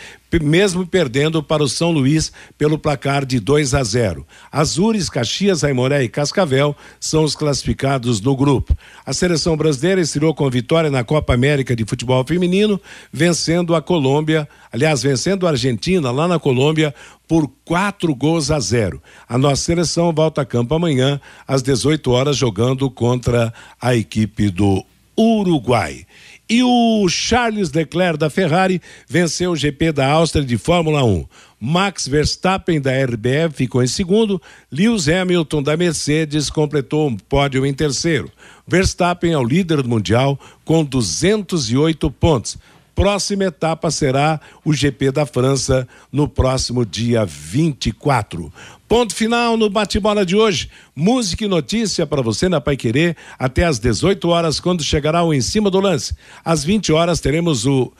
mesmo 0.42 0.86
perdendo 0.86 1.42
para 1.42 1.62
o 1.62 1.68
São 1.68 1.90
Luís 1.90 2.30
pelo 2.58 2.78
placar 2.78 3.24
de 3.24 3.40
2 3.40 3.72
a 3.72 3.82
0. 3.82 4.26
Azures, 4.52 5.08
Caxias, 5.08 5.64
Aimoré 5.64 6.02
e 6.02 6.10
Cascavel 6.10 6.76
são 7.00 7.24
os 7.24 7.34
classificados 7.34 8.20
no 8.20 8.36
grupo. 8.36 8.76
A 9.06 9.14
seleção 9.14 9.56
brasileira 9.56 10.02
estreou 10.02 10.34
com 10.34 10.50
vitória 10.50 10.90
na 10.90 11.02
Copa 11.02 11.32
América 11.32 11.74
de 11.74 11.86
Futebol 11.86 12.22
Feminino, 12.26 12.78
vencendo 13.10 13.74
a 13.74 13.80
Colômbia, 13.80 14.46
aliás, 14.70 15.02
vencendo 15.02 15.46
a 15.46 15.50
Argentina 15.52 16.10
lá 16.10 16.28
na 16.28 16.38
Colômbia 16.38 16.94
por 17.28 17.48
quatro 17.64 18.14
gols 18.14 18.50
a 18.50 18.58
zero. 18.58 19.00
A 19.28 19.36
nossa 19.36 19.62
seleção 19.62 20.12
volta 20.12 20.40
a 20.40 20.46
campo 20.46 20.74
amanhã 20.74 21.20
às 21.46 21.62
18 21.62 22.10
horas 22.10 22.36
jogando 22.36 22.90
contra 22.90 23.52
a 23.80 23.94
equipe 23.94 24.48
do 24.48 24.82
Uruguai. 25.16 26.06
E 26.48 26.62
o 26.62 27.06
Charles 27.10 27.70
Leclerc 27.72 28.18
da 28.18 28.30
Ferrari 28.30 28.80
venceu 29.06 29.50
o 29.50 29.56
GP 29.56 29.92
da 29.92 30.10
Áustria 30.10 30.42
de 30.42 30.56
Fórmula 30.56 31.04
1. 31.04 31.26
Max 31.60 32.08
Verstappen 32.08 32.80
da 32.80 32.92
RBF 32.92 33.54
ficou 33.54 33.82
em 33.82 33.86
segundo, 33.86 34.40
Lewis 34.72 35.08
Hamilton 35.08 35.62
da 35.62 35.76
Mercedes 35.76 36.48
completou 36.48 37.08
um 37.08 37.16
pódio 37.16 37.66
em 37.66 37.74
terceiro. 37.74 38.30
Verstappen 38.66 39.32
é 39.32 39.38
o 39.38 39.44
líder 39.44 39.82
do 39.82 39.88
mundial 39.88 40.38
com 40.64 40.82
208 40.82 42.10
pontos 42.12 42.56
próxima 42.98 43.44
etapa 43.44 43.92
será 43.92 44.40
o 44.64 44.72
GP 44.72 45.12
da 45.12 45.24
França 45.24 45.86
no 46.10 46.26
próximo 46.26 46.84
dia 46.84 47.24
24. 47.24 48.52
Ponto 48.88 49.14
final 49.14 49.56
no 49.56 49.70
bate-bola 49.70 50.26
de 50.26 50.34
hoje. 50.34 50.68
Música 50.96 51.44
e 51.44 51.48
notícia 51.48 52.04
para 52.04 52.22
você 52.22 52.48
na 52.48 52.60
Pai 52.60 52.76
Querer 52.76 53.16
até 53.38 53.64
às 53.64 53.78
18 53.78 54.28
horas, 54.28 54.58
quando 54.58 54.82
chegará 54.82 55.22
o 55.22 55.32
Em 55.32 55.40
Cima 55.40 55.70
do 55.70 55.78
Lance. 55.78 56.12
Às 56.44 56.64
20 56.64 56.92
horas 56.92 57.20
teremos 57.20 57.66
o 57.66 57.92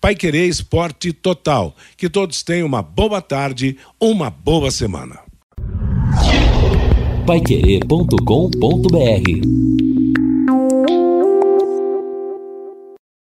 Pai 0.00 0.14
Querer 0.14 0.48
Esporte 0.48 1.12
Total. 1.12 1.76
Que 1.94 2.08
todos 2.08 2.42
tenham 2.42 2.66
uma 2.66 2.80
boa 2.80 3.20
tarde, 3.20 3.76
uma 4.00 4.30
boa 4.30 4.70
semana. 4.70 5.18
paiquerê.com.br 7.26 9.85